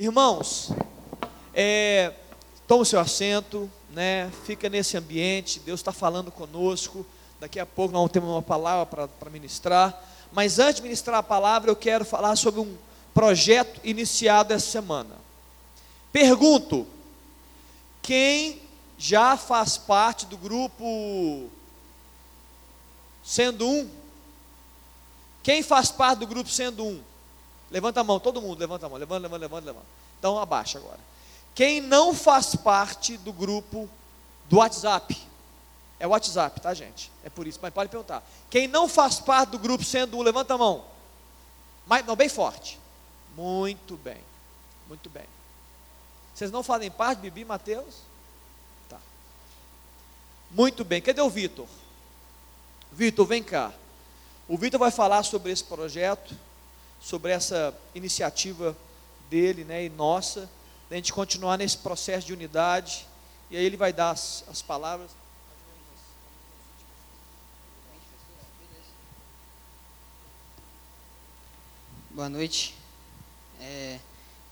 Irmãos, 0.00 0.70
é, 1.52 2.14
toma 2.68 2.82
o 2.82 2.86
seu 2.86 3.00
assento, 3.00 3.68
né? 3.90 4.30
Fica 4.44 4.68
nesse 4.68 4.96
ambiente. 4.96 5.58
Deus 5.58 5.80
está 5.80 5.90
falando 5.90 6.30
conosco. 6.30 7.04
Daqui 7.40 7.58
a 7.58 7.66
pouco 7.66 7.92
nós 7.92 8.08
ter 8.08 8.20
uma 8.20 8.40
palavra 8.40 9.08
para 9.08 9.28
ministrar. 9.28 10.00
Mas 10.30 10.60
antes 10.60 10.76
de 10.76 10.82
ministrar 10.82 11.18
a 11.18 11.22
palavra, 11.22 11.68
eu 11.68 11.74
quero 11.74 12.04
falar 12.04 12.36
sobre 12.36 12.60
um 12.60 12.76
projeto 13.12 13.80
iniciado 13.82 14.54
essa 14.54 14.70
semana. 14.70 15.16
Pergunto: 16.12 16.86
quem 18.00 18.62
já 18.96 19.36
faz 19.36 19.76
parte 19.76 20.26
do 20.26 20.36
grupo 20.36 21.50
sendo 23.24 23.66
um? 23.66 23.90
Quem 25.42 25.60
faz 25.60 25.90
parte 25.90 26.20
do 26.20 26.26
grupo 26.28 26.48
sendo 26.48 26.84
um? 26.84 27.02
Levanta 27.70 28.00
a 28.00 28.04
mão, 28.04 28.18
todo 28.18 28.40
mundo, 28.40 28.58
levanta 28.58 28.86
a 28.86 28.88
mão, 28.88 28.98
levanta, 28.98 29.22
levanta, 29.22 29.42
levanta, 29.42 29.66
levanta. 29.66 29.86
Então 30.18 30.38
abaixa 30.38 30.78
agora. 30.78 31.00
Quem 31.54 31.80
não 31.80 32.14
faz 32.14 32.54
parte 32.54 33.16
do 33.16 33.32
grupo 33.32 33.88
do 34.48 34.58
WhatsApp? 34.58 35.16
É 36.00 36.06
o 36.06 36.10
WhatsApp, 36.10 36.60
tá, 36.60 36.72
gente? 36.72 37.10
É 37.24 37.28
por 37.28 37.46
isso, 37.46 37.58
mas 37.60 37.74
pode 37.74 37.90
perguntar. 37.90 38.22
Quem 38.48 38.68
não 38.68 38.88
faz 38.88 39.18
parte 39.18 39.50
do 39.50 39.58
grupo 39.58 39.84
sendo 39.84 40.16
um, 40.16 40.22
levanta 40.22 40.54
a 40.54 40.58
mão. 40.58 40.84
Mas, 41.86 42.06
não, 42.06 42.14
bem 42.14 42.28
forte. 42.28 42.78
Muito 43.36 43.96
bem, 43.96 44.18
muito 44.86 45.10
bem. 45.10 45.26
Vocês 46.34 46.50
não 46.50 46.62
fazem 46.62 46.90
parte, 46.90 47.20
Bibi, 47.20 47.44
Mateus? 47.44 47.96
Tá. 48.88 48.98
Muito 50.50 50.84
bem. 50.84 51.02
Cadê 51.02 51.20
o 51.20 51.28
Vitor? 51.28 51.66
Vitor, 52.92 53.26
vem 53.26 53.42
cá. 53.42 53.72
O 54.46 54.56
Vitor 54.56 54.78
vai 54.78 54.90
falar 54.90 55.24
sobre 55.24 55.50
esse 55.50 55.64
projeto 55.64 56.34
sobre 57.00 57.32
essa 57.32 57.76
iniciativa 57.94 58.76
dele 59.28 59.64
né, 59.64 59.84
e 59.84 59.88
nossa, 59.88 60.48
a 60.90 60.94
gente 60.94 61.12
continuar 61.12 61.58
nesse 61.58 61.78
processo 61.78 62.26
de 62.26 62.32
unidade, 62.32 63.06
e 63.50 63.56
aí 63.56 63.64
ele 63.64 63.76
vai 63.76 63.92
dar 63.92 64.10
as, 64.10 64.44
as 64.48 64.62
palavras. 64.62 65.10
Boa 72.10 72.28
noite. 72.28 72.74
É, 73.60 73.98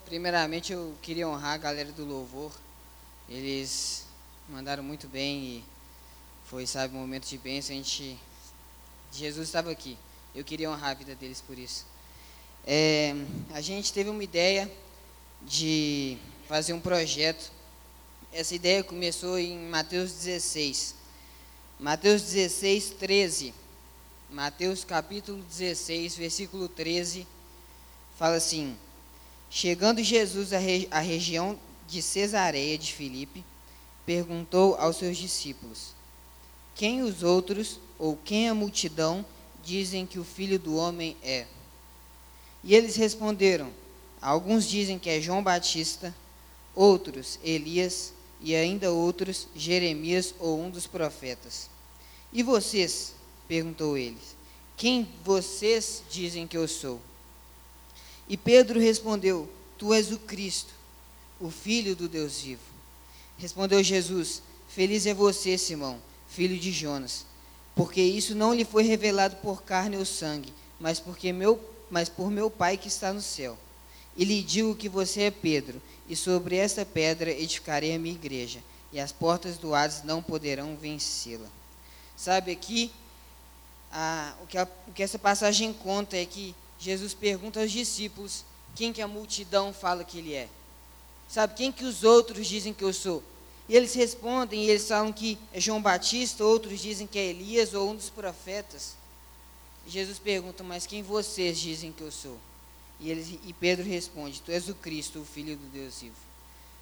primeiramente 0.05 0.73
eu 0.73 0.95
queria 1.03 1.29
honrar 1.29 1.55
a 1.55 1.57
galera 1.57 1.91
do 1.91 2.05
louvor. 2.05 2.53
Eles 3.29 4.07
mandaram 4.49 4.85
muito 4.85 5.09
bem 5.09 5.43
e 5.43 5.65
foi, 6.45 6.65
sabe, 6.67 6.95
um 6.95 7.01
momento 7.01 7.27
de 7.27 7.37
bênção. 7.37 7.75
A 7.75 7.79
gente, 7.79 8.17
Jesus 9.11 9.49
estava 9.49 9.71
aqui. 9.71 9.99
Eu 10.35 10.45
queria 10.45 10.71
honrar 10.71 10.91
a 10.91 10.95
vida 10.95 11.15
deles 11.17 11.41
por 11.41 11.59
isso. 11.59 11.85
É, 12.69 13.15
a 13.53 13.61
gente 13.61 13.93
teve 13.93 14.11
uma 14.11 14.25
ideia 14.25 14.69
de 15.43 16.19
fazer 16.49 16.73
um 16.73 16.81
projeto. 16.81 17.53
Essa 18.33 18.57
ideia 18.57 18.83
começou 18.83 19.39
em 19.39 19.57
Mateus 19.69 20.13
16. 20.13 20.97
Mateus 21.79 22.23
16, 22.23 22.91
13. 22.99 23.55
Mateus 24.29 24.83
capítulo 24.83 25.41
16, 25.45 26.17
versículo 26.17 26.69
13, 26.69 27.25
fala 28.19 28.35
assim: 28.35 28.77
Chegando 29.49 30.03
Jesus 30.03 30.53
à, 30.53 30.59
regi 30.59 30.89
à 30.91 30.99
região 30.99 31.57
de 31.87 32.03
Cesareia 32.03 32.77
de 32.77 32.93
Filipe, 32.93 33.45
perguntou 34.05 34.75
aos 34.75 34.97
seus 34.97 35.17
discípulos: 35.17 35.95
Quem 36.75 37.03
os 37.03 37.23
outros 37.23 37.79
ou 37.97 38.17
quem 38.17 38.49
a 38.49 38.55
multidão 38.55 39.25
dizem 39.63 40.05
que 40.05 40.19
o 40.19 40.25
filho 40.25 40.59
do 40.59 40.75
homem 40.75 41.17
é? 41.23 41.47
E 42.63 42.75
eles 42.75 42.97
responderam: 42.97 43.71
Alguns 44.21 44.69
dizem 44.69 44.99
que 44.99 45.11
é 45.11 45.21
João 45.21 45.43
Batista, 45.43 46.15
outros 46.75 47.39
Elias 47.43 48.13
e 48.41 48.55
ainda 48.55 48.93
outros 48.93 49.49
Jeremias 49.55 50.35
ou 50.39 50.61
um 50.61 50.71
dos 50.71 50.87
profetas. 50.87 51.71
E 52.33 52.43
vocês? 52.43 53.15
perguntou 53.49 53.97
eles. 53.97 54.35
Quem 54.77 55.09
vocês 55.25 56.03
dizem 56.11 56.47
que 56.47 56.57
eu 56.57 56.67
sou? 56.67 57.01
E 58.29 58.37
Pedro 58.37 58.81
respondeu: 58.81 59.49
Tu 59.79 59.95
és 59.95 60.11
o 60.11 60.19
Cristo, 60.19 60.75
o 61.41 61.51
Filho 61.51 61.95
do 61.95 62.09
Deus 62.09 62.41
vivo. 62.41 62.61
Respondeu 63.39 63.83
Jesus: 63.83 64.43
Feliz 64.69 65.07
é 65.07 65.15
você, 65.15 65.57
Simão, 65.57 66.01
filho 66.29 66.59
de 66.59 66.73
Jonas, 66.73 67.25
porque 67.75 68.03
isso 68.03 68.35
não 68.35 68.53
lhe 68.53 68.65
foi 68.65 68.83
revelado 68.83 69.37
por 69.37 69.63
carne 69.63 69.97
ou 69.97 70.05
sangue, 70.05 70.53
mas 70.81 70.99
porque 70.99 71.33
meu 71.33 71.57
mas 71.91 72.09
por 72.09 72.31
meu 72.31 72.51
Pai 72.51 72.77
que 72.77 72.89
está 72.89 73.13
no 73.13 73.23
céu. 73.23 73.57
E 74.17 74.25
lhe 74.25 74.43
digo 74.43 74.75
que 74.75 74.89
você 74.89 75.23
é 75.23 75.31
Pedro, 75.31 75.81
e 76.09 76.17
sobre 76.17 76.57
esta 76.57 76.85
pedra 76.85 77.31
edificarei 77.31 77.95
a 77.95 77.99
minha 77.99 78.15
igreja, 78.15 78.61
e 78.93 79.01
as 79.01 79.13
portas 79.13 79.59
do 79.59 79.75
Hades 79.75 80.03
não 80.03 80.23
poderão 80.23 80.77
vencê-la. 80.77 81.49
Sabe 82.17 82.53
aqui, 82.53 82.91
a, 83.93 84.35
o, 84.43 84.47
que 84.47 84.57
a, 84.57 84.69
o 84.89 84.93
que 84.93 85.03
essa 85.03 85.19
passagem 85.19 85.73
conta 85.73 86.17
é 86.17 86.25
que 86.25 86.55
Jesus 86.79 87.15
pergunta 87.15 87.61
aos 87.61 87.71
discípulos 87.71 88.45
quem 88.75 88.93
que 88.93 89.03
a 89.03 89.09
multidão 89.09 89.73
fala 89.73 90.05
que 90.05 90.19
ele 90.19 90.35
é. 90.35 90.49
Sabe, 91.29 91.55
quem 91.55 91.73
que 91.73 91.85
os 91.85 92.05
outros 92.05 92.47
dizem 92.47 92.73
que 92.73 92.85
eu 92.85 92.93
sou? 92.93 93.23
E 93.69 93.75
eles 93.75 93.95
respondem, 93.95 94.65
e 94.65 94.71
eles 94.71 94.87
falam 94.87 95.13
que 95.13 95.39
é 95.53 95.61
João 95.61 95.83
Batista, 95.83 96.45
outros 96.45 96.81
dizem 96.81 97.07
que 97.07 97.19
é 97.19 97.27
Elias 97.27 97.75
ou 97.75 97.91
um 97.91 97.97
dos 97.97 98.11
profetas. 98.11 98.95
Jesus 99.87 100.19
pergunta, 100.19 100.65
mas 100.65 100.87
quem 100.87 101.03
vocês 101.03 101.59
dizem 101.59 101.93
que 101.93 102.03
eu 102.03 102.11
sou? 102.11 102.39
E, 102.99 103.11
eles, 103.11 103.39
e 103.45 103.53
Pedro 103.53 103.85
responde, 103.85 104.43
tu 104.43 104.51
és 104.51 104.69
o 104.69 104.75
Cristo, 104.75 105.21
o 105.21 105.25
Filho 105.25 105.57
do 105.57 105.67
Deus 105.69 106.01
vivo. 106.01 106.17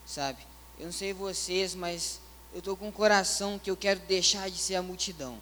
Sabe, 0.07 0.39
eu 0.79 0.87
não 0.87 0.93
sei 0.93 1.13
vocês, 1.13 1.75
mas 1.75 2.19
eu 2.53 2.61
estou 2.61 2.77
com 2.77 2.89
um 2.89 2.93
coração 2.93 3.59
que 3.59 3.71
eu 3.71 3.77
quero 3.77 4.01
deixar 4.01 4.49
de 4.51 4.59
ser 4.59 4.77
a 4.77 4.83
multidão. 4.83 5.39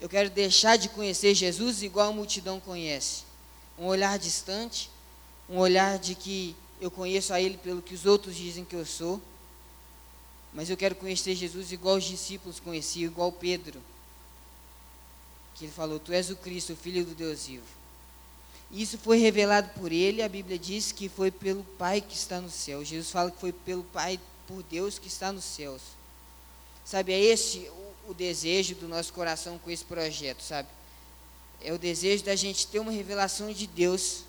Eu 0.00 0.08
quero 0.08 0.30
deixar 0.30 0.76
de 0.76 0.88
conhecer 0.88 1.34
Jesus 1.34 1.82
igual 1.82 2.08
a 2.08 2.12
multidão 2.12 2.58
conhece. 2.58 3.24
Um 3.78 3.86
olhar 3.86 4.18
distante, 4.18 4.90
um 5.48 5.58
olhar 5.58 5.98
de 5.98 6.14
que 6.14 6.56
eu 6.80 6.90
conheço 6.90 7.32
a 7.32 7.40
Ele 7.40 7.58
pelo 7.58 7.82
que 7.82 7.94
os 7.94 8.06
outros 8.06 8.34
dizem 8.34 8.64
que 8.64 8.76
eu 8.76 8.86
sou. 8.86 9.20
Mas 10.52 10.70
eu 10.70 10.76
quero 10.76 10.94
conhecer 10.94 11.34
Jesus 11.34 11.72
igual 11.72 11.96
os 11.96 12.04
discípulos 12.04 12.60
conheciam, 12.60 13.10
igual 13.10 13.30
Pedro 13.32 13.80
que 15.54 15.64
ele 15.64 15.72
falou: 15.72 15.98
Tu 15.98 16.12
és 16.12 16.30
o 16.30 16.36
Cristo, 16.36 16.72
o 16.72 16.76
Filho 16.76 17.04
do 17.04 17.14
Deus 17.14 17.46
vivo. 17.46 17.64
Isso 18.70 18.98
foi 18.98 19.18
revelado 19.18 19.70
por 19.78 19.92
ele, 19.92 20.22
a 20.22 20.28
Bíblia 20.28 20.58
diz 20.58 20.90
que 20.90 21.08
foi 21.08 21.30
pelo 21.30 21.62
Pai 21.78 22.00
que 22.00 22.14
está 22.14 22.40
no 22.40 22.50
céu. 22.50 22.84
Jesus 22.84 23.10
fala 23.10 23.30
que 23.30 23.38
foi 23.38 23.52
pelo 23.52 23.84
Pai, 23.84 24.18
por 24.48 24.62
Deus 24.64 24.98
que 24.98 25.06
está 25.06 25.30
nos 25.30 25.44
céus. 25.44 25.80
Sabe, 26.84 27.12
é 27.12 27.20
esse 27.20 27.70
o, 28.06 28.10
o 28.10 28.14
desejo 28.14 28.74
do 28.74 28.88
nosso 28.88 29.12
coração 29.12 29.58
com 29.58 29.70
esse 29.70 29.84
projeto, 29.84 30.42
sabe? 30.42 30.68
É 31.62 31.72
o 31.72 31.78
desejo 31.78 32.24
da 32.24 32.34
gente 32.34 32.66
ter 32.66 32.80
uma 32.80 32.90
revelação 32.90 33.52
de 33.52 33.66
Deus. 33.66 34.24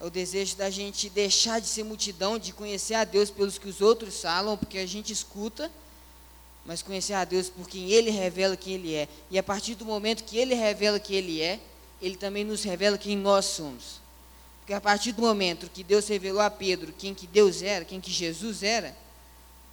É 0.00 0.04
o 0.04 0.10
desejo 0.10 0.56
da 0.56 0.68
gente 0.70 1.08
deixar 1.08 1.60
de 1.60 1.68
ser 1.68 1.84
multidão, 1.84 2.38
de 2.38 2.52
conhecer 2.52 2.94
a 2.94 3.04
Deus 3.04 3.30
pelos 3.30 3.58
que 3.58 3.68
os 3.68 3.80
outros 3.80 4.20
falam, 4.20 4.56
porque 4.56 4.78
a 4.78 4.86
gente 4.86 5.12
escuta 5.12 5.70
mas 6.66 6.82
conhecer 6.82 7.14
a 7.14 7.24
Deus 7.24 7.48
por 7.48 7.68
quem 7.68 7.90
Ele 7.90 8.10
revela 8.10 8.56
quem 8.56 8.74
Ele 8.74 8.94
é. 8.94 9.08
E 9.30 9.38
a 9.38 9.42
partir 9.42 9.74
do 9.74 9.84
momento 9.84 10.24
que 10.24 10.36
Ele 10.36 10.54
revela 10.54 10.98
quem 10.98 11.16
Ele 11.16 11.40
é, 11.40 11.60
Ele 12.02 12.16
também 12.16 12.44
nos 12.44 12.62
revela 12.62 12.98
quem 12.98 13.16
nós 13.16 13.44
somos. 13.44 14.00
Porque 14.60 14.74
a 14.74 14.80
partir 14.80 15.12
do 15.12 15.22
momento 15.22 15.70
que 15.70 15.84
Deus 15.84 16.08
revelou 16.08 16.40
a 16.40 16.50
Pedro 16.50 16.92
quem 16.98 17.14
que 17.14 17.26
Deus 17.26 17.62
era, 17.62 17.84
quem 17.84 18.00
que 18.00 18.10
Jesus 18.10 18.64
era, 18.64 18.96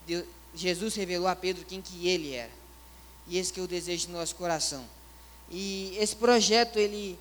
Deus, 0.05 0.25
Jesus 0.53 0.93
revelou 0.93 1.27
a 1.27 1.35
Pedro 1.35 1.65
quem 1.65 1.81
que 1.81 2.07
Ele 2.07 2.33
era. 2.33 2.51
E 3.27 3.37
esse 3.37 3.51
que 3.51 3.59
é 3.59 3.63
o 3.63 3.67
desejo 3.67 4.07
do 4.07 4.13
nosso 4.13 4.35
coração. 4.35 4.85
E 5.49 5.95
esse 5.99 6.15
projeto, 6.15 6.77
ele 6.77 7.17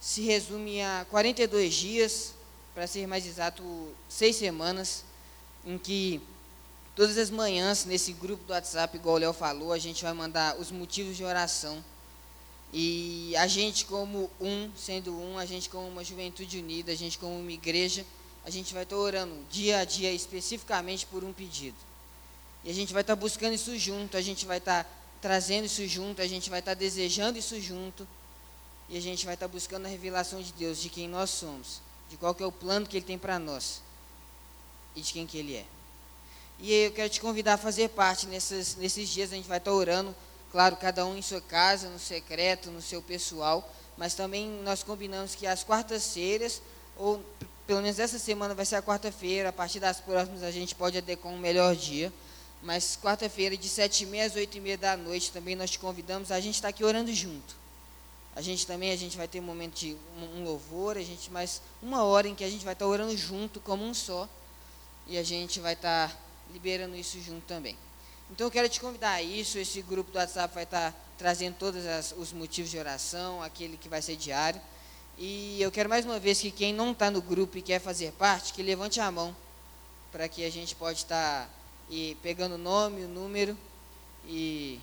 se 0.00 0.22
resume 0.22 0.80
a 0.80 1.06
42 1.10 1.74
dias, 1.74 2.34
para 2.74 2.86
ser 2.86 3.06
mais 3.06 3.26
exato, 3.26 3.62
seis 4.08 4.36
semanas, 4.36 5.04
em 5.66 5.76
que 5.76 6.20
Todas 7.00 7.16
as 7.16 7.30
manhãs, 7.30 7.86
nesse 7.86 8.12
grupo 8.12 8.44
do 8.44 8.52
WhatsApp, 8.52 8.94
igual 8.94 9.14
o 9.14 9.18
Léo 9.18 9.32
falou, 9.32 9.72
a 9.72 9.78
gente 9.78 10.02
vai 10.02 10.12
mandar 10.12 10.58
os 10.58 10.70
motivos 10.70 11.16
de 11.16 11.24
oração. 11.24 11.82
E 12.74 13.34
a 13.38 13.46
gente, 13.46 13.86
como 13.86 14.30
um, 14.38 14.70
sendo 14.76 15.18
um, 15.18 15.38
a 15.38 15.46
gente, 15.46 15.70
como 15.70 15.88
uma 15.88 16.04
juventude 16.04 16.58
unida, 16.58 16.92
a 16.92 16.94
gente, 16.94 17.18
como 17.18 17.40
uma 17.40 17.52
igreja, 17.52 18.04
a 18.44 18.50
gente 18.50 18.74
vai 18.74 18.82
estar 18.82 18.98
orando 18.98 19.34
dia 19.50 19.78
a 19.78 19.84
dia 19.86 20.12
especificamente 20.12 21.06
por 21.06 21.24
um 21.24 21.32
pedido. 21.32 21.78
E 22.62 22.68
a 22.68 22.74
gente 22.74 22.92
vai 22.92 23.00
estar 23.00 23.16
buscando 23.16 23.54
isso 23.54 23.78
junto, 23.78 24.18
a 24.18 24.20
gente 24.20 24.44
vai 24.44 24.58
estar 24.58 24.86
trazendo 25.22 25.64
isso 25.64 25.86
junto, 25.86 26.20
a 26.20 26.26
gente 26.26 26.50
vai 26.50 26.58
estar 26.58 26.74
desejando 26.74 27.38
isso 27.38 27.58
junto. 27.62 28.06
E 28.90 28.98
a 28.98 29.00
gente 29.00 29.24
vai 29.24 29.36
estar 29.36 29.48
buscando 29.48 29.86
a 29.86 29.88
revelação 29.88 30.42
de 30.42 30.52
Deus, 30.52 30.78
de 30.78 30.90
quem 30.90 31.08
nós 31.08 31.30
somos, 31.30 31.80
de 32.10 32.18
qual 32.18 32.34
que 32.34 32.42
é 32.42 32.46
o 32.46 32.52
plano 32.52 32.86
que 32.86 32.98
Ele 32.98 33.06
tem 33.06 33.16
para 33.16 33.38
nós 33.38 33.80
e 34.94 35.00
de 35.00 35.14
quem 35.14 35.26
que 35.26 35.38
Ele 35.38 35.56
é. 35.56 35.79
E 36.62 36.72
eu 36.72 36.92
quero 36.92 37.08
te 37.08 37.20
convidar 37.22 37.54
a 37.54 37.58
fazer 37.58 37.88
parte 37.88 38.26
nesses, 38.26 38.76
nesses 38.76 39.08
dias. 39.08 39.32
A 39.32 39.36
gente 39.36 39.48
vai 39.48 39.56
estar 39.56 39.72
orando, 39.72 40.14
claro, 40.52 40.76
cada 40.76 41.06
um 41.06 41.16
em 41.16 41.22
sua 41.22 41.40
casa, 41.40 41.88
no 41.88 41.98
secreto, 41.98 42.70
no 42.70 42.82
seu 42.82 43.00
pessoal. 43.00 43.66
Mas 43.96 44.14
também 44.14 44.46
nós 44.62 44.82
combinamos 44.82 45.34
que 45.34 45.46
às 45.46 45.64
quartas-feiras, 45.64 46.60
ou 46.98 47.24
pelo 47.66 47.80
menos 47.80 47.98
essa 47.98 48.18
semana 48.18 48.54
vai 48.54 48.66
ser 48.66 48.76
a 48.76 48.82
quarta-feira, 48.82 49.48
a 49.48 49.52
partir 49.52 49.80
das 49.80 50.00
próximas 50.00 50.42
a 50.42 50.50
gente 50.50 50.74
pode 50.74 50.98
adequar 50.98 51.32
um 51.32 51.38
melhor 51.38 51.74
dia. 51.74 52.12
Mas 52.62 52.98
quarta-feira, 53.02 53.56
de 53.56 53.68
sete 53.68 54.04
e 54.04 54.06
meia 54.06 54.26
às 54.26 54.34
oito 54.34 54.58
e 54.58 54.60
meia 54.60 54.76
da 54.76 54.98
noite, 54.98 55.32
também 55.32 55.56
nós 55.56 55.70
te 55.70 55.78
convidamos. 55.78 56.30
A 56.30 56.40
gente 56.40 56.56
está 56.56 56.68
aqui 56.68 56.84
orando 56.84 57.10
junto. 57.14 57.56
A 58.36 58.42
gente 58.42 58.66
também, 58.66 58.92
a 58.92 58.96
gente 58.96 59.16
vai 59.16 59.26
ter 59.26 59.40
um 59.40 59.44
momento 59.44 59.76
de 59.76 59.96
um, 60.18 60.40
um 60.40 60.44
louvor, 60.44 60.98
a 60.98 61.02
gente 61.02 61.30
mais 61.30 61.62
uma 61.82 62.04
hora 62.04 62.28
em 62.28 62.34
que 62.34 62.44
a 62.44 62.50
gente 62.50 62.66
vai 62.66 62.74
estar 62.74 62.86
orando 62.86 63.16
junto, 63.16 63.60
como 63.60 63.82
um 63.82 63.94
só. 63.94 64.28
E 65.06 65.16
a 65.16 65.22
gente 65.22 65.58
vai 65.58 65.72
estar 65.72 66.14
liberando 66.52 66.96
isso 66.96 67.20
junto 67.20 67.46
também. 67.46 67.76
Então 68.30 68.46
eu 68.46 68.50
quero 68.50 68.68
te 68.68 68.80
convidar 68.80 69.12
a 69.12 69.22
isso. 69.22 69.58
Esse 69.58 69.82
grupo 69.82 70.10
do 70.10 70.18
WhatsApp 70.18 70.54
vai 70.54 70.64
estar 70.64 70.94
trazendo 71.18 71.56
todos 71.56 71.84
as, 71.86 72.12
os 72.16 72.32
motivos 72.32 72.70
de 72.70 72.78
oração, 72.78 73.42
aquele 73.42 73.76
que 73.76 73.88
vai 73.88 74.00
ser 74.00 74.16
diário. 74.16 74.60
E 75.18 75.60
eu 75.60 75.70
quero 75.70 75.88
mais 75.88 76.04
uma 76.04 76.18
vez 76.18 76.40
que 76.40 76.50
quem 76.50 76.72
não 76.72 76.92
está 76.92 77.10
no 77.10 77.20
grupo 77.20 77.58
e 77.58 77.62
quer 77.62 77.80
fazer 77.80 78.12
parte, 78.12 78.52
que 78.52 78.62
levante 78.62 79.00
a 79.00 79.10
mão, 79.10 79.36
para 80.10 80.28
que 80.28 80.44
a 80.44 80.50
gente 80.50 80.74
pode 80.74 80.98
estar 80.98 81.44
tá, 81.44 81.50
e 81.90 82.16
pegando 82.22 82.54
o 82.54 82.58
nome, 82.58 83.04
o 83.04 83.08
número 83.08 83.56
e 84.26 84.80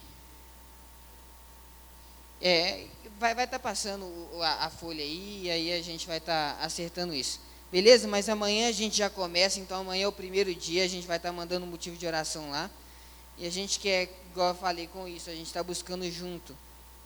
é, 2.42 2.86
vai 3.20 3.32
estar 3.32 3.48
tá 3.48 3.60
passando 3.60 4.06
a, 4.42 4.66
a, 4.66 4.70
folha 4.70 5.04
aí 5.04 5.44
e 5.44 5.50
aí 5.50 5.74
a 5.74 5.82
gente 5.82 6.06
vai 6.06 6.18
estar 6.18 6.56
tá 6.56 6.64
acertando 6.64 7.14
isso. 7.14 7.40
Beleza? 7.72 8.08
Mas 8.08 8.30
amanhã 8.30 8.70
a 8.70 8.72
gente 8.72 8.98
já 8.98 9.10
começa, 9.10 9.60
então 9.60 9.82
amanhã 9.82 10.06
é 10.06 10.08
o 10.08 10.12
primeiro 10.12 10.54
dia, 10.56 10.84
a 10.84 10.88
gente 10.88 11.06
vai 11.06 11.18
estar 11.18 11.30
tá 11.30 11.34
mandando 11.34 11.66
um 11.66 11.70
motivo 11.70 11.98
de 11.98 12.08
oração 12.08 12.50
lá. 12.50 12.70
E 13.38 13.46
a 13.46 13.50
gente 13.50 13.80
quer, 13.80 14.10
igual 14.32 14.50
eu 14.50 14.56
falei 14.56 14.88
com 14.88 15.08
isso, 15.08 15.30
a 15.30 15.34
gente 15.34 15.48
está 15.48 15.62
buscando 15.62 16.10
junto 16.10 16.56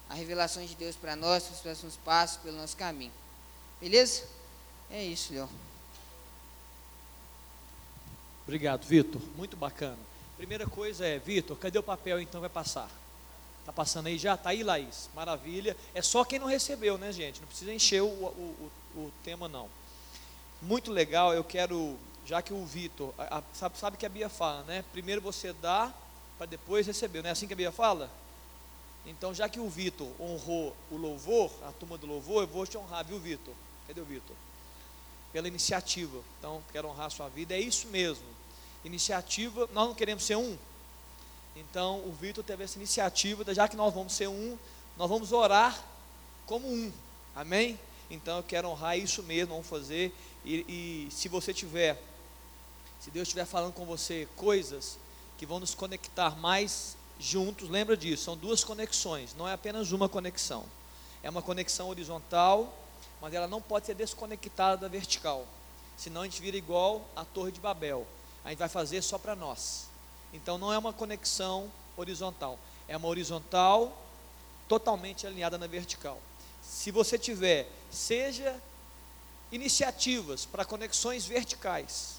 a 0.09 0.13
revelação 0.13 0.65
de 0.65 0.75
Deus 0.75 0.95
para 0.95 1.15
nós, 1.15 1.43
para 1.43 1.53
os 1.53 1.59
próximos 1.61 1.97
passos, 1.97 2.37
pelo 2.37 2.57
nosso 2.57 2.77
caminho. 2.77 3.11
Beleza? 3.79 4.23
É 4.89 5.03
isso, 5.03 5.33
Léo. 5.33 5.49
Obrigado, 8.43 8.85
Vitor. 8.85 9.21
Muito 9.35 9.55
bacana. 9.55 9.97
Primeira 10.37 10.67
coisa 10.67 11.05
é, 11.05 11.17
Vitor, 11.17 11.57
cadê 11.57 11.79
o 11.79 11.83
papel 11.83 12.19
então 12.19 12.41
vai 12.41 12.49
passar? 12.49 12.89
Tá 13.65 13.71
passando 13.71 14.07
aí 14.07 14.17
já? 14.17 14.35
Tá 14.35 14.49
aí, 14.49 14.63
Laís. 14.63 15.09
Maravilha. 15.15 15.77
É 15.93 16.01
só 16.01 16.25
quem 16.25 16.39
não 16.39 16.47
recebeu, 16.47 16.97
né, 16.97 17.11
gente? 17.11 17.39
Não 17.39 17.47
precisa 17.47 17.73
encher 17.73 18.01
o, 18.01 18.07
o, 18.07 18.71
o, 18.95 18.99
o 18.99 19.11
tema, 19.23 19.47
não. 19.47 19.69
Muito 20.61 20.91
legal. 20.91 21.33
Eu 21.33 21.43
quero, 21.43 21.97
já 22.25 22.41
que 22.41 22.53
o 22.53 22.65
Vitor, 22.65 23.13
sabe, 23.53 23.77
sabe 23.77 23.97
que 23.97 24.05
a 24.05 24.09
Bia 24.09 24.29
fala, 24.29 24.63
né? 24.63 24.85
Primeiro 24.91 25.21
você 25.21 25.51
dá 25.53 25.91
para 26.37 26.45
depois 26.45 26.85
receber. 26.85 27.21
Não 27.21 27.29
é 27.29 27.31
assim 27.31 27.47
que 27.47 27.53
a 27.53 27.55
Bia 27.55 27.71
fala? 27.71 28.09
Então, 29.05 29.33
já 29.33 29.49
que 29.49 29.59
o 29.59 29.67
Vitor 29.67 30.07
honrou 30.19 30.75
o 30.91 30.97
louvor, 30.97 31.51
a 31.67 31.71
turma 31.71 31.97
do 31.97 32.05
louvor, 32.05 32.43
eu 32.43 32.47
vou 32.47 32.67
te 32.67 32.77
honrar, 32.77 33.03
viu, 33.03 33.19
Vitor? 33.19 33.53
Cadê 33.87 33.99
o 33.99 34.05
Vitor? 34.05 34.35
Pela 35.33 35.47
iniciativa. 35.47 36.19
Então, 36.37 36.61
quero 36.71 36.87
honrar 36.87 37.07
a 37.07 37.09
sua 37.09 37.27
vida. 37.27 37.55
É 37.55 37.59
isso 37.59 37.87
mesmo. 37.87 38.25
Iniciativa, 38.85 39.67
nós 39.73 39.87
não 39.87 39.95
queremos 39.95 40.23
ser 40.23 40.35
um. 40.35 40.55
Então, 41.55 41.99
o 42.05 42.11
Vitor 42.11 42.43
teve 42.43 42.63
essa 42.63 42.77
iniciativa, 42.77 43.51
já 43.53 43.67
que 43.67 43.75
nós 43.75 43.93
vamos 43.93 44.13
ser 44.13 44.27
um, 44.27 44.57
nós 44.97 45.09
vamos 45.09 45.31
orar 45.31 45.83
como 46.45 46.67
um. 46.67 46.91
Amém? 47.35 47.79
Então, 48.09 48.37
eu 48.37 48.43
quero 48.43 48.69
honrar 48.69 48.97
isso 48.97 49.23
mesmo, 49.23 49.53
vamos 49.53 49.67
fazer. 49.67 50.13
E, 50.43 51.07
e 51.07 51.11
se 51.11 51.29
você 51.29 51.53
tiver, 51.53 52.01
se 52.99 53.11
Deus 53.11 53.27
estiver 53.27 53.45
falando 53.45 53.73
com 53.73 53.85
você 53.85 54.27
coisas 54.35 54.97
que 55.37 55.45
vão 55.45 55.59
nos 55.59 55.73
conectar 55.73 56.37
mais 56.37 56.95
juntos, 57.19 57.69
lembra 57.69 57.95
disso, 57.95 58.23
são 58.23 58.37
duas 58.37 58.63
conexões, 58.63 59.35
não 59.35 59.47
é 59.47 59.53
apenas 59.53 59.91
uma 59.91 60.09
conexão. 60.09 60.65
É 61.23 61.29
uma 61.29 61.41
conexão 61.41 61.89
horizontal, 61.89 62.73
mas 63.21 63.33
ela 63.33 63.47
não 63.47 63.61
pode 63.61 63.85
ser 63.85 63.93
desconectada 63.93 64.77
da 64.77 64.87
vertical. 64.87 65.45
Senão 65.95 66.21
a 66.21 66.23
gente 66.25 66.41
vira 66.41 66.57
igual 66.57 67.07
a 67.15 67.23
Torre 67.23 67.51
de 67.51 67.59
Babel. 67.59 68.07
A 68.43 68.49
gente 68.49 68.57
vai 68.57 68.69
fazer 68.69 69.03
só 69.03 69.19
para 69.19 69.35
nós. 69.35 69.87
Então 70.33 70.57
não 70.57 70.73
é 70.73 70.77
uma 70.77 70.93
conexão 70.93 71.71
horizontal, 71.95 72.57
é 72.87 72.97
uma 72.97 73.07
horizontal 73.07 73.95
totalmente 74.67 75.27
alinhada 75.27 75.57
na 75.57 75.67
vertical. 75.67 76.19
Se 76.63 76.89
você 76.89 77.19
tiver, 77.19 77.69
seja 77.91 78.59
iniciativas 79.51 80.45
para 80.45 80.63
conexões 80.63 81.25
verticais, 81.25 82.15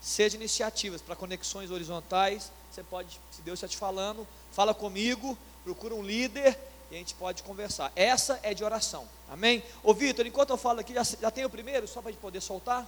seja 0.00 0.36
iniciativas 0.36 1.02
para 1.02 1.14
conexões 1.16 1.70
horizontais, 1.70 2.50
você 2.70 2.82
pode, 2.82 3.20
se 3.30 3.42
Deus 3.42 3.58
está 3.58 3.68
te 3.68 3.76
falando, 3.76 4.26
fala 4.52 4.74
comigo, 4.74 5.36
procura 5.62 5.94
um 5.94 6.02
líder 6.02 6.58
e 6.90 6.94
a 6.94 6.98
gente 6.98 7.14
pode 7.14 7.42
conversar. 7.42 7.92
Essa 7.94 8.38
é 8.42 8.52
de 8.52 8.64
oração, 8.64 9.08
amém? 9.28 9.62
Ô 9.82 9.94
Vitor, 9.94 10.26
enquanto 10.26 10.50
eu 10.50 10.56
falo 10.56 10.80
aqui, 10.80 10.92
já, 10.92 11.02
já 11.04 11.30
tem 11.30 11.44
o 11.44 11.50
primeiro, 11.50 11.86
só 11.86 12.00
para 12.00 12.10
a 12.10 12.12
gente 12.12 12.20
poder 12.20 12.40
soltar? 12.40 12.86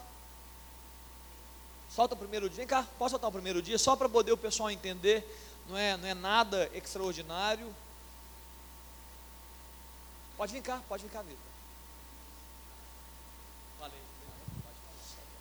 Solta 1.95 2.15
o 2.15 2.19
primeiro 2.19 2.49
dia, 2.49 2.59
vem 2.59 2.67
cá, 2.67 2.87
posso 2.99 3.13
soltar 3.13 3.31
o 3.31 3.33
primeiro 3.33 3.63
dia, 3.63 3.79
só 3.79 3.97
para 3.97 4.09
poder 4.09 4.33
o 4.33 4.37
pessoal 4.37 4.71
entender, 4.71 5.25
não 5.69 5.77
é, 5.77 5.97
não 5.97 6.09
é 6.09 6.15
nada 6.15 6.71
extraordinário. 6.75 7.75
Pode 10.37 10.53
vir 10.53 10.63
cá, 10.63 10.83
pode 10.89 11.03
vir 11.03 11.11
cá, 11.11 11.23
Vitor. 11.23 11.56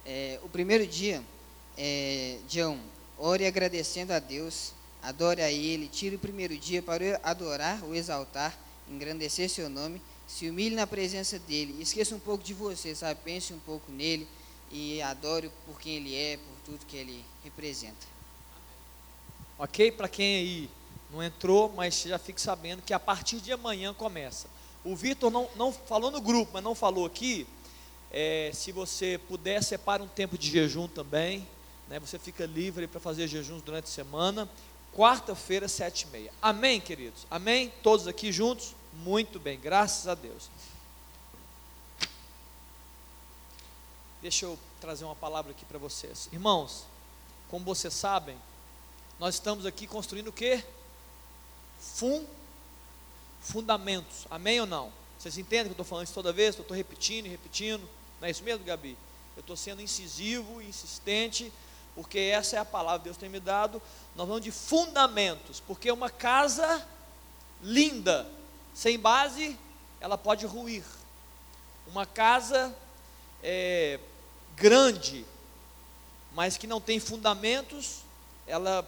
É, 0.05 0.39
o 0.43 0.49
primeiro 0.49 0.85
dia, 0.85 1.23
é, 1.77 2.37
dia 2.47 2.69
1, 2.69 2.79
Ore 3.17 3.45
agradecendo 3.45 4.13
a 4.13 4.19
Deus, 4.19 4.73
adore 5.01 5.41
a 5.41 5.51
Ele, 5.51 5.87
tire 5.87 6.15
o 6.15 6.19
primeiro 6.19 6.57
dia 6.57 6.81
para 6.81 7.19
adorar, 7.23 7.83
o 7.83 7.95
exaltar, 7.95 8.57
engrandecer 8.87 9.49
seu 9.49 9.69
nome, 9.69 10.01
se 10.27 10.49
humilhe 10.49 10.75
na 10.75 10.85
presença 10.85 11.39
dEle, 11.39 11.81
esqueça 11.81 12.15
um 12.15 12.19
pouco 12.19 12.43
de 12.43 12.53
você, 12.53 12.93
sabe? 12.93 13.19
Pense 13.23 13.53
um 13.53 13.59
pouco 13.59 13.91
nele 13.91 14.27
e 14.71 15.01
adore 15.01 15.51
por 15.65 15.79
quem 15.79 15.95
Ele 15.95 16.15
é, 16.15 16.37
por 16.37 16.55
tudo 16.65 16.85
que 16.85 16.97
Ele 16.97 17.23
representa. 17.43 18.05
Ok? 19.57 19.91
Para 19.91 20.09
quem 20.09 20.37
aí 20.37 20.69
não 21.11 21.23
entrou, 21.23 21.71
mas 21.75 22.01
já 22.01 22.19
fique 22.19 22.41
sabendo 22.41 22.81
que 22.81 22.93
a 22.93 22.99
partir 22.99 23.39
de 23.39 23.51
amanhã 23.51 23.93
começa. 23.93 24.47
O 24.83 24.95
Vitor 24.95 25.31
não, 25.31 25.49
não 25.55 25.71
falou 25.71 26.11
no 26.11 26.21
grupo, 26.21 26.51
mas 26.53 26.63
não 26.63 26.75
falou 26.75 27.05
aqui. 27.05 27.47
É, 28.17 28.49
se 28.53 28.71
você 28.71 29.19
puder, 29.27 29.61
separe 29.61 30.01
um 30.01 30.07
tempo 30.07 30.37
de 30.37 30.49
jejum 30.49 30.87
também 30.87 31.45
né? 31.87 31.99
Você 31.99 32.17
fica 32.17 32.45
livre 32.45 32.87
para 32.87 32.99
fazer 32.99 33.27
jejuns 33.27 33.61
durante 33.61 33.85
a 33.85 33.91
semana. 33.91 34.49
Quarta-feira, 34.93 35.67
sete 35.67 36.03
e 36.03 36.07
meia. 36.07 36.33
Amém, 36.41 36.79
queridos? 36.79 37.25
Amém? 37.29 37.71
Todos 37.83 38.07
aqui 38.07 38.31
juntos? 38.31 38.73
Muito 38.93 39.39
bem, 39.39 39.59
graças 39.59 40.07
a 40.07 40.15
Deus. 40.15 40.49
Deixa 44.21 44.45
eu 44.45 44.57
trazer 44.79 45.05
uma 45.05 45.15
palavra 45.15 45.51
aqui 45.51 45.65
para 45.65 45.77
vocês. 45.77 46.29
Irmãos, 46.31 46.85
como 47.49 47.65
vocês 47.65 47.93
sabem, 47.93 48.37
nós 49.19 49.35
estamos 49.35 49.65
aqui 49.65 49.85
construindo 49.85 50.29
o 50.29 50.33
quê? 50.33 50.63
Fun, 51.79 52.25
fundamentos. 53.41 54.25
Amém 54.31 54.59
ou 54.61 54.65
não? 54.65 54.91
Vocês 55.19 55.37
entendem 55.37 55.65
que 55.65 55.69
eu 55.71 55.73
estou 55.73 55.85
falando 55.85 56.05
isso 56.05 56.13
toda 56.13 56.33
vez? 56.33 56.55
Eu 56.55 56.61
estou 56.61 56.75
repetindo 56.75 57.25
e 57.25 57.29
repetindo. 57.29 57.87
Não 58.19 58.27
é 58.27 58.31
isso 58.31 58.43
mesmo, 58.43 58.63
Gabi? 58.63 58.97
Eu 59.35 59.41
estou 59.41 59.55
sendo 59.55 59.81
incisivo 59.81 60.61
insistente 60.61 61.51
porque 61.95 62.19
essa 62.19 62.57
é 62.57 62.59
a 62.59 62.65
palavra 62.65 62.99
que 62.99 63.05
Deus 63.05 63.17
tem 63.17 63.29
me 63.29 63.39
dado. 63.39 63.81
Nós 64.15 64.27
vamos 64.27 64.43
de 64.43 64.51
fundamentos, 64.51 65.61
porque 65.61 65.89
uma 65.89 66.09
casa 66.09 66.85
linda, 67.61 68.27
sem 68.73 68.99
base, 68.99 69.57
ela 70.01 70.17
pode 70.17 70.45
ruir. 70.45 70.83
Uma 71.87 72.05
casa 72.05 72.75
é, 73.41 73.99
grande, 74.55 75.25
mas 76.33 76.57
que 76.57 76.67
não 76.67 76.81
tem 76.81 76.99
fundamentos, 76.99 78.01
ela 78.45 78.85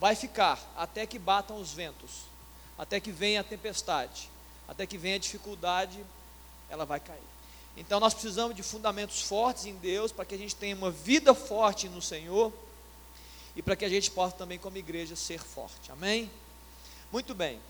vai 0.00 0.14
ficar 0.14 0.58
até 0.76 1.06
que 1.06 1.18
batam 1.18 1.60
os 1.60 1.72
ventos, 1.72 2.22
até 2.78 2.98
que 2.98 3.12
venha 3.12 3.42
a 3.42 3.44
tempestade, 3.44 4.30
até 4.66 4.86
que 4.86 4.96
venha 4.96 5.16
a 5.16 5.18
dificuldade, 5.18 6.02
ela 6.70 6.86
vai 6.86 7.00
cair. 7.00 7.18
Então 7.78 8.00
nós 8.00 8.12
precisamos 8.12 8.56
de 8.56 8.62
fundamentos 8.62 9.22
fortes 9.22 9.66
em 9.66 9.74
Deus 9.74 10.10
para 10.10 10.24
que 10.24 10.34
a 10.34 10.38
gente 10.38 10.54
tenha 10.54 10.74
uma 10.74 10.90
vida 10.90 11.32
forte 11.32 11.88
no 11.88 12.02
Senhor 12.02 12.52
e 13.54 13.62
para 13.62 13.76
que 13.76 13.84
a 13.84 13.88
gente 13.88 14.10
possa 14.10 14.34
também, 14.34 14.58
como 14.58 14.76
igreja, 14.76 15.14
ser 15.14 15.40
forte. 15.40 15.92
Amém? 15.92 16.30
Muito 17.12 17.34
bem. 17.34 17.60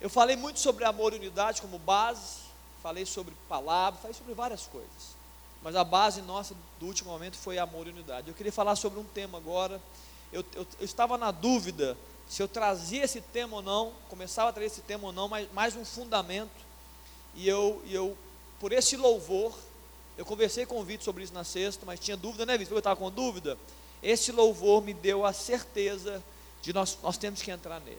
Eu 0.00 0.10
falei 0.10 0.34
muito 0.34 0.58
sobre 0.58 0.84
amor 0.84 1.12
e 1.12 1.16
unidade 1.16 1.62
como 1.62 1.78
base, 1.78 2.40
falei 2.82 3.06
sobre 3.06 3.32
palavras, 3.48 4.00
falei 4.00 4.16
sobre 4.16 4.34
várias 4.34 4.66
coisas. 4.66 5.20
Mas 5.62 5.76
a 5.76 5.84
base 5.84 6.22
nossa 6.22 6.54
do 6.80 6.86
último 6.86 7.10
momento 7.10 7.36
foi 7.36 7.58
amor 7.58 7.86
e 7.86 7.90
unidade. 7.90 8.28
Eu 8.28 8.34
queria 8.34 8.52
falar 8.52 8.74
sobre 8.76 8.98
um 8.98 9.04
tema 9.04 9.38
agora. 9.38 9.80
Eu, 10.32 10.44
eu, 10.54 10.66
eu 10.78 10.84
estava 10.84 11.16
na 11.16 11.30
dúvida 11.30 11.96
se 12.28 12.42
eu 12.42 12.48
trazia 12.48 13.04
esse 13.04 13.20
tema 13.20 13.56
ou 13.56 13.62
não, 13.62 13.92
começava 14.08 14.50
a 14.50 14.52
trazer 14.52 14.66
esse 14.66 14.80
tema 14.82 15.08
ou 15.08 15.12
não, 15.12 15.28
mas 15.28 15.52
mais 15.52 15.76
um 15.76 15.84
fundamento. 15.84 16.50
E 17.34 17.48
eu, 17.48 17.82
e 17.84 17.94
eu 17.94 18.16
por 18.60 18.72
esse 18.72 18.96
louvor, 18.96 19.52
eu 20.16 20.24
conversei 20.24 20.64
com 20.64 20.78
o 20.78 20.84
Vitor 20.84 21.04
sobre 21.04 21.24
isso 21.24 21.32
na 21.32 21.42
sexta, 21.42 21.84
mas 21.84 21.98
tinha 21.98 22.16
dúvida, 22.16 22.46
né, 22.46 22.56
Vitor? 22.56 22.74
Eu 22.74 22.78
estava 22.78 22.96
com 22.96 23.10
dúvida. 23.10 23.58
Esse 24.02 24.30
louvor 24.30 24.82
me 24.82 24.94
deu 24.94 25.26
a 25.26 25.32
certeza 25.32 26.22
de 26.62 26.72
nós, 26.72 26.98
nós 27.02 27.16
temos 27.16 27.42
que 27.42 27.50
entrar 27.50 27.80
nele. 27.80 27.98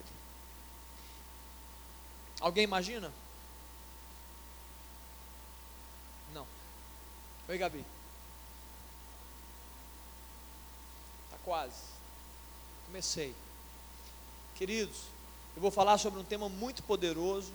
Alguém 2.40 2.64
imagina? 2.64 3.12
Não. 6.34 6.48
Oi, 7.50 7.58
Gabi. 7.58 7.84
quase. 11.44 11.84
Comecei. 12.86 13.36
Queridos, 14.56 14.98
eu 15.56 15.62
vou 15.62 15.72
falar 15.72 15.98
sobre 15.98 16.20
um 16.20 16.24
tema 16.24 16.48
muito 16.50 16.84
poderoso. 16.84 17.52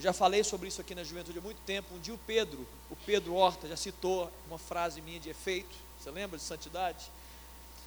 Eu 0.00 0.04
já 0.04 0.14
falei 0.14 0.42
sobre 0.42 0.66
isso 0.66 0.80
aqui 0.80 0.94
na 0.94 1.04
juventude 1.04 1.38
há 1.38 1.42
muito 1.42 1.60
tempo. 1.66 1.94
Um 1.94 1.98
dia 1.98 2.14
o 2.14 2.16
Pedro, 2.16 2.66
o 2.88 2.96
Pedro 2.96 3.34
Horta, 3.34 3.68
já 3.68 3.76
citou 3.76 4.32
uma 4.48 4.56
frase 4.56 5.02
minha 5.02 5.20
de 5.20 5.28
efeito. 5.28 5.76
Você 5.98 6.10
lembra 6.10 6.38
de 6.38 6.42
santidade? 6.42 7.10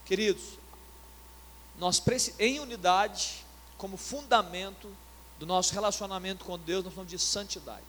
Queridos, 0.06 0.60
nós 1.76 2.00
em 2.38 2.60
unidade, 2.60 3.44
como 3.80 3.98
fundamento 3.98 4.96
do 5.40 5.48
nosso 5.48 5.74
relacionamento 5.74 6.46
com 6.46 6.56
Deus, 6.56 6.84
nós 6.86 6.94
falamos 6.94 7.10
de 7.12 7.18
santidade. 7.18 7.82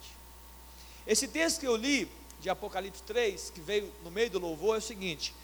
Esse 1.07 1.29
texto 1.29 1.61
que 1.61 1.67
eu 1.67 1.77
li, 1.77 2.11
de 2.41 2.49
Apocalipse 2.49 3.03
3, 3.03 3.51
que 3.51 3.61
veio 3.61 3.93
no 4.03 4.11
meio 4.11 4.31
do 4.31 4.39
louvor, 4.39 4.77
é 4.77 4.79
o 4.79 4.81
seguinte: 4.81 5.35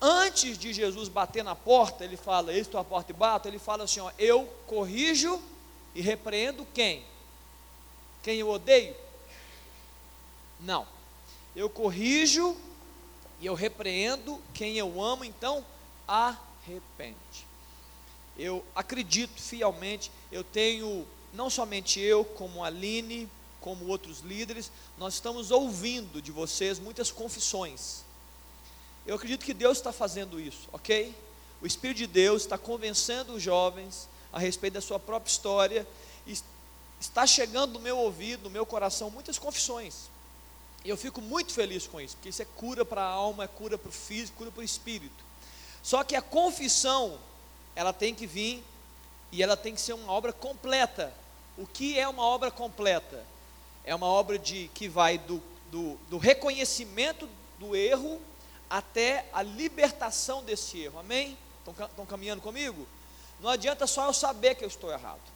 antes 0.00 0.56
de 0.56 0.72
Jesus 0.72 1.10
bater 1.10 1.44
na 1.44 1.54
porta, 1.54 2.02
ele 2.02 2.16
fala, 2.16 2.50
estou 2.54 2.80
à 2.80 2.84
porta 2.84 3.12
e 3.12 3.14
bato, 3.14 3.46
ele 3.46 3.58
fala 3.58 3.84
assim: 3.84 4.00
ó, 4.00 4.10
eu 4.18 4.46
corrijo 4.66 5.38
e 5.94 6.00
repreendo 6.00 6.66
quem? 6.72 7.11
Quem 8.22 8.38
eu 8.38 8.48
odeio? 8.48 8.94
Não. 10.60 10.86
Eu 11.54 11.68
corrijo 11.68 12.56
e 13.40 13.46
eu 13.46 13.54
repreendo 13.54 14.40
quem 14.54 14.78
eu 14.78 15.02
amo, 15.02 15.24
então 15.24 15.64
arrepende. 16.06 17.16
Eu 18.38 18.64
acredito 18.74 19.40
fielmente, 19.40 20.10
eu 20.30 20.42
tenho, 20.42 21.06
não 21.34 21.50
somente 21.50 22.00
eu, 22.00 22.24
como 22.24 22.64
Aline, 22.64 23.28
como 23.60 23.86
outros 23.86 24.20
líderes, 24.20 24.70
nós 24.96 25.14
estamos 25.14 25.50
ouvindo 25.50 26.22
de 26.22 26.32
vocês 26.32 26.78
muitas 26.78 27.10
confissões. 27.10 28.02
Eu 29.06 29.16
acredito 29.16 29.44
que 29.44 29.52
Deus 29.52 29.78
está 29.78 29.92
fazendo 29.92 30.40
isso, 30.40 30.68
ok? 30.72 31.14
O 31.60 31.66
Espírito 31.66 31.98
de 31.98 32.06
Deus 32.06 32.42
está 32.42 32.56
convencendo 32.56 33.34
os 33.34 33.42
jovens 33.42 34.08
a 34.32 34.38
respeito 34.38 34.74
da 34.74 34.80
sua 34.80 34.98
própria 34.98 35.30
história, 35.30 35.86
e 36.26 36.36
está 37.02 37.26
chegando 37.26 37.72
no 37.72 37.80
meu 37.80 37.98
ouvido, 37.98 38.44
no 38.44 38.50
meu 38.50 38.64
coração, 38.64 39.10
muitas 39.10 39.38
confissões. 39.38 40.08
E 40.84 40.88
eu 40.88 40.96
fico 40.96 41.20
muito 41.20 41.52
feliz 41.52 41.86
com 41.86 42.00
isso, 42.00 42.16
porque 42.16 42.28
isso 42.28 42.42
é 42.42 42.44
cura 42.44 42.84
para 42.84 43.02
a 43.02 43.08
alma, 43.08 43.44
é 43.44 43.48
cura 43.48 43.76
para 43.76 43.88
o 43.88 43.92
físico, 43.92 44.38
cura 44.38 44.50
para 44.50 44.60
o 44.60 44.64
espírito. 44.64 45.24
Só 45.82 46.04
que 46.04 46.14
a 46.14 46.22
confissão, 46.22 47.18
ela 47.74 47.92
tem 47.92 48.14
que 48.14 48.26
vir 48.26 48.64
e 49.32 49.42
ela 49.42 49.56
tem 49.56 49.74
que 49.74 49.80
ser 49.80 49.92
uma 49.92 50.12
obra 50.12 50.32
completa. 50.32 51.12
O 51.58 51.66
que 51.66 51.98
é 51.98 52.08
uma 52.08 52.22
obra 52.22 52.50
completa? 52.50 53.24
É 53.84 53.94
uma 53.94 54.06
obra 54.06 54.38
de 54.38 54.70
que 54.74 54.88
vai 54.88 55.18
do, 55.18 55.42
do, 55.70 55.96
do 56.08 56.18
reconhecimento 56.18 57.28
do 57.58 57.74
erro 57.74 58.20
até 58.70 59.28
a 59.32 59.42
libertação 59.42 60.42
desse 60.42 60.80
erro. 60.80 61.00
Amém? 61.00 61.36
Estão, 61.66 62.06
caminhando 62.06 62.40
comigo? 62.40 62.86
Não 63.40 63.50
adianta 63.50 63.86
só 63.86 64.06
eu 64.06 64.14
saber 64.14 64.54
que 64.54 64.64
eu 64.64 64.68
estou 64.68 64.90
errado. 64.92 65.31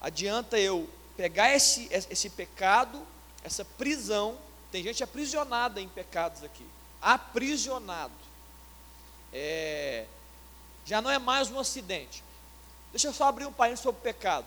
Adianta 0.00 0.58
eu 0.58 0.88
pegar 1.16 1.54
esse, 1.54 1.88
esse 1.90 2.30
pecado, 2.30 3.00
essa 3.42 3.64
prisão. 3.64 4.36
Tem 4.70 4.82
gente 4.82 5.02
aprisionada 5.02 5.80
em 5.80 5.88
pecados 5.88 6.42
aqui. 6.44 6.66
Aprisionado. 7.00 8.12
É, 9.32 10.06
já 10.84 11.00
não 11.00 11.10
é 11.10 11.18
mais 11.18 11.50
um 11.50 11.58
acidente. 11.58 12.22
Deixa 12.90 13.08
eu 13.08 13.12
só 13.12 13.24
abrir 13.24 13.46
um 13.46 13.52
parênteses 13.52 13.82
sobre 13.82 14.00
o 14.00 14.02
pecado. 14.02 14.46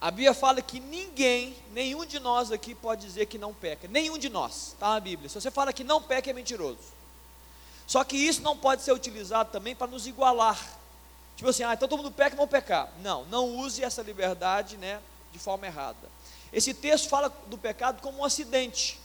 A 0.00 0.10
Bíblia 0.10 0.34
fala 0.34 0.60
que 0.60 0.80
ninguém, 0.80 1.56
nenhum 1.70 2.04
de 2.04 2.18
nós 2.18 2.50
aqui 2.50 2.74
pode 2.74 3.06
dizer 3.06 3.26
que 3.26 3.38
não 3.38 3.54
peca. 3.54 3.86
Nenhum 3.86 4.18
de 4.18 4.28
nós, 4.28 4.72
está 4.72 4.94
na 4.94 5.00
Bíblia. 5.00 5.28
Se 5.28 5.40
você 5.40 5.48
fala 5.50 5.72
que 5.72 5.84
não 5.84 6.02
peca, 6.02 6.28
é 6.28 6.32
mentiroso. 6.32 6.80
Só 7.86 8.02
que 8.02 8.16
isso 8.16 8.42
não 8.42 8.56
pode 8.56 8.82
ser 8.82 8.92
utilizado 8.92 9.52
também 9.52 9.76
para 9.76 9.86
nos 9.86 10.06
igualar. 10.06 10.58
Tipo 11.36 11.50
assim, 11.50 11.62
ah, 11.62 11.74
então 11.74 11.88
todo 11.88 12.02
mundo 12.02 12.12
peca, 12.12 12.36
vamos 12.36 12.50
pecar. 12.50 12.88
Não, 13.02 13.24
não 13.26 13.56
use 13.56 13.82
essa 13.82 14.02
liberdade 14.02 14.76
né, 14.76 15.00
de 15.32 15.38
forma 15.38 15.66
errada. 15.66 16.10
Esse 16.52 16.74
texto 16.74 17.08
fala 17.08 17.28
do 17.46 17.56
pecado 17.56 18.00
como 18.02 18.18
um 18.18 18.24
acidente. 18.24 19.00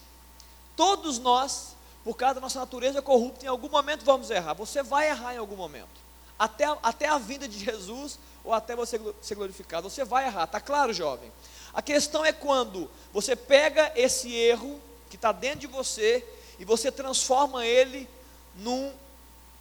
Todos 0.76 1.18
nós, 1.18 1.76
por 2.04 2.16
causa 2.16 2.36
da 2.36 2.42
nossa 2.42 2.60
natureza 2.60 3.02
corrupta, 3.02 3.46
em 3.46 3.50
algum 3.50 3.70
momento 3.70 4.04
vamos 4.04 4.30
errar. 4.30 4.54
Você 4.54 4.84
vai 4.84 5.10
errar 5.10 5.34
em 5.34 5.38
algum 5.38 5.56
momento 5.56 6.08
até, 6.38 6.66
até 6.84 7.08
a 7.08 7.18
vinda 7.18 7.48
de 7.48 7.58
Jesus 7.58 8.20
ou 8.44 8.54
até 8.54 8.76
você 8.76 9.00
ser 9.22 9.36
glorificado. 9.36 9.90
Você 9.90 10.04
vai 10.04 10.26
errar, 10.26 10.44
está 10.44 10.60
claro, 10.60 10.94
jovem? 10.94 11.32
A 11.74 11.82
questão 11.82 12.24
é 12.24 12.32
quando 12.32 12.90
você 13.12 13.36
pega 13.36 13.92
esse 13.96 14.34
erro 14.34 14.80
que 15.10 15.16
está 15.16 15.32
dentro 15.32 15.60
de 15.60 15.68
você 15.68 16.26
e 16.60 16.66
você 16.66 16.92
transforma 16.92 17.66
ele 17.66 18.08
num 18.56 18.92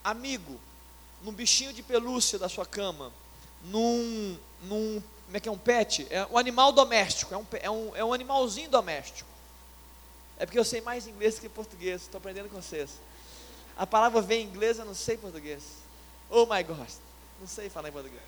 amigo, 0.02 0.58
num 1.26 1.32
bichinho 1.32 1.72
de 1.72 1.82
pelúcia 1.82 2.38
da 2.38 2.48
sua 2.48 2.64
cama, 2.64 3.12
num, 3.64 4.38
num 4.62 5.02
como 5.24 5.36
é 5.36 5.40
que 5.40 5.48
é 5.48 5.52
um 5.52 5.58
pet? 5.58 6.06
É 6.08 6.24
um 6.26 6.38
animal 6.38 6.70
doméstico, 6.70 7.34
é 7.34 7.36
um, 7.36 7.46
é 7.60 7.68
um, 7.68 7.96
é 7.96 8.04
um 8.04 8.12
animalzinho 8.12 8.70
doméstico. 8.70 9.28
É 10.38 10.46
porque 10.46 10.56
eu 10.56 10.64
sei 10.64 10.80
mais 10.80 11.08
inglês 11.08 11.36
que 11.36 11.48
português, 11.48 12.02
estou 12.02 12.18
aprendendo 12.18 12.48
com 12.48 12.62
vocês. 12.62 13.00
A 13.76 13.84
palavra 13.84 14.20
vem 14.22 14.42
em 14.42 14.44
inglês, 14.44 14.78
eu 14.78 14.84
não 14.84 14.94
sei 14.94 15.16
português. 15.16 15.64
Oh 16.30 16.46
my 16.46 16.62
God. 16.62 16.88
Não 17.40 17.48
sei 17.48 17.68
falar 17.68 17.88
em 17.88 17.92
português. 17.92 18.22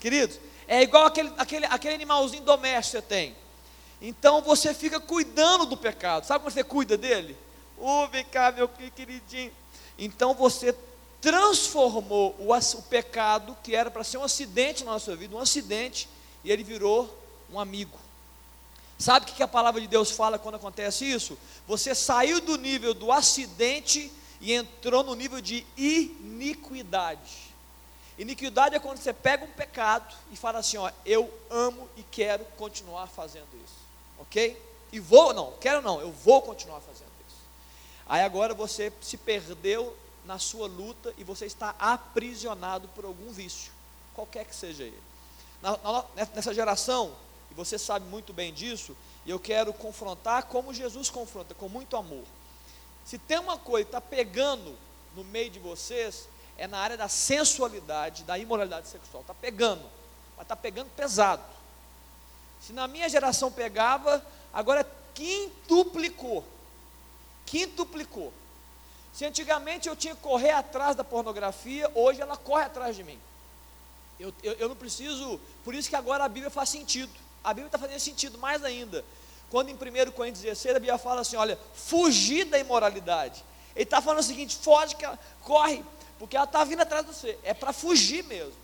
Queridos, 0.00 0.40
é 0.66 0.82
igual 0.82 1.06
aquele, 1.06 1.32
aquele, 1.38 1.66
aquele 1.66 1.94
animalzinho 1.94 2.42
doméstico 2.42 3.00
que 3.00 3.02
você 3.02 3.02
tem. 3.02 3.36
Então 4.02 4.42
você 4.42 4.74
fica 4.74 4.98
cuidando 4.98 5.66
do 5.66 5.76
pecado. 5.76 6.26
Sabe 6.26 6.40
como 6.40 6.50
você 6.50 6.64
cuida 6.64 6.96
dele? 6.96 7.36
Ô, 7.78 7.86
oh, 7.86 8.08
vem 8.08 8.24
cá, 8.24 8.50
meu 8.50 8.68
queridinho. 8.68 9.52
Então 9.96 10.34
você 10.34 10.74
transformou 11.20 12.34
o, 12.38 12.52
o 12.52 12.82
pecado, 12.82 13.56
que 13.62 13.74
era 13.74 13.90
para 13.90 14.04
ser 14.04 14.18
um 14.18 14.24
acidente 14.24 14.84
na 14.84 14.92
nossa 14.92 15.14
vida, 15.14 15.36
um 15.36 15.40
acidente, 15.40 16.08
e 16.42 16.50
ele 16.50 16.64
virou 16.64 17.14
um 17.52 17.60
amigo. 17.60 17.98
Sabe 18.98 19.30
o 19.30 19.34
que 19.34 19.42
a 19.42 19.48
palavra 19.48 19.80
de 19.80 19.86
Deus 19.86 20.10
fala 20.10 20.38
quando 20.38 20.56
acontece 20.56 21.04
isso? 21.04 21.38
Você 21.66 21.94
saiu 21.94 22.40
do 22.40 22.56
nível 22.56 22.92
do 22.92 23.10
acidente 23.10 24.12
e 24.40 24.52
entrou 24.52 25.02
no 25.02 25.14
nível 25.14 25.40
de 25.40 25.66
iniquidade. 25.76 27.50
Iniquidade 28.18 28.74
é 28.74 28.78
quando 28.78 28.98
você 28.98 29.14
pega 29.14 29.44
um 29.44 29.52
pecado 29.52 30.14
e 30.30 30.36
fala 30.36 30.58
assim: 30.58 30.76
ó, 30.76 30.90
eu 31.06 31.32
amo 31.48 31.88
e 31.96 32.02
quero 32.02 32.44
continuar 32.58 33.06
fazendo 33.06 33.48
isso, 33.64 33.76
ok? 34.18 34.60
E 34.92 35.00
vou, 35.00 35.32
não, 35.32 35.52
quero 35.60 35.80
não, 35.80 36.00
eu 36.00 36.12
vou 36.12 36.42
continuar 36.42 36.80
fazendo 36.80 37.10
isso. 37.26 37.38
Aí 38.06 38.22
agora 38.22 38.52
você 38.52 38.92
se 39.00 39.16
perdeu 39.16 39.96
na 40.24 40.38
sua 40.38 40.66
luta 40.66 41.12
e 41.16 41.24
você 41.24 41.46
está 41.46 41.74
aprisionado 41.78 42.88
por 42.88 43.04
algum 43.04 43.30
vício, 43.32 43.72
qualquer 44.14 44.44
que 44.44 44.54
seja 44.54 44.84
ele. 44.84 45.02
Na, 45.62 45.76
na, 45.76 46.04
nessa 46.34 46.54
geração, 46.54 47.14
e 47.50 47.54
você 47.54 47.78
sabe 47.78 48.06
muito 48.06 48.32
bem 48.32 48.52
disso, 48.52 48.96
e 49.24 49.30
eu 49.30 49.38
quero 49.38 49.72
confrontar 49.72 50.44
como 50.44 50.72
Jesus 50.72 51.10
confronta, 51.10 51.54
com 51.54 51.68
muito 51.68 51.96
amor. 51.96 52.24
Se 53.04 53.18
tem 53.18 53.38
uma 53.38 53.58
coisa 53.58 53.84
que 53.84 53.88
está 53.88 54.00
pegando 54.00 54.76
no 55.16 55.24
meio 55.24 55.50
de 55.50 55.58
vocês, 55.58 56.28
é 56.56 56.66
na 56.66 56.78
área 56.78 56.96
da 56.96 57.08
sensualidade, 57.08 58.22
da 58.24 58.38
imoralidade 58.38 58.88
sexual. 58.88 59.22
Está 59.22 59.34
pegando, 59.34 59.82
mas 60.36 60.44
está 60.44 60.54
pegando 60.54 60.90
pesado. 60.90 61.42
Se 62.60 62.72
na 62.72 62.86
minha 62.86 63.08
geração 63.08 63.50
pegava, 63.50 64.24
agora 64.52 64.86
quintuplicou. 65.14 66.44
Quintuplicou. 67.46 68.32
Se 69.12 69.24
antigamente 69.24 69.88
eu 69.88 69.96
tinha 69.96 70.14
que 70.14 70.20
correr 70.20 70.50
atrás 70.50 70.94
da 70.96 71.04
pornografia, 71.04 71.90
hoje 71.94 72.20
ela 72.20 72.36
corre 72.36 72.64
atrás 72.64 72.96
de 72.96 73.02
mim. 73.02 73.18
Eu, 74.18 74.32
eu, 74.42 74.52
eu 74.54 74.68
não 74.68 74.76
preciso, 74.76 75.40
por 75.64 75.74
isso 75.74 75.88
que 75.88 75.96
agora 75.96 76.24
a 76.24 76.28
Bíblia 76.28 76.50
faz 76.50 76.68
sentido. 76.68 77.12
A 77.42 77.54
Bíblia 77.54 77.68
está 77.68 77.78
fazendo 77.78 77.98
sentido 77.98 78.38
mais 78.38 78.62
ainda. 78.62 79.04
Quando 79.50 79.68
em 79.68 79.74
1 79.74 80.12
Coríntios 80.12 80.42
16, 80.42 80.76
a 80.76 80.78
Bíblia 80.78 80.98
fala 80.98 81.22
assim: 81.22 81.36
olha, 81.36 81.58
fugir 81.74 82.44
da 82.44 82.58
imoralidade. 82.58 83.44
Ele 83.74 83.84
está 83.84 84.00
falando 84.00 84.20
o 84.20 84.22
seguinte: 84.22 84.56
foge, 84.56 84.94
corre, 85.42 85.82
porque 86.18 86.36
ela 86.36 86.44
está 86.44 86.62
vindo 86.64 86.80
atrás 86.80 87.04
de 87.04 87.12
você. 87.12 87.38
É 87.42 87.52
para 87.52 87.72
fugir 87.72 88.22
mesmo. 88.24 88.54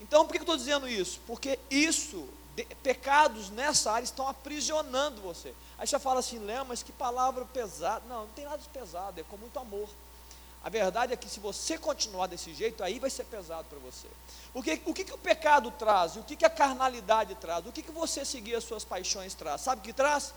Então, 0.00 0.24
por 0.24 0.32
que 0.32 0.38
eu 0.38 0.42
estou 0.42 0.56
dizendo 0.56 0.88
isso? 0.88 1.20
Porque 1.26 1.58
isso, 1.70 2.28
de, 2.54 2.64
pecados 2.82 3.50
nessa 3.50 3.92
área 3.92 4.04
estão 4.04 4.28
aprisionando 4.28 5.20
você. 5.20 5.54
Aí 5.78 5.86
você 5.86 5.98
fala 5.98 6.20
assim, 6.20 6.38
Léo, 6.38 6.64
mas 6.66 6.82
que 6.82 6.92
palavra 6.92 7.44
pesada. 7.46 8.02
Não, 8.08 8.22
não 8.22 8.28
tem 8.28 8.44
nada 8.44 8.58
de 8.58 8.68
pesado, 8.68 9.20
é 9.20 9.24
com 9.24 9.36
muito 9.36 9.58
amor. 9.58 9.88
A 10.64 10.68
verdade 10.70 11.12
é 11.12 11.16
que 11.16 11.28
se 11.28 11.40
você 11.40 11.76
continuar 11.76 12.26
desse 12.26 12.54
jeito, 12.54 12.82
aí 12.82 12.98
vai 12.98 13.10
ser 13.10 13.24
pesado 13.24 13.66
para 13.68 13.78
você. 13.80 14.08
Porque 14.50 14.80
o 14.86 14.94
que, 14.94 15.04
que 15.04 15.12
o 15.12 15.18
pecado 15.18 15.70
traz? 15.72 16.16
O 16.16 16.22
que, 16.22 16.36
que 16.36 16.46
a 16.46 16.50
carnalidade 16.50 17.34
traz? 17.34 17.66
O 17.66 17.72
que, 17.72 17.82
que 17.82 17.92
você 17.92 18.24
seguir 18.24 18.54
as 18.54 18.64
suas 18.64 18.82
paixões 18.82 19.34
traz? 19.34 19.60
Sabe 19.60 19.82
o 19.82 19.84
que 19.84 19.92
traz? 19.92 20.32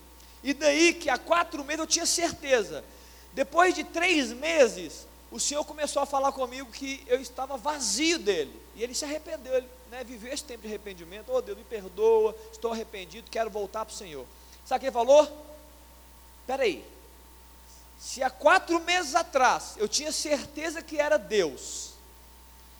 E 0.44 0.54
daí 0.54 0.94
que 0.94 1.10
há 1.10 1.18
quatro 1.18 1.64
meses 1.64 1.80
eu 1.80 1.88
tinha 1.88 2.06
certeza. 2.06 2.86
Depois 3.34 3.74
de 3.74 3.84
três 3.84 4.32
meses, 4.32 5.08
o 5.32 5.40
Senhor 5.40 5.66
começou 5.66 6.04
a 6.04 6.06
falar 6.06 6.32
comigo 6.32 6.72
que 6.72 7.04
eu 7.08 7.20
estava 7.20 7.58
vazio 7.58 8.20
dele. 8.20 8.54
E 8.76 8.84
ele 8.84 8.94
se 8.94 9.06
arrependeu, 9.06 9.56
ele 9.56 9.68
né, 9.90 10.04
viveu 10.04 10.32
esse 10.32 10.44
tempo 10.44 10.62
de 10.62 10.68
arrependimento. 10.68 11.32
Oh 11.32 11.42
Deus, 11.42 11.58
me 11.58 11.64
perdoa, 11.64 12.36
estou 12.52 12.72
arrependido, 12.72 13.28
quero 13.32 13.50
voltar 13.50 13.84
para 13.86 13.94
o 13.94 13.98
Senhor. 13.98 14.24
Sabe 14.64 14.78
o 14.78 14.80
que 14.82 14.86
ele 14.86 14.94
falou? 14.94 15.24
Espera 16.42 16.62
aí. 16.62 16.86
Se 17.98 18.22
há 18.22 18.30
quatro 18.30 18.80
meses 18.82 19.16
atrás 19.16 19.74
eu 19.78 19.88
tinha 19.88 20.12
certeza 20.12 20.80
que 20.80 21.00
era 21.00 21.18
Deus, 21.18 21.94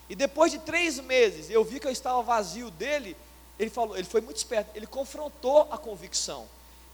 e 0.08 0.16
depois 0.16 0.52
de 0.52 0.60
três 0.60 1.00
meses 1.00 1.50
eu 1.50 1.64
vi 1.64 1.80
que 1.80 1.88
eu 1.88 1.92
estava 1.92 2.22
vazio 2.22 2.70
dele, 2.70 3.18
ele 3.58 3.70
falou, 3.70 3.96
ele 3.96 4.08
foi 4.08 4.22
muito 4.22 4.38
esperto, 4.38 4.72
ele 4.76 4.88
confrontou 4.88 5.68
a 5.72 5.78
convicção. 5.78 6.48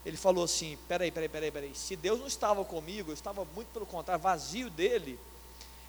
Ele 0.04 0.16
falou 0.16 0.44
assim: 0.44 0.78
peraí, 0.88 1.10
peraí, 1.10 1.28
peraí, 1.28 1.50
peraí. 1.50 1.74
Se 1.74 1.94
Deus 1.96 2.18
não 2.18 2.26
estava 2.26 2.64
comigo, 2.64 3.10
eu 3.10 3.14
estava 3.14 3.44
muito 3.54 3.68
pelo 3.68 3.86
contrário, 3.86 4.22
vazio 4.22 4.68
dele. 4.70 5.18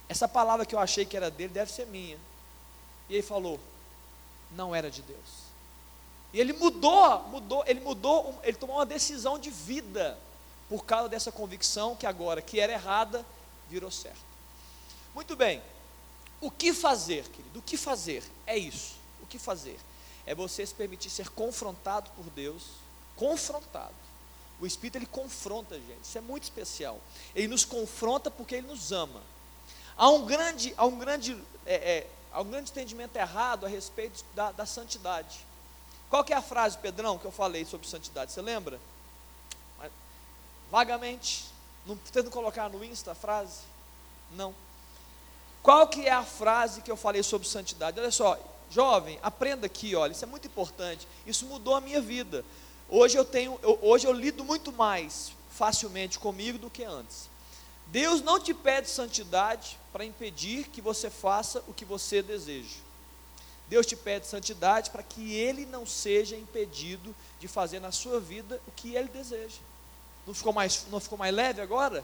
Essa 0.08 0.28
palavra 0.28 0.66
que 0.66 0.76
eu 0.76 0.80
achei 0.80 1.06
que 1.06 1.18
era 1.18 1.32
dele 1.32 1.54
deve 1.54 1.72
ser 1.72 1.86
minha. 1.88 2.18
E 3.10 3.16
ele 3.16 3.24
falou: 3.24 3.60
não 4.52 4.74
era 4.74 4.90
de 4.90 5.02
Deus. 5.02 5.44
E 6.32 6.40
ele 6.40 6.54
mudou, 6.54 7.24
mudou, 7.30 7.64
ele 7.68 7.80
mudou, 7.80 8.40
ele 8.44 8.58
tomou 8.58 8.78
uma 8.78 8.86
decisão 8.86 9.38
de 9.38 9.52
vida 9.52 10.18
por 10.68 10.84
causa 10.84 11.08
dessa 11.08 11.32
convicção 11.32 11.96
que 11.96 12.08
agora, 12.08 12.42
que 12.42 12.60
era 12.60 12.74
errada, 12.74 13.24
virou 13.70 13.92
certo. 13.92 14.34
Muito 15.14 15.36
bem. 15.36 15.62
O 16.42 16.50
que 16.50 16.74
fazer, 16.74 17.28
querido? 17.30 17.60
O 17.60 17.62
que 17.62 17.78
fazer? 17.78 18.24
É 18.48 18.58
isso. 18.58 18.96
O 19.22 19.28
que 19.28 19.38
fazer? 19.38 19.80
É 20.26 20.34
você 20.34 20.66
se 20.66 20.74
permitir 20.74 21.10
ser 21.10 21.30
confrontado 21.30 22.10
por 22.12 22.26
Deus, 22.32 22.64
confrontado. 23.16 23.94
O 24.60 24.66
Espírito 24.66 24.98
ele 24.98 25.06
confronta 25.06 25.76
a 25.76 25.80
gente, 25.80 26.04
isso 26.04 26.18
é 26.18 26.22
muito 26.22 26.44
especial. 26.44 27.00
Ele 27.36 27.48
nos 27.48 27.66
confronta 27.66 28.32
porque 28.32 28.56
ele 28.56 28.68
nos 28.68 28.92
ama. 28.92 29.22
Há 29.98 30.10
um 30.10 30.26
grande, 30.26 30.74
há 30.78 30.86
um 30.86 30.98
grande, 30.98 31.38
é, 31.66 31.76
é, 31.76 32.10
há 32.32 32.42
um 32.42 32.50
grande 32.50 32.72
entendimento 32.72 33.16
errado 33.16 33.66
a 33.66 33.70
respeito 33.70 34.24
da, 34.34 34.52
da 34.52 34.66
santidade. 34.66 35.46
Qual 36.10 36.24
que 36.24 36.32
é 36.32 36.36
a 36.36 36.42
frase, 36.42 36.78
Pedrão, 36.78 37.18
que 37.18 37.26
eu 37.26 37.32
falei 37.32 37.66
sobre 37.66 37.88
santidade? 37.88 38.32
Você 38.32 38.42
lembra? 38.42 38.80
Vagamente. 40.70 41.46
Não 41.86 41.96
tento 41.98 42.32
colocar 42.32 42.70
no 42.70 42.84
Insta 42.84 43.12
a 43.12 43.16
frase? 43.16 43.62
Não. 44.32 44.56
Qual 45.62 45.88
que 45.88 46.08
é 46.08 46.12
a 46.12 46.24
frase 46.24 46.82
que 46.82 46.90
eu 46.90 46.98
falei 46.98 47.22
sobre 47.24 47.48
santidade? 47.48 48.00
Olha 48.00 48.12
só, 48.12 48.40
jovem, 48.74 49.20
aprenda 49.22 49.68
aqui, 49.68 49.96
olha, 49.96 50.12
isso 50.12 50.26
é 50.26 50.28
muito 50.28 50.48
importante. 50.48 51.08
Isso 51.26 51.46
mudou 51.46 51.76
a 51.76 51.82
minha 51.82 52.02
vida. 52.02 52.44
Hoje 52.90 53.18
eu 53.18 53.24
tenho, 53.24 53.60
eu, 53.62 53.78
hoje 53.82 54.08
eu 54.08 54.12
lido 54.12 54.44
muito 54.44 54.72
mais 54.72 55.32
facilmente 55.50 56.18
comigo 56.18 56.58
do 56.58 56.70
que 56.70 56.84
antes. 56.84 57.30
Deus 57.88 58.22
não 58.22 58.40
te 58.40 58.54
pede 58.54 58.90
santidade 58.90 59.78
para 59.92 60.04
impedir 60.04 60.68
que 60.70 60.82
você 60.82 61.10
faça 61.10 61.64
o 61.68 61.74
que 61.74 61.86
você 61.86 62.22
deseja. 62.22 62.78
Deus 63.68 63.86
te 63.86 63.96
pede 63.96 64.28
santidade 64.28 64.90
para 64.90 65.04
que 65.04 65.34
Ele 65.34 65.66
não 65.66 65.86
seja 65.86 66.36
impedido 66.36 67.16
de 67.40 67.48
fazer 67.48 67.80
na 67.80 67.92
sua 67.92 68.20
vida 68.20 68.60
o 68.68 68.72
que 68.72 68.96
Ele 68.96 69.08
deseja. 69.08 69.60
Não 70.26 70.34
ficou 70.34 70.54
mais, 70.54 70.86
não 70.90 71.00
ficou 71.00 71.18
mais 71.18 71.34
leve 71.34 71.62
agora? 71.62 72.04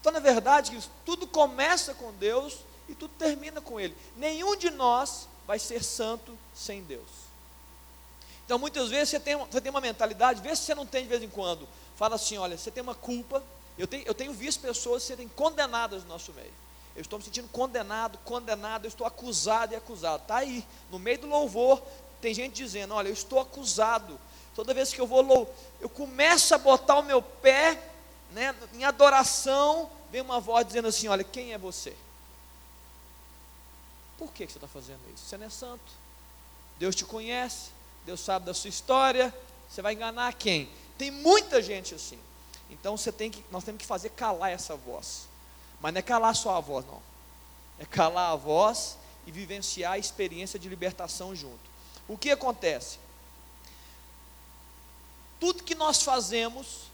Então, 0.00 0.12
na 0.12 0.20
verdade, 0.20 0.78
tudo 1.04 1.26
começa 1.26 1.92
com 1.94 2.12
Deus 2.12 2.58
e 2.88 2.94
tudo 2.94 3.12
termina 3.18 3.60
com 3.60 3.78
Ele. 3.78 3.96
Nenhum 4.16 4.56
de 4.56 4.70
nós 4.70 5.28
vai 5.50 5.58
ser 5.58 5.82
santo 5.82 6.38
sem 6.54 6.80
Deus. 6.84 7.08
Então, 8.44 8.56
muitas 8.56 8.88
vezes 8.88 9.08
você 9.08 9.18
tem, 9.18 9.36
você 9.36 9.60
tem 9.60 9.68
uma 9.68 9.80
mentalidade, 9.80 10.40
vê 10.40 10.54
se 10.54 10.62
você 10.62 10.76
não 10.76 10.86
tem 10.86 11.02
de 11.02 11.08
vez 11.08 11.24
em 11.24 11.28
quando. 11.28 11.66
Fala 11.96 12.14
assim: 12.14 12.38
olha, 12.38 12.56
você 12.56 12.70
tem 12.70 12.80
uma 12.80 12.94
culpa. 12.94 13.42
Eu 13.76 13.88
tenho, 13.88 14.06
eu 14.06 14.14
tenho 14.14 14.32
visto 14.32 14.60
pessoas 14.60 15.02
serem 15.02 15.26
condenadas 15.26 16.04
no 16.04 16.08
nosso 16.08 16.32
meio. 16.34 16.52
Eu 16.94 17.02
estou 17.02 17.18
me 17.18 17.24
sentindo 17.24 17.48
condenado, 17.48 18.16
condenado, 18.18 18.84
eu 18.84 18.88
estou 18.88 19.04
acusado 19.04 19.72
e 19.72 19.76
acusado. 19.76 20.22
Está 20.22 20.36
aí, 20.36 20.64
no 20.88 21.00
meio 21.00 21.18
do 21.18 21.26
louvor, 21.26 21.82
tem 22.20 22.32
gente 22.32 22.54
dizendo: 22.54 22.94
olha, 22.94 23.08
eu 23.08 23.12
estou 23.12 23.40
acusado. 23.40 24.20
Toda 24.54 24.72
vez 24.72 24.94
que 24.94 25.00
eu 25.00 25.06
vou, 25.06 25.52
eu 25.80 25.88
começo 25.88 26.54
a 26.54 26.58
botar 26.58 26.96
o 26.96 27.02
meu 27.02 27.20
pé 27.20 27.76
né, 28.30 28.54
em 28.72 28.84
adoração, 28.84 29.90
vem 30.12 30.20
uma 30.20 30.38
voz 30.38 30.64
dizendo 30.64 30.86
assim: 30.86 31.08
olha, 31.08 31.24
quem 31.24 31.52
é 31.52 31.58
você? 31.58 31.96
Por 34.20 34.30
que, 34.34 34.46
você 34.46 34.58
está 34.58 34.68
fazendo 34.68 35.00
isso? 35.14 35.24
Você 35.24 35.38
não 35.38 35.46
é 35.46 35.48
santo. 35.48 35.90
Deus 36.78 36.94
te 36.94 37.06
conhece, 37.06 37.70
Deus 38.04 38.20
sabe 38.20 38.44
da 38.44 38.52
sua 38.52 38.68
história. 38.68 39.34
Você 39.66 39.80
vai 39.80 39.94
enganar 39.94 40.34
quem? 40.34 40.70
Tem 40.98 41.10
muita 41.10 41.62
gente 41.62 41.94
assim. 41.94 42.18
Então 42.68 42.98
você 42.98 43.10
tem 43.10 43.30
que, 43.30 43.42
nós 43.50 43.64
temos 43.64 43.80
que 43.80 43.86
fazer 43.86 44.10
calar 44.10 44.50
essa 44.50 44.76
voz. 44.76 45.26
Mas 45.80 45.94
não 45.94 46.00
é 46.00 46.02
calar 46.02 46.36
só 46.36 46.54
a 46.54 46.60
voz, 46.60 46.84
não. 46.84 47.00
É 47.78 47.86
calar 47.86 48.32
a 48.32 48.36
voz 48.36 48.98
e 49.26 49.30
vivenciar 49.30 49.92
a 49.92 49.98
experiência 49.98 50.58
de 50.58 50.68
libertação 50.68 51.34
junto. 51.34 51.70
O 52.06 52.18
que 52.18 52.30
acontece? 52.30 52.98
Tudo 55.40 55.64
que 55.64 55.74
nós 55.74 56.02
fazemos 56.02 56.90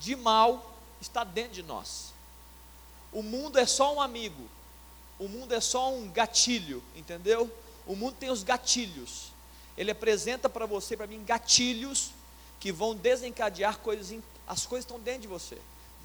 de 0.00 0.16
mal 0.16 0.74
está 1.00 1.22
dentro 1.22 1.52
de 1.52 1.62
nós. 1.62 2.12
O 3.12 3.22
mundo 3.22 3.60
é 3.60 3.66
só 3.66 3.94
um 3.94 4.00
amigo, 4.00 4.48
o 5.20 5.28
mundo 5.28 5.54
é 5.54 5.60
só 5.60 5.92
um 5.92 6.08
gatilho, 6.08 6.82
entendeu? 6.96 7.48
O 7.86 7.94
mundo 7.94 8.16
tem 8.18 8.30
os 8.30 8.42
gatilhos. 8.42 9.32
Ele 9.76 9.90
apresenta 9.90 10.48
para 10.48 10.64
você, 10.64 10.96
para 10.96 11.06
mim, 11.06 11.22
gatilhos 11.22 12.10
que 12.58 12.72
vão 12.72 12.94
desencadear 12.94 13.78
coisas, 13.78 14.18
as 14.48 14.64
coisas 14.64 14.84
estão 14.84 14.98
dentro 14.98 15.22
de 15.22 15.28
você. 15.28 15.58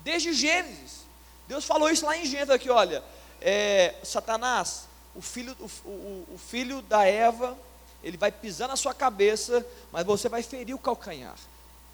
Desde 0.04 0.34
Gênesis. 0.34 1.06
Deus 1.48 1.64
falou 1.64 1.90
isso 1.90 2.06
lá 2.06 2.18
em 2.18 2.26
Gênesis 2.26 2.50
aqui, 2.50 2.70
olha, 2.70 3.02
é, 3.40 3.96
Satanás, 4.04 4.86
o 5.16 5.22
filho, 5.22 5.56
o, 5.60 5.88
o, 5.88 6.28
o 6.34 6.38
filho 6.38 6.82
da 6.82 7.06
Eva, 7.06 7.58
ele 8.04 8.18
vai 8.18 8.32
pisar 8.32 8.68
na 8.68 8.76
sua 8.76 8.94
cabeça, 8.94 9.66
mas 9.94 10.06
você 10.06 10.28
vai 10.28 10.44
ferir 10.44 10.76
o 10.76 10.80
calcanhar. 10.80 11.36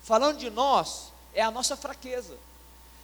Falando 0.01 0.39
de 0.39 0.49
nós, 0.49 1.11
é 1.35 1.41
a 1.43 1.51
nossa 1.51 1.77
fraqueza. 1.77 2.35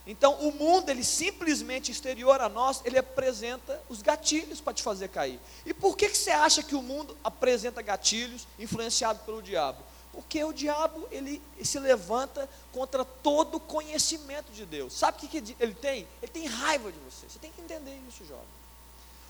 Então, 0.08 0.36
o 0.36 0.54
mundo, 0.54 0.90
ele 0.90 1.04
simplesmente 1.04 1.92
exterior 1.92 2.40
a 2.40 2.48
nós, 2.48 2.82
ele 2.86 2.98
apresenta 2.98 3.82
os 3.90 4.02
gatilhos 4.02 4.62
para 4.62 4.74
te 4.74 4.82
fazer 4.82 5.10
cair. 5.10 5.38
E 5.66 5.74
por 5.74 5.98
que, 5.98 6.08
que 6.08 6.18
você 6.18 6.32
acha 6.32 6.64
que 6.64 6.76
o 6.76 6.82
mundo 6.82 7.16
apresenta 7.22 7.82
gatilhos 7.82 8.48
influenciado 8.58 9.20
pelo 9.26 9.42
diabo? 9.42 9.84
Porque 10.14 10.42
o 10.42 10.54
diabo, 10.54 11.06
ele 11.12 11.42
se 11.62 11.78
levanta 11.78 12.50
contra 12.72 13.04
todo 13.04 13.60
conhecimento 13.60 14.50
de 14.54 14.66
Deus. 14.66 14.94
Sabe 14.94 15.18
o 15.18 15.20
que, 15.20 15.42
que 15.42 15.56
ele 15.60 15.76
tem? 15.76 16.08
Ele 16.22 16.32
tem 16.32 16.48
raiva 16.48 16.90
de 16.90 16.98
você. 17.00 17.28
Você 17.30 17.38
tem 17.38 17.52
que 17.52 17.60
entender 17.60 18.00
isso, 18.08 18.26
jovem. 18.26 18.46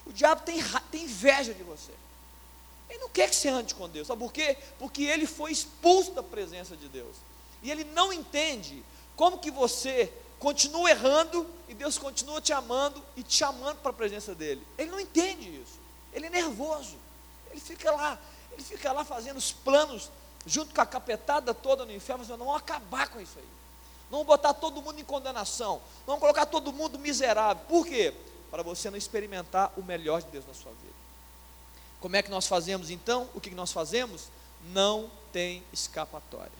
O 0.05 0.13
diabo 0.13 0.43
tem, 0.43 0.63
tem 0.91 1.03
inveja 1.03 1.55
de 1.55 1.63
você. 1.63 1.91
Ele 2.87 2.99
não 2.99 3.09
quer 3.09 3.29
que 3.29 3.35
você 3.35 3.49
ande 3.49 3.73
com 3.73 3.89
Deus. 3.89 4.07
Sabe 4.07 4.19
por 4.19 4.31
quê? 4.31 4.55
Porque 4.77 5.03
ele 5.03 5.25
foi 5.25 5.51
expulso 5.51 6.11
da 6.11 6.21
presença 6.21 6.77
de 6.77 6.87
Deus. 6.87 7.17
E 7.63 7.71
ele 7.71 7.83
não 7.83 8.13
entende 8.13 8.83
como 9.15 9.39
que 9.39 9.49
você 9.49 10.13
continua 10.39 10.89
errando 10.89 11.47
e 11.67 11.73
Deus 11.73 11.97
continua 11.97 12.41
te 12.41 12.53
amando 12.53 13.03
e 13.15 13.23
te 13.23 13.35
chamando 13.35 13.77
para 13.77 13.91
a 13.91 13.93
presença 13.93 14.33
dele. 14.35 14.65
Ele 14.77 14.91
não 14.91 14.99
entende 14.99 15.61
isso. 15.61 15.79
Ele 16.13 16.27
é 16.27 16.29
nervoso. 16.29 16.95
Ele 17.51 17.59
fica 17.59 17.91
lá, 17.91 18.19
ele 18.51 18.63
fica 18.63 18.91
lá 18.91 19.03
fazendo 19.03 19.37
os 19.37 19.51
planos 19.51 20.09
junto 20.45 20.73
com 20.73 20.81
a 20.81 20.85
capetada 20.85 21.53
toda 21.53 21.85
no 21.85 21.91
inferno, 21.91 22.23
dizendo, 22.23 22.39
vamos 22.39 22.55
acabar 22.55 23.09
com 23.09 23.19
isso 23.19 23.37
aí. 23.37 23.45
Vamos 24.09 24.25
botar 24.25 24.53
todo 24.53 24.81
mundo 24.81 24.99
em 24.99 25.03
condenação. 25.03 25.81
Vamos 26.05 26.21
colocar 26.21 26.45
todo 26.45 26.71
mundo 26.71 26.97
miserável. 26.97 27.63
Por 27.67 27.85
quê? 27.85 28.13
Para 28.49 28.63
você 28.63 28.89
não 28.89 28.97
experimentar 28.97 29.73
o 29.75 29.83
melhor 29.83 30.21
de 30.21 30.29
Deus 30.29 30.45
na 30.47 30.53
sua 30.53 30.71
vida. 30.71 30.95
Como 31.99 32.15
é 32.15 32.21
que 32.21 32.29
nós 32.29 32.47
fazemos 32.47 32.89
então? 32.89 33.29
O 33.33 33.41
que 33.41 33.49
nós 33.51 33.71
fazemos? 33.71 34.29
Não 34.71 35.11
tem 35.33 35.63
escapatória. 35.73 36.51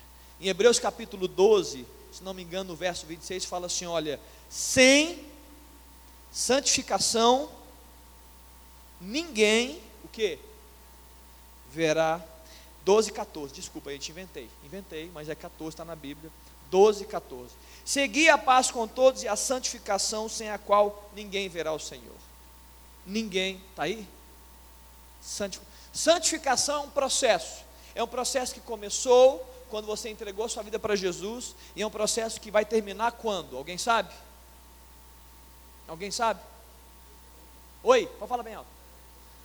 Em 0.41 0.47
Hebreus 0.47 0.77
capítulo 0.79 1.27
12, 1.27 1.85
se 2.17 2.23
não 2.23 2.33
me 2.33 2.41
engano, 2.41 2.71
no 2.71 2.75
verso 2.75 3.05
26 3.05 3.45
fala 3.45 3.67
assim: 3.67 3.85
olha, 3.85 4.19
sem 4.49 5.23
santificação, 6.31 7.49
ninguém, 8.99 9.81
o 10.03 10.07
que? 10.07 10.39
Verá. 11.71 12.23
12, 12.83 13.11
14, 13.11 13.53
desculpa, 13.53 13.91
gente 13.91 14.09
inventei, 14.11 14.49
inventei, 14.63 15.11
mas 15.13 15.27
é 15.27 15.35
14, 15.35 15.73
está 15.73 15.85
na 15.85 15.95
Bíblia. 15.95 16.31
12, 16.71 17.05
14. 17.05 17.53
Segui 17.85 18.29
a 18.29 18.37
paz 18.37 18.71
com 18.71 18.87
todos 18.87 19.23
e 19.23 19.27
a 19.27 19.35
santificação, 19.35 20.27
sem 20.27 20.49
a 20.49 20.57
qual 20.57 21.09
ninguém 21.13 21.49
verá 21.49 21.73
o 21.73 21.79
Senhor. 21.79 22.15
Ninguém, 23.05 23.61
está 23.69 23.83
aí? 23.83 24.07
Santificação 25.93 26.83
é 26.83 26.85
um 26.87 26.89
processo. 26.89 27.63
É 27.93 28.01
um 28.01 28.07
processo 28.07 28.53
que 28.53 28.61
começou 28.61 29.45
quando 29.69 29.85
você 29.85 30.09
entregou 30.09 30.47
sua 30.47 30.63
vida 30.63 30.79
para 30.79 30.95
Jesus, 30.95 31.55
e 31.75 31.81
é 31.81 31.87
um 31.87 31.91
processo 31.91 32.39
que 32.39 32.51
vai 32.51 32.65
terminar 32.65 33.13
quando? 33.13 33.57
Alguém 33.57 33.77
sabe? 33.77 34.13
Alguém 35.87 36.11
sabe? 36.11 36.41
Oi, 37.83 38.05
pode 38.19 38.29
falar 38.29 38.43
bem 38.43 38.55
alto. 38.55 38.69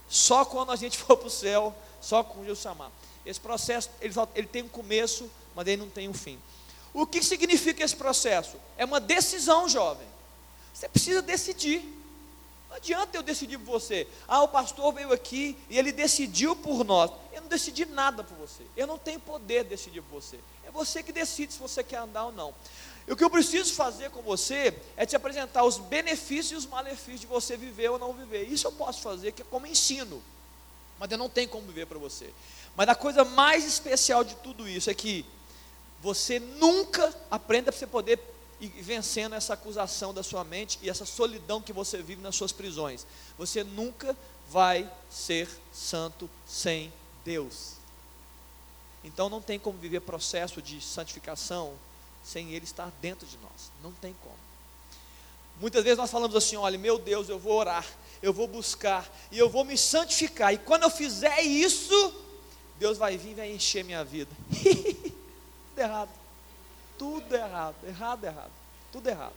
Só 0.09 0.45
quando 0.45 0.73
a 0.73 0.77
gente 0.77 0.97
for 0.99 1.17
para 1.17 1.27
o 1.27 1.31
céu, 1.31 1.75
só 2.01 2.23
com 2.23 2.41
Jesus 2.41 2.61
chamar. 2.61 2.91
Esse 3.25 3.41
processo, 3.41 3.89
ele, 4.01 4.15
ele 4.35 4.47
tem 4.47 4.63
um 4.63 4.69
começo, 4.69 5.31
mas 5.55 5.67
ele 5.67 5.83
não 5.83 5.91
tem 5.91 6.09
um 6.09 6.15
fim. 6.15 6.39
O 6.93 7.07
que 7.07 7.23
significa 7.23 7.83
esse 7.83 7.97
processo? 7.97 8.57
É 8.77 8.85
uma 8.85 9.01
decisão, 9.01 9.69
jovem. 9.69 10.07
Você 10.75 10.89
precisa 10.89 11.23
decidir. 11.23 12.02
Não 12.73 12.79
adianta 12.79 13.19
eu 13.19 13.23
decidir 13.23 13.59
por 13.59 13.67
você. 13.67 14.09
Ah, 14.27 14.43
o 14.43 14.49
pastor 14.49 14.95
veio 14.95 15.13
aqui 15.13 15.59
e 15.69 15.79
ele 15.79 15.93
decidiu 15.93 16.57
por 16.57 16.83
nós. 16.83 17.11
Eu 17.31 17.43
não 17.43 17.49
decidi 17.49 17.85
nada 17.85 18.25
por 18.25 18.35
você. 18.39 18.63
Eu 18.75 18.87
não 18.87 18.97
tenho 18.97 19.21
poder 19.21 19.63
de 19.63 19.69
decidir 19.69 20.01
por 20.01 20.23
você. 20.23 20.41
É 20.67 20.71
você 20.71 21.03
que 21.03 21.13
decide 21.13 21.53
se 21.53 21.59
você 21.59 21.85
quer 21.85 21.99
andar 21.99 22.25
ou 22.25 22.33
não. 22.33 22.55
E 23.07 23.13
o 23.13 23.17
que 23.17 23.23
eu 23.23 23.29
preciso 23.29 23.75
fazer 23.75 24.09
com 24.09 24.23
você 24.23 24.75
é 24.97 25.05
te 25.05 25.15
apresentar 25.15 25.65
os 25.65 25.77
benefícios 25.77 26.51
e 26.51 26.55
os 26.55 26.65
malefícios 26.65 27.21
de 27.21 27.27
você 27.27 27.59
viver 27.59 27.91
ou 27.91 27.99
não 27.99 28.15
viver. 28.15 28.45
Isso 28.45 28.67
eu 28.67 28.73
posso 28.73 29.03
fazer, 29.03 29.33
que 29.33 29.43
é 29.43 29.45
como 29.51 29.67
ensino. 29.67 30.23
Mas 30.99 31.11
eu 31.11 31.19
não 31.19 31.29
tenho 31.29 31.51
como 31.51 31.67
viver 31.67 31.85
para 31.85 31.99
você. 31.99 32.33
Mas 32.75 32.89
a 32.89 32.95
coisa 32.95 33.23
mais 33.23 33.67
especial 33.67 34.25
de 34.25 34.35
tudo 34.37 34.67
isso 34.67 34.89
é 34.89 34.95
que 34.95 35.27
você 36.01 36.39
nunca 36.41 37.15
aprenda 37.31 37.71
para 37.71 37.79
você 37.79 37.87
poder 37.87 38.32
ir 38.63 38.69
vencendo 38.83 39.35
essa 39.35 39.55
acusação 39.55 40.15
da 40.15 40.23
sua 40.23 40.45
mente 40.45 40.79
e 40.83 40.89
essa 40.89 41.05
solidão 41.05 41.61
que 41.61 41.73
você 41.73 42.01
vive 42.01 42.23
nas 42.23 42.37
suas 42.37 42.53
prisões. 42.53 43.05
Você 43.37 43.65
nunca 43.65 44.17
vai 44.49 44.91
ser 45.11 45.49
santo 45.73 46.31
sem 46.47 46.93
Deus. 47.25 47.73
Então 49.03 49.29
não 49.29 49.43
tem 49.43 49.59
como 49.59 49.77
viver 49.79 50.01
processo 50.01 50.63
de 50.63 50.81
santificação 50.81 51.75
sem 52.23 52.53
Ele 52.53 52.65
estar 52.65 52.93
dentro 53.01 53.27
de 53.27 53.37
nós. 53.39 53.73
Não 53.83 53.91
tem 53.93 54.15
como. 54.23 54.37
Muitas 55.61 55.83
vezes 55.83 55.99
nós 55.99 56.11
falamos 56.11 56.37
assim: 56.37 56.55
olha, 56.55 56.79
meu 56.79 56.99
Deus, 56.99 57.29
eu 57.29 57.41
vou 57.41 57.55
orar, 57.55 57.85
eu 58.23 58.33
vou 58.33 58.47
buscar 58.47 59.11
e 59.33 59.39
eu 59.39 59.49
vou 59.49 59.65
me 59.65 59.77
santificar. 59.77 60.55
E 60.55 60.59
quando 60.59 60.85
eu 60.85 60.91
fizer 60.91 61.41
isso, 61.43 62.15
Deus 62.79 62.97
vai 62.97 63.19
vir 63.19 63.33
e 63.33 63.35
vai 63.35 63.53
encher 63.53 63.83
minha 63.85 64.05
vida. 64.05 64.31
Tudo 64.55 65.79
errado. 65.79 66.22
Tudo 66.99 67.35
errado. 67.35 67.77
Errado, 67.85 68.25
errado. 68.25 68.53
Tudo 68.91 69.09
errado. 69.09 69.35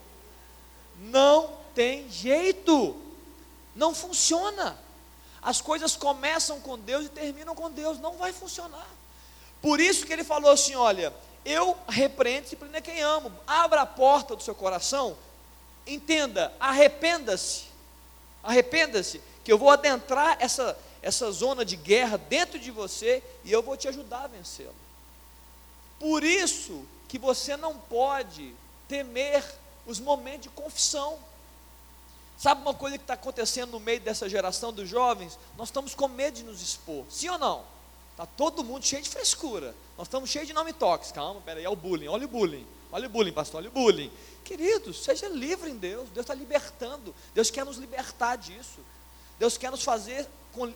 Não 1.00 1.58
tem 1.74 2.10
jeito. 2.10 2.96
Não 3.76 3.94
funciona. 3.94 4.78
As 5.42 5.62
coisas 5.62 5.96
começam 5.96 6.60
com 6.60 6.78
Deus 6.78 7.06
e 7.06 7.10
terminam 7.10 7.56
com 7.56 7.70
Deus. 7.70 8.00
Não 8.00 8.18
vai 8.18 8.34
funcionar. 8.34 8.88
Por 9.62 9.80
isso 9.80 10.06
que 10.06 10.14
ele 10.14 10.24
falou 10.24 10.52
assim: 10.52 10.76
olha, 10.76 11.14
eu 11.46 11.78
repreendo 11.88 12.40
e 12.40 12.44
disciplina 12.44 12.82
quem 12.82 13.02
amo. 13.02 13.32
Abra 13.46 13.82
a 13.82 13.86
porta 13.86 14.36
do 14.36 14.44
seu 14.44 14.56
coração, 14.56 15.16
entenda, 15.86 16.52
arrependa-se. 16.60 17.66
Arrependa-se, 18.44 19.22
que 19.44 19.52
eu 19.52 19.58
vou 19.58 19.70
adentrar 19.70 20.38
essa, 20.40 20.78
essa 21.02 21.32
zona 21.32 21.66
de 21.66 21.76
guerra 21.76 22.18
dentro 22.18 22.60
de 22.60 22.70
você 22.70 23.24
e 23.44 23.52
eu 23.52 23.62
vou 23.62 23.76
te 23.76 23.88
ajudar 23.88 24.24
a 24.24 24.28
vencê-la. 24.28 24.74
Por 26.00 26.24
isso 26.24 26.86
que 27.08 27.18
você 27.18 27.56
não 27.56 27.78
pode 27.78 28.54
temer 28.88 29.44
os 29.86 30.00
momentos 30.00 30.44
de 30.44 30.50
confissão. 30.50 31.20
Sabe 32.38 32.62
uma 32.62 32.74
coisa 32.74 32.98
que 32.98 33.04
está 33.04 33.14
acontecendo 33.14 33.72
no 33.72 33.80
meio 33.80 34.00
dessa 34.02 34.28
geração 34.28 34.74
dos 34.74 34.90
jovens? 34.90 35.40
Nós 35.58 35.70
estamos 35.70 35.96
com 35.96 36.08
medo 36.08 36.36
de 36.36 36.44
nos 36.44 36.62
expor, 36.62 37.06
sim 37.10 37.30
ou 37.30 37.38
não? 37.38 37.64
Está 38.12 38.26
todo 38.26 38.64
mundo 38.64 38.86
cheio 38.86 39.02
de 39.02 39.10
frescura. 39.10 39.76
Nós 39.98 40.08
estamos 40.08 40.30
cheios 40.30 40.48
de 40.48 40.54
nome 40.54 40.72
toques. 40.72 41.12
Calma, 41.12 41.42
peraí, 41.42 41.66
é 41.66 41.70
o 41.70 41.76
bullying. 41.76 42.08
Olha 42.08 42.26
o 42.26 42.30
bullying. 42.30 42.66
Olha 42.90 43.08
o 43.08 43.10
bullying, 43.10 43.34
pastor, 43.34 43.60
olha 43.60 43.70
o 43.70 43.74
bullying. 43.74 44.10
Queridos, 44.44 45.04
seja 45.04 45.28
livre 45.28 45.70
em 45.70 45.76
Deus. 45.76 46.10
Deus 46.12 46.24
está 46.24 46.34
libertando. 46.34 47.14
Deus 47.34 47.52
quer 47.52 47.66
nos 47.66 47.76
libertar 47.76 48.38
disso. 48.38 48.80
Deus 49.38 49.58
quer 49.58 49.70
nos 49.70 49.84
fazer 49.84 50.26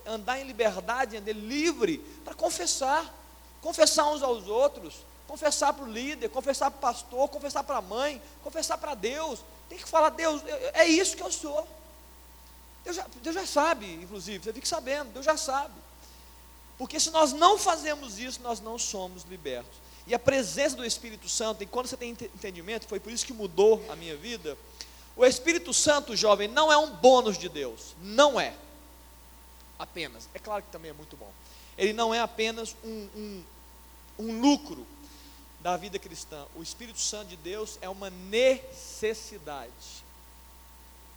andar 0.04 0.38
em 0.38 0.44
liberdade, 0.44 1.16
andar 1.16 1.32
livre, 1.34 1.98
para 2.24 2.34
confessar. 2.34 3.10
Confessar 3.62 4.06
uns 4.08 4.22
aos 4.22 4.46
outros. 4.46 4.96
Confessar 5.30 5.72
para 5.72 5.84
o 5.84 5.92
líder, 5.92 6.28
confessar 6.28 6.72
para 6.72 6.78
o 6.78 6.80
pastor, 6.80 7.28
confessar 7.28 7.62
para 7.62 7.76
a 7.76 7.80
mãe, 7.80 8.20
confessar 8.42 8.76
para 8.76 8.96
Deus. 8.96 9.38
Tem 9.68 9.78
que 9.78 9.88
falar, 9.88 10.08
Deus, 10.08 10.42
é 10.74 10.84
isso 10.88 11.16
que 11.16 11.22
eu 11.22 11.30
sou. 11.30 11.68
Deus 12.82 12.96
já, 12.96 13.06
Deus 13.22 13.34
já 13.36 13.46
sabe, 13.46 13.94
inclusive, 13.94 14.42
você 14.42 14.52
fica 14.52 14.66
sabendo, 14.66 15.12
Deus 15.12 15.24
já 15.24 15.36
sabe. 15.36 15.74
Porque 16.76 16.98
se 16.98 17.12
nós 17.12 17.32
não 17.32 17.56
fazemos 17.56 18.18
isso, 18.18 18.42
nós 18.42 18.58
não 18.58 18.76
somos 18.76 19.22
libertos. 19.22 19.78
E 20.04 20.14
a 20.16 20.18
presença 20.18 20.74
do 20.74 20.84
Espírito 20.84 21.28
Santo, 21.28 21.62
e 21.62 21.66
quando 21.66 21.86
você 21.86 21.96
tem 21.96 22.10
entendimento, 22.10 22.88
foi 22.88 22.98
por 22.98 23.12
isso 23.12 23.24
que 23.24 23.32
mudou 23.32 23.80
a 23.88 23.94
minha 23.94 24.16
vida. 24.16 24.58
O 25.14 25.24
Espírito 25.24 25.72
Santo, 25.72 26.16
jovem, 26.16 26.48
não 26.48 26.72
é 26.72 26.76
um 26.76 26.90
bônus 26.96 27.38
de 27.38 27.48
Deus. 27.48 27.94
Não 28.02 28.40
é. 28.40 28.52
Apenas. 29.78 30.28
É 30.34 30.40
claro 30.40 30.64
que 30.64 30.72
também 30.72 30.90
é 30.90 30.94
muito 30.94 31.16
bom. 31.16 31.30
Ele 31.78 31.92
não 31.92 32.12
é 32.12 32.18
apenas 32.18 32.74
um, 32.82 33.08
um, 33.14 33.44
um 34.18 34.40
lucro 34.40 34.84
da 35.60 35.76
vida 35.76 35.98
cristã. 35.98 36.46
O 36.54 36.62
Espírito 36.62 37.00
Santo 37.00 37.28
de 37.28 37.36
Deus 37.36 37.78
é 37.80 37.88
uma 37.88 38.10
necessidade. 38.10 39.70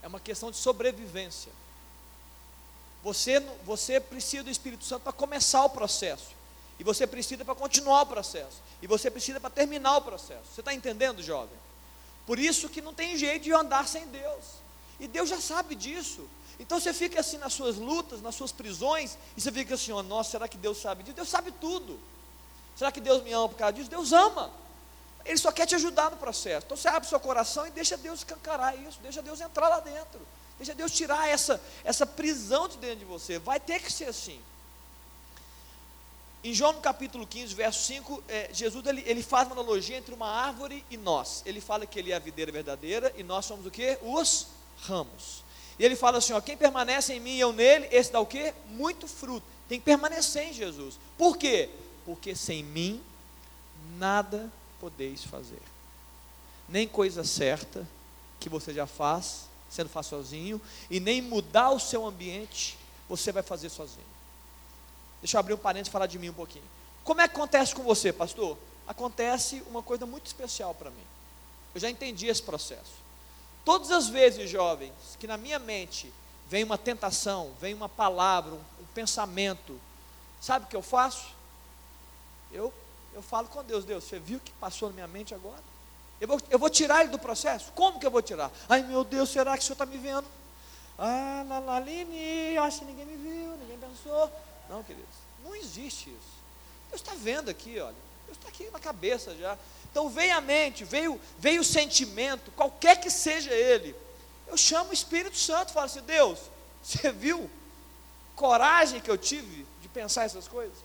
É 0.01 0.07
uma 0.07 0.19
questão 0.19 0.51
de 0.51 0.57
sobrevivência. 0.57 1.51
Você, 3.03 3.39
você 3.65 3.99
precisa 3.99 4.43
do 4.43 4.49
Espírito 4.49 4.85
Santo 4.85 5.03
para 5.03 5.13
começar 5.13 5.63
o 5.63 5.69
processo. 5.69 6.31
E 6.79 6.83
você 6.83 7.05
precisa 7.05 7.45
para 7.45 7.55
continuar 7.55 8.01
o 8.01 8.05
processo. 8.05 8.61
E 8.81 8.87
você 8.87 9.09
precisa 9.09 9.39
para 9.39 9.49
terminar 9.49 9.97
o 9.97 10.01
processo. 10.01 10.43
Você 10.53 10.61
está 10.61 10.73
entendendo, 10.73 11.21
jovem? 11.21 11.57
Por 12.25 12.39
isso 12.39 12.69
que 12.69 12.81
não 12.81 12.93
tem 12.93 13.17
jeito 13.17 13.43
de 13.43 13.53
andar 13.53 13.87
sem 13.87 14.07
Deus. 14.07 14.43
E 14.99 15.07
Deus 15.07 15.29
já 15.29 15.39
sabe 15.39 15.75
disso. 15.75 16.27
Então 16.59 16.79
você 16.79 16.93
fica 16.93 17.19
assim 17.19 17.37
nas 17.37 17.53
suas 17.53 17.77
lutas, 17.77 18.21
nas 18.21 18.35
suas 18.35 18.51
prisões, 18.51 19.17
e 19.35 19.41
você 19.41 19.51
fica 19.51 19.75
assim, 19.75 19.91
oh, 19.91 20.03
nossa, 20.03 20.31
será 20.31 20.47
que 20.47 20.57
Deus 20.57 20.77
sabe 20.79 21.03
disso? 21.03 21.15
Deus 21.15 21.29
sabe 21.29 21.51
tudo. 21.51 21.99
Será 22.75 22.91
que 22.91 23.01
Deus 23.01 23.23
me 23.23 23.31
ama 23.31 23.49
por 23.49 23.57
causa 23.57 23.73
disso? 23.73 23.89
Deus 23.89 24.11
ama. 24.11 24.51
Ele 25.25 25.37
só 25.37 25.51
quer 25.51 25.65
te 25.65 25.75
ajudar 25.75 26.11
no 26.11 26.17
processo. 26.17 26.65
Então 26.65 26.75
você 26.75 26.87
abre 26.87 27.07
seu 27.07 27.19
coração 27.19 27.65
e 27.65 27.71
deixa 27.71 27.95
Deus 27.95 28.19
escancarar 28.19 28.77
isso, 28.81 28.99
deixa 29.01 29.21
Deus 29.21 29.39
entrar 29.39 29.69
lá 29.69 29.79
dentro. 29.79 30.19
Deixa 30.57 30.73
Deus 30.73 30.91
tirar 30.91 31.27
essa, 31.27 31.61
essa 31.83 32.05
prisão 32.05 32.67
de 32.67 32.77
dentro 32.77 32.99
de 32.99 33.05
você. 33.05 33.39
Vai 33.39 33.59
ter 33.59 33.81
que 33.81 33.91
ser 33.91 34.05
assim. 34.05 34.39
Em 36.43 36.53
João 36.53 36.73
no 36.73 36.81
capítulo 36.81 37.25
15, 37.25 37.55
verso 37.55 37.83
5, 37.85 38.23
é, 38.27 38.49
Jesus 38.51 38.85
ele, 38.85 39.01
ele 39.05 39.23
faz 39.23 39.47
uma 39.47 39.55
analogia 39.55 39.97
entre 39.97 40.13
uma 40.13 40.27
árvore 40.27 40.85
e 40.91 40.97
nós. 40.97 41.41
Ele 41.45 41.61
fala 41.61 41.85
que 41.85 41.97
ele 41.97 42.11
é 42.11 42.15
a 42.15 42.19
videira 42.19 42.51
verdadeira 42.51 43.13
e 43.15 43.23
nós 43.23 43.45
somos 43.45 43.65
o 43.65 43.71
que? 43.71 43.97
Os 44.01 44.47
ramos. 44.81 45.43
E 45.79 45.85
ele 45.85 45.95
fala 45.95 46.17
assim: 46.17 46.33
ó, 46.33 46.41
quem 46.41 46.57
permanece 46.57 47.13
em 47.13 47.19
mim 47.19 47.35
e 47.35 47.39
eu 47.39 47.53
nele, 47.53 47.87
esse 47.91 48.11
dá 48.11 48.19
o 48.19 48.25
que? 48.25 48.53
Muito 48.67 49.07
fruto. 49.07 49.45
Tem 49.69 49.79
que 49.79 49.85
permanecer 49.85 50.49
em 50.49 50.53
Jesus. 50.53 50.99
Por 51.17 51.37
quê? 51.37 51.69
Porque 52.05 52.35
sem 52.35 52.63
mim 52.63 53.01
nada 53.97 54.51
podeis 54.79 55.23
fazer. 55.23 55.61
Nem 56.67 56.87
coisa 56.87 57.23
certa 57.23 57.87
que 58.39 58.49
você 58.49 58.73
já 58.73 58.85
faz, 58.85 59.47
sendo 59.69 59.89
faz 59.89 60.07
sozinho, 60.07 60.61
e 60.89 60.99
nem 60.99 61.21
mudar 61.21 61.71
o 61.71 61.79
seu 61.79 62.05
ambiente, 62.05 62.77
você 63.07 63.31
vai 63.31 63.43
fazer 63.43 63.69
sozinho. 63.69 64.05
Deixa 65.21 65.37
eu 65.37 65.39
abrir 65.39 65.53
um 65.53 65.57
parênteses 65.57 65.87
e 65.87 65.91
falar 65.91 66.07
de 66.07 66.19
mim 66.19 66.29
um 66.29 66.33
pouquinho. 66.33 66.65
Como 67.03 67.21
é 67.21 67.27
que 67.27 67.35
acontece 67.35 67.73
com 67.73 67.83
você, 67.83 68.11
pastor? 68.11 68.57
Acontece 68.87 69.63
uma 69.69 69.81
coisa 69.81 70.05
muito 70.05 70.25
especial 70.25 70.73
para 70.75 70.89
mim. 70.89 71.05
Eu 71.73 71.81
já 71.81 71.89
entendi 71.89 72.27
esse 72.27 72.41
processo. 72.41 73.03
Todas 73.63 73.91
as 73.91 74.09
vezes, 74.09 74.49
jovens, 74.49 74.91
que 75.19 75.25
na 75.25 75.37
minha 75.37 75.59
mente 75.59 76.11
vem 76.49 76.63
uma 76.63 76.77
tentação, 76.77 77.51
vem 77.59 77.73
uma 77.73 77.87
palavra, 77.87 78.53
um, 78.53 78.57
um 78.81 78.85
pensamento, 78.93 79.79
sabe 80.41 80.65
o 80.65 80.67
que 80.67 80.75
eu 80.75 80.81
faço? 80.81 81.27
Eu, 82.53 82.73
eu 83.13 83.21
falo 83.21 83.47
com 83.47 83.63
Deus, 83.63 83.83
Deus, 83.83 84.03
você 84.03 84.19
viu 84.19 84.37
o 84.37 84.41
que 84.41 84.51
passou 84.53 84.89
na 84.89 84.95
minha 84.95 85.07
mente 85.07 85.33
agora? 85.33 85.61
Eu 86.21 86.27
vou, 86.27 86.41
eu 86.49 86.59
vou 86.59 86.69
tirar 86.69 87.01
ele 87.01 87.09
do 87.09 87.19
processo? 87.19 87.71
Como 87.73 87.99
que 87.99 88.05
eu 88.05 88.11
vou 88.11 88.21
tirar? 88.21 88.51
Ai 88.69 88.83
meu 88.83 89.03
Deus, 89.03 89.29
será 89.29 89.57
que 89.57 89.63
o 89.63 89.65
senhor 89.65 89.73
está 89.73 89.85
me 89.85 89.97
vendo? 89.97 90.25
Ah, 90.97 91.43
Laline, 91.65 92.57
acho 92.57 92.79
que 92.79 92.85
ninguém 92.85 93.05
me 93.05 93.17
viu, 93.17 93.57
ninguém 93.57 93.77
pensou. 93.77 94.31
Não, 94.69 94.83
queridos, 94.83 95.15
não 95.43 95.55
existe 95.55 96.09
isso. 96.09 96.33
Deus 96.89 97.01
está 97.01 97.13
vendo 97.15 97.49
aqui, 97.49 97.79
olha. 97.79 97.95
Deus 98.25 98.37
está 98.37 98.47
aqui 98.49 98.69
na 98.71 98.79
cabeça 98.79 99.35
já. 99.35 99.57
Então 99.91 100.09
veio 100.09 100.35
a 100.35 100.41
mente, 100.41 100.83
veio, 100.83 101.19
veio 101.37 101.61
o 101.61 101.65
sentimento, 101.65 102.51
qualquer 102.51 102.99
que 102.99 103.09
seja 103.09 103.51
ele. 103.51 103.95
Eu 104.47 104.55
chamo 104.55 104.91
o 104.91 104.93
Espírito 104.93 105.37
Santo 105.37 105.69
e 105.69 105.73
falo 105.73 105.87
assim: 105.87 106.01
Deus, 106.01 106.39
você 106.81 107.11
viu 107.11 107.49
coragem 108.35 109.01
que 109.01 109.09
eu 109.09 109.17
tive 109.17 109.65
de 109.81 109.89
pensar 109.89 110.23
essas 110.23 110.47
coisas? 110.47 110.77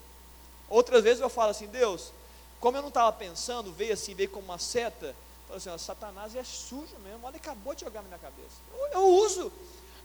Outras 0.69 1.03
vezes 1.03 1.21
eu 1.21 1.29
falo 1.29 1.51
assim: 1.51 1.67
Deus, 1.67 2.13
como 2.61 2.77
eu 2.77 2.83
não 2.83 2.89
estava 2.89 3.13
pensando, 3.13 3.73
veio 3.73 3.95
assim, 3.95 4.15
veio 4.15 4.31
como 4.31 4.45
uma 4.47 4.59
seta, 4.59 5.15
falou 5.47 5.59
assim, 5.59 5.71
ó, 5.71 5.79
Satanás 5.79 6.35
é 6.35 6.45
sujo 6.45 6.97
mesmo, 7.03 7.27
olha, 7.27 7.37
acabou 7.37 7.75
de 7.75 7.83
jogar 7.83 8.03
na 8.03 8.09
minha 8.09 8.19
cabeça. 8.19 8.57
Eu, 8.73 9.01
eu 9.01 9.07
uso, 9.07 9.53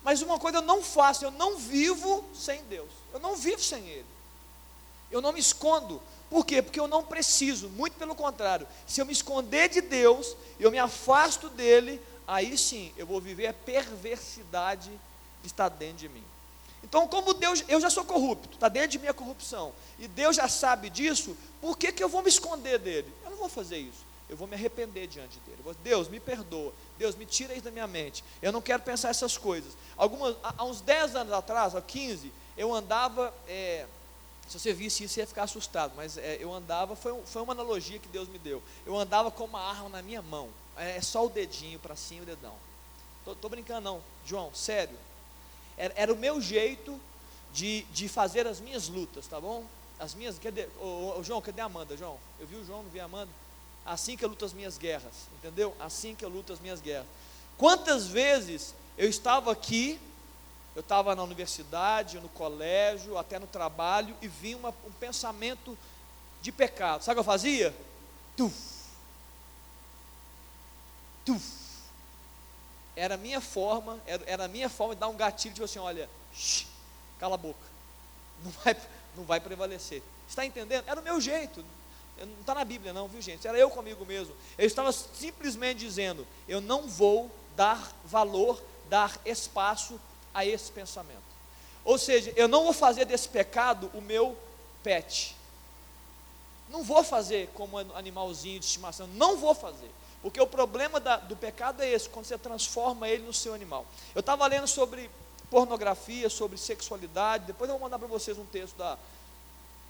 mas 0.04 0.22
uma 0.22 0.40
coisa 0.40 0.60
eu 0.60 0.62
não 0.62 0.84
faço, 0.84 1.26
eu 1.26 1.32
não 1.32 1.58
vivo 1.58 2.24
sem 2.34 2.64
Deus, 2.66 2.90
eu 3.14 3.20
não 3.20 3.36
vivo 3.36 3.62
sem 3.62 3.88
Ele. 3.88 4.06
Eu 5.12 5.22
não 5.22 5.32
me 5.32 5.40
escondo. 5.40 6.02
Por 6.30 6.44
quê? 6.46 6.62
Porque 6.62 6.80
eu 6.80 6.88
não 6.88 7.04
preciso, 7.04 7.70
muito 7.70 7.96
pelo 7.98 8.16
contrário. 8.16 8.68
Se 8.88 9.00
eu 9.00 9.06
me 9.06 9.14
esconder 9.14 9.70
de 9.70 9.82
Deus, 9.82 10.36
eu 10.60 10.72
me 10.72 10.80
afasto 10.80 11.50
dele, 11.50 12.02
aí 12.28 12.58
sim 12.58 12.92
eu 12.98 13.06
vou 13.06 13.22
viver 13.22 13.48
a 13.48 13.54
perversidade 13.54 14.90
que 15.42 15.48
está 15.48 15.70
dentro 15.70 15.98
de 15.98 16.10
mim. 16.10 16.24
Então, 16.84 17.08
como 17.08 17.34
Deus, 17.34 17.64
eu 17.68 17.80
já 17.80 17.90
sou 17.90 18.04
corrupto, 18.04 18.56
está 18.56 18.68
dentro 18.68 18.90
de 18.90 19.00
mim 19.00 19.08
a 19.08 19.14
corrupção, 19.14 19.74
e 19.98 20.08
Deus 20.08 20.36
já 20.36 20.48
sabe 20.48 20.90
disso, 20.90 21.36
por 21.62 21.78
que, 21.78 21.92
que 21.92 22.04
eu 22.04 22.10
vou 22.10 22.22
me 22.22 22.30
esconder 22.30 22.78
dele? 22.78 23.12
Eu 23.24 23.32
não 23.32 23.38
vou 23.38 23.50
fazer 23.50 23.78
isso. 23.78 24.04
Eu 24.30 24.38
vou 24.38 24.48
me 24.48 24.56
arrepender 24.56 25.08
diante 25.08 25.38
dele. 25.42 25.60
Vou, 25.64 25.74
Deus, 25.76 26.08
me 26.08 26.20
perdoa. 26.20 26.74
Deus, 26.98 27.16
me 27.16 27.26
tira 27.26 27.54
isso 27.54 27.64
da 27.64 27.72
minha 27.72 27.86
mente. 27.86 28.24
Eu 28.42 28.52
não 28.52 28.62
quero 28.62 28.82
pensar 28.82 29.10
essas 29.10 29.38
coisas. 29.38 29.74
Algumas, 29.96 30.36
há 30.42 30.64
uns 30.64 30.82
10 30.82 31.16
anos 31.16 31.34
atrás, 31.34 31.76
há 31.76 31.82
15, 31.82 32.32
eu 32.58 32.74
andava. 32.74 33.34
É, 33.48 33.86
se 34.48 34.60
você 34.60 34.74
visse 34.74 35.04
isso, 35.04 35.14
você 35.14 35.22
ia 35.22 35.28
ficar 35.28 35.44
assustado. 35.44 35.94
Mas 35.96 36.18
é, 36.18 36.38
eu 36.40 36.54
andava, 36.54 36.96
foi, 36.96 37.14
foi 37.26 37.42
uma 37.42 37.54
analogia 37.54 38.00
que 38.00 38.08
Deus 38.08 38.28
me 38.28 38.40
deu. 38.40 38.62
Eu 38.86 38.98
andava 38.98 39.30
com 39.30 39.44
uma 39.46 39.62
arma 39.62 39.90
na 39.90 40.02
minha 40.02 40.22
mão. 40.22 40.50
É, 40.78 40.98
é 40.98 41.02
só 41.02 41.26
o 41.26 41.30
dedinho 41.30 41.78
para 41.80 41.96
cima 41.96 42.22
e 42.22 42.24
o 42.24 42.26
dedão. 42.26 42.56
Estou 43.28 43.50
brincando, 43.50 43.82
não. 43.82 44.02
João, 44.26 44.54
sério. 44.54 44.98
Era, 45.78 45.94
era, 45.96 46.14
o 46.14 46.18
meu 46.18 46.40
jeito 46.40 47.00
de, 47.54 47.84
de 47.92 48.08
fazer 48.08 48.48
as 48.48 48.60
minhas 48.60 48.88
lutas, 48.88 49.28
tá 49.28 49.40
bom? 49.40 49.66
As 50.00 50.14
minhas. 50.14 50.38
Cadê, 50.40 50.68
ô, 50.80 51.16
ô, 51.18 51.24
João, 51.24 51.42
cadê 51.42 51.62
a 51.62 51.66
Amanda, 51.66 51.98
João? 51.98 52.18
Eu 52.40 52.48
vi 52.48 52.56
o 52.56 52.66
João, 52.66 52.84
não 52.84 52.90
vi 52.90 53.00
a 53.00 53.06
Amanda? 53.06 53.32
Assim 53.86 54.16
que 54.16 54.24
eu 54.24 54.30
luto 54.30 54.46
as 54.46 54.54
minhas 54.54 54.78
guerras, 54.78 55.28
entendeu? 55.38 55.76
Assim 55.80 56.16
que 56.16 56.24
eu 56.24 56.30
luto 56.30 56.54
as 56.54 56.60
minhas 56.60 56.80
guerras. 56.80 57.08
Quantas 57.58 58.08
vezes 58.08 58.74
eu 58.98 59.10
estava 59.10 59.52
aqui 59.52 60.00
eu 60.76 60.80
estava 60.80 61.16
na 61.16 61.24
universidade, 61.24 62.20
no 62.20 62.30
colégio, 62.30 63.18
até 63.18 63.38
no 63.38 63.46
trabalho, 63.46 64.16
e 64.22 64.28
vinha 64.28 64.58
uma, 64.58 64.70
um 64.70 64.92
pensamento 65.00 65.78
de 66.42 66.52
pecado. 66.52 67.04
Sabe 67.04 67.14
o 67.14 67.16
que 67.16 67.20
eu 67.20 67.32
fazia? 67.32 67.76
Tuf. 68.36 68.56
Tuf. 71.24 71.63
Era 72.96 73.16
a 73.16 73.18
minha 73.18 73.42
forma, 73.42 74.00
era, 74.06 74.24
era 74.26 74.46
a 74.46 74.48
minha 74.48 74.70
forma 74.70 74.94
de 74.94 75.02
dar 75.02 75.08
um 75.08 75.16
gatilho, 75.16 75.54
tipo 75.54 75.66
assim, 75.66 75.80
olha, 75.80 76.10
shh, 76.34 76.66
cala 77.20 77.36
a 77.36 77.38
boca. 77.38 77.74
Não 78.44 78.52
vai, 78.52 78.78
não 79.16 79.24
vai 79.24 79.40
prevalecer. 79.40 80.04
Está 80.28 80.46
entendendo? 80.46 80.84
Era 80.88 81.00
o 81.00 81.04
meu 81.04 81.20
jeito. 81.20 81.64
Não 82.20 82.40
está 82.40 82.54
na 82.54 82.64
Bíblia, 82.64 82.94
não, 82.94 83.08
viu 83.08 83.22
gente? 83.22 83.48
Era 83.48 83.58
eu 83.58 83.70
comigo 83.70 84.06
mesmo. 84.06 84.36
Eu 84.58 84.68
estava 84.68 84.92
simplesmente 84.92 85.80
dizendo: 85.80 86.28
eu 86.48 86.62
não 86.62 86.88
vou 86.88 87.30
dar 87.56 87.92
valor, 88.06 88.62
dar 88.90 89.20
espaço 89.26 90.00
a 90.34 90.46
esse 90.46 90.72
pensamento. 90.72 91.22
Ou 91.84 91.98
seja, 91.98 92.32
eu 92.36 92.48
não 92.48 92.64
vou 92.64 92.74
fazer 92.74 93.06
desse 93.06 93.28
pecado 93.28 93.90
o 93.94 94.02
meu 94.02 94.38
pet. 94.82 95.36
Não 96.70 96.84
vou 96.84 97.04
fazer 97.04 97.50
como 97.54 97.78
animalzinho 97.78 98.60
de 98.60 98.66
estimação, 98.66 99.08
não 99.08 99.38
vou 99.38 99.54
fazer. 99.54 99.92
Porque 100.24 100.42
o 100.42 100.48
problema 100.48 101.00
da, 101.00 101.18
do 101.18 101.36
pecado 101.36 101.84
é 101.84 101.92
esse, 101.92 102.10
quando 102.10 102.26
você 102.26 102.38
transforma 102.38 103.08
ele 103.08 103.24
no 103.24 103.34
seu 103.34 103.54
animal. 103.54 103.86
Eu 104.16 104.22
estava 104.22 104.48
lendo 104.48 104.68
sobre 104.68 105.12
pornografia, 105.52 106.28
sobre 106.30 106.58
sexualidade, 106.58 107.46
depois 107.46 107.70
eu 107.70 107.78
vou 107.78 107.86
mandar 107.86 108.00
para 108.00 108.08
vocês 108.08 108.36
um 108.40 108.46
texto 108.46 108.76
da 108.76 108.98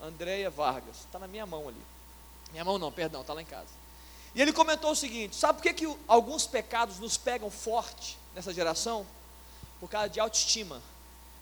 Andréia 0.02 0.50
Vargas, 0.50 0.98
está 0.98 1.18
na 1.18 1.28
minha 1.28 1.46
mão 1.46 1.70
ali. 1.70 1.82
Minha 2.52 2.66
mão 2.66 2.78
não, 2.78 2.92
perdão, 2.92 3.22
está 3.22 3.34
lá 3.34 3.42
em 3.42 3.46
casa. 3.46 3.70
E 4.36 4.42
ele 4.42 4.52
comentou 4.52 4.92
o 4.92 4.96
seguinte: 4.96 5.38
sabe 5.38 5.60
por 5.60 5.64
que, 5.64 5.74
que 5.74 5.98
alguns 6.06 6.46
pecados 6.46 7.00
nos 7.00 7.16
pegam 7.16 7.50
forte 7.50 8.18
nessa 8.36 8.54
geração? 8.54 9.06
por 9.84 9.90
causa 9.90 10.08
de 10.08 10.18
autoestima 10.18 10.82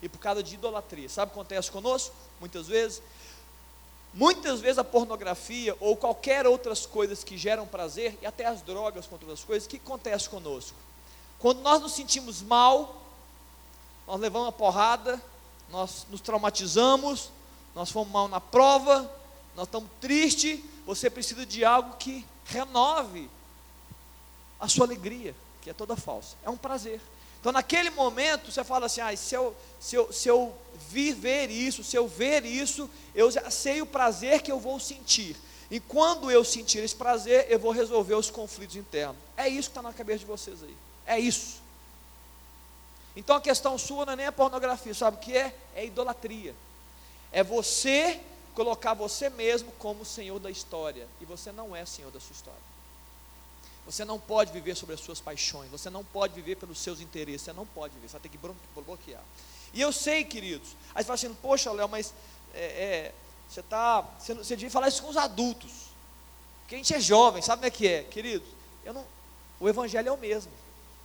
e 0.01 0.09
por 0.09 0.17
causa 0.17 0.41
de 0.41 0.55
idolatria. 0.55 1.07
Sabe 1.07 1.29
o 1.29 1.33
que 1.33 1.39
acontece 1.39 1.69
conosco? 1.69 2.11
Muitas 2.39 2.65
vezes. 2.65 2.99
Muitas 4.13 4.59
vezes 4.59 4.77
a 4.77 4.83
pornografia 4.83 5.75
ou 5.79 5.95
qualquer 5.95 6.45
outras 6.45 6.85
coisas 6.85 7.23
que 7.23 7.37
geram 7.37 7.65
prazer, 7.65 8.17
e 8.21 8.25
até 8.25 8.45
as 8.45 8.61
drogas 8.61 9.07
contra 9.07 9.25
outras 9.25 9.43
coisas, 9.43 9.65
o 9.65 9.69
que 9.69 9.77
acontece 9.77 10.29
conosco? 10.29 10.75
Quando 11.39 11.61
nós 11.61 11.81
nos 11.81 11.93
sentimos 11.93 12.41
mal, 12.41 13.01
nós 14.05 14.19
levamos 14.19 14.47
uma 14.47 14.51
porrada, 14.51 15.21
nós 15.69 16.05
nos 16.09 16.19
traumatizamos, 16.19 17.31
nós 17.73 17.89
fomos 17.89 18.11
mal 18.11 18.27
na 18.27 18.41
prova, 18.41 19.09
nós 19.55 19.65
estamos 19.65 19.89
tristes, 20.01 20.59
você 20.85 21.09
precisa 21.09 21.45
de 21.45 21.63
algo 21.63 21.95
que 21.95 22.25
renove 22.45 23.29
a 24.59 24.67
sua 24.67 24.85
alegria, 24.85 25.33
que 25.61 25.69
é 25.69 25.73
toda 25.73 25.95
falsa. 25.95 26.35
É 26.43 26.49
um 26.49 26.57
prazer. 26.57 26.99
Então, 27.39 27.51
naquele 27.51 27.89
momento, 27.89 28.51
você 28.51 28.63
fala 28.63 28.85
assim: 28.85 29.01
ah, 29.01 29.15
se, 29.15 29.33
eu, 29.33 29.55
se, 29.79 29.95
eu, 29.95 30.13
se 30.13 30.27
eu 30.27 30.53
viver 30.91 31.49
isso, 31.49 31.83
se 31.83 31.95
eu 31.95 32.07
ver 32.07 32.45
isso, 32.45 32.89
eu 33.15 33.31
já 33.31 33.49
sei 33.49 33.81
o 33.81 33.85
prazer 33.85 34.41
que 34.41 34.51
eu 34.51 34.59
vou 34.59 34.79
sentir. 34.79 35.35
E 35.69 35.79
quando 35.79 36.29
eu 36.29 36.43
sentir 36.43 36.79
esse 36.79 36.95
prazer, 36.95 37.47
eu 37.49 37.57
vou 37.57 37.71
resolver 37.71 38.15
os 38.15 38.29
conflitos 38.29 38.75
internos. 38.75 39.17
É 39.37 39.47
isso 39.47 39.69
que 39.69 39.77
está 39.77 39.81
na 39.81 39.93
cabeça 39.93 40.19
de 40.19 40.25
vocês 40.25 40.61
aí. 40.61 40.75
É 41.05 41.17
isso. 41.17 41.61
Então 43.15 43.37
a 43.37 43.41
questão 43.41 43.77
sua 43.77 44.05
não 44.05 44.13
é 44.13 44.15
nem 44.17 44.25
a 44.25 44.31
pornografia, 44.31 44.93
sabe 44.93 45.17
o 45.17 45.19
que 45.19 45.35
é? 45.35 45.55
É 45.73 45.85
idolatria. 45.85 46.53
É 47.31 47.43
você 47.43 48.19
colocar 48.53 48.93
você 48.93 49.29
mesmo 49.29 49.71
como 49.79 50.03
senhor 50.03 50.39
da 50.39 50.51
história. 50.51 51.07
E 51.21 51.25
você 51.25 51.51
não 51.51 51.73
é 51.73 51.85
senhor 51.85 52.11
da 52.11 52.19
sua 52.19 52.33
história. 52.33 52.71
Você 53.85 54.05
não 54.05 54.19
pode 54.19 54.51
viver 54.51 54.75
sobre 54.75 54.95
as 54.95 55.01
suas 55.01 55.19
paixões, 55.19 55.69
você 55.69 55.89
não 55.89 56.03
pode 56.03 56.33
viver 56.35 56.55
pelos 56.55 56.79
seus 56.79 56.99
interesses, 56.99 57.41
você 57.41 57.53
não 57.53 57.65
pode 57.65 57.93
viver, 57.95 58.07
você 58.07 58.13
vai 58.13 58.21
ter 58.21 58.29
que 58.29 58.37
bloquear. 58.81 59.23
E 59.73 59.81
eu 59.81 59.91
sei, 59.91 60.23
queridos, 60.23 60.69
aí 60.93 61.03
você 61.03 61.07
fala 61.07 61.15
assim, 61.15 61.33
poxa, 61.35 61.71
Léo, 61.71 61.87
mas 61.87 62.13
é, 62.53 62.63
é, 62.63 63.13
você 63.47 63.61
está, 63.61 64.01
você, 64.01 64.33
você 64.33 64.55
devia 64.55 64.71
falar 64.71 64.87
isso 64.87 65.01
com 65.01 65.09
os 65.09 65.17
adultos, 65.17 65.71
porque 66.61 66.75
a 66.75 66.77
gente 66.77 66.93
é 66.93 66.99
jovem, 66.99 67.41
sabe 67.41 67.61
como 67.61 67.67
é 67.67 67.71
que 67.71 67.87
é, 67.87 68.03
queridos? 68.03 68.47
Eu 68.83 68.93
não, 68.93 69.05
o 69.59 69.69
evangelho 69.69 70.09
é 70.09 70.11
o 70.11 70.17
mesmo, 70.17 70.51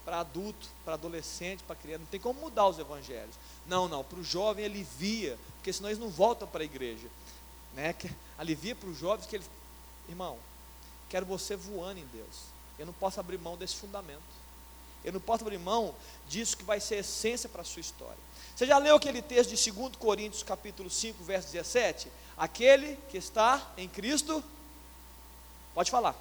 para 0.05 0.20
adulto, 0.20 0.68
para 0.85 0.94
adolescente, 0.94 1.62
para 1.64 1.76
criança, 1.76 2.00
não 2.00 2.07
tem 2.07 2.20
como 2.20 2.40
mudar 2.40 2.68
os 2.68 2.79
evangelhos. 2.79 3.35
Não, 3.66 3.88
não, 3.88 4.05
para 4.05 4.18
o 4.18 4.24
jovem 4.24 4.64
alivia, 4.64 5.37
porque 5.57 5.72
senão 5.72 5.88
eles 5.88 5.98
não 5.98 6.09
voltam 6.09 6.46
para 6.46 6.62
a 6.62 6.64
igreja. 6.64 7.09
Né? 7.74 7.94
Alivia 8.38 8.74
para 8.74 8.88
os 8.88 8.96
jovens 8.96 9.26
que 9.26 9.37
ele, 9.37 9.44
irmão, 10.09 10.38
quero 11.09 11.26
você 11.26 11.57
voando 11.57 11.98
em 11.98 12.07
Deus. 12.07 12.44
Eu 12.79 12.87
não 12.87 12.92
posso 12.92 13.18
abrir 13.18 13.38
mão 13.38 13.57
desse 13.57 13.76
fundamento. 13.76 14.22
Eu 15.05 15.12
não 15.12 15.20
posso 15.20 15.42
abrir 15.42 15.59
mão 15.59 15.94
disso 16.29 16.57
que 16.57 16.64
vai 16.64 16.81
ser 16.81 16.96
essência 16.96 17.48
para 17.48 17.62
a 17.62 17.64
sua 17.64 17.81
história. 17.81 18.18
Você 18.57 18.64
já 18.64 18.79
leu 18.79 18.97
aquele 18.97 19.21
texto 19.21 19.55
de 19.55 19.71
2 19.71 19.97
Coríntios 19.97 20.42
capítulo 20.42 20.88
5, 20.88 21.23
verso 21.23 21.53
17? 21.53 22.11
Aquele 22.38 22.99
que 23.11 23.19
está 23.19 23.71
em 23.77 23.87
Cristo, 23.87 24.42
pode 25.75 25.90
falar. 25.90 26.16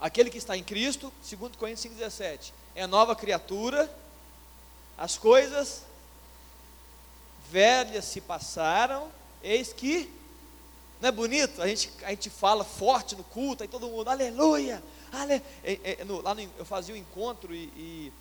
Aquele 0.00 0.30
que 0.30 0.38
está 0.38 0.56
em 0.56 0.62
Cristo, 0.62 1.12
2 1.28 1.56
Coríntios 1.56 1.80
5, 1.80 1.96
17, 1.96 2.54
é 2.76 2.86
nova 2.86 3.16
criatura, 3.16 3.92
as 4.96 5.18
coisas 5.18 5.82
velhas 7.50 8.04
se 8.04 8.20
passaram, 8.20 9.10
eis 9.42 9.72
que, 9.72 10.08
não 11.00 11.08
é 11.08 11.12
bonito? 11.12 11.60
A 11.60 11.66
gente, 11.66 11.90
a 12.04 12.10
gente 12.10 12.30
fala 12.30 12.62
forte 12.62 13.16
no 13.16 13.24
culto, 13.24 13.64
aí 13.64 13.68
todo 13.68 13.88
mundo, 13.88 14.08
aleluia, 14.08 14.80
Ale... 15.10 15.42
É, 15.64 15.96
é, 16.00 16.04
no, 16.04 16.20
lá 16.20 16.36
no, 16.36 16.48
eu 16.56 16.64
fazia 16.64 16.94
um 16.94 16.98
encontro 16.98 17.52
e, 17.52 17.64
e, 17.76 18.12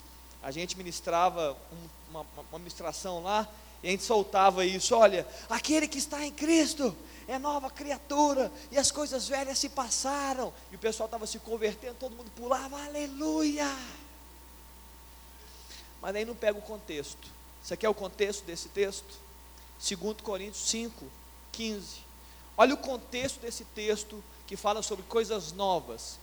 a 0.42 0.52
gente 0.52 0.78
ministrava 0.78 1.58
um, 1.72 2.12
uma, 2.12 2.26
uma 2.50 2.60
ministração 2.60 3.22
lá, 3.22 3.48
e 3.84 3.88
a 3.88 3.92
gente 3.92 4.04
soltava 4.04 4.66
isso: 4.66 4.96
olha, 4.96 5.28
aquele 5.50 5.88
que 5.88 5.98
está 5.98 6.26
em 6.26 6.32
Cristo 6.32 6.96
é 7.28 7.38
nova 7.38 7.70
criatura, 7.70 8.52
e 8.72 8.78
as 8.78 8.92
coisas 8.92 9.28
velhas 9.28 9.60
se 9.60 9.70
passaram, 9.70 10.54
e 10.72 10.76
o 10.76 10.80
pessoal 10.80 11.06
estava 11.06 11.28
se 11.28 11.40
convertendo, 11.40 11.96
todo 12.00 12.16
mundo 12.16 12.32
pulava, 12.36 12.82
aleluia. 12.84 13.68
Mas 16.02 16.16
aí 16.16 16.26
não 16.26 16.36
pega 16.36 16.58
o 16.58 16.62
contexto. 16.62 17.28
Você 17.62 17.76
quer 17.76 17.90
o 17.90 17.94
contexto 17.94 18.46
desse 18.46 18.70
texto? 18.70 19.20
2 19.80 20.22
Coríntios 20.22 20.70
5, 20.70 21.06
15. 21.52 21.98
Olha 22.58 22.74
o 22.74 22.78
contexto 22.78 23.40
desse 23.40 23.64
texto 23.66 24.24
que 24.48 24.58
fala 24.58 24.82
sobre 24.82 25.06
coisas 25.06 25.52
novas. 25.52 26.18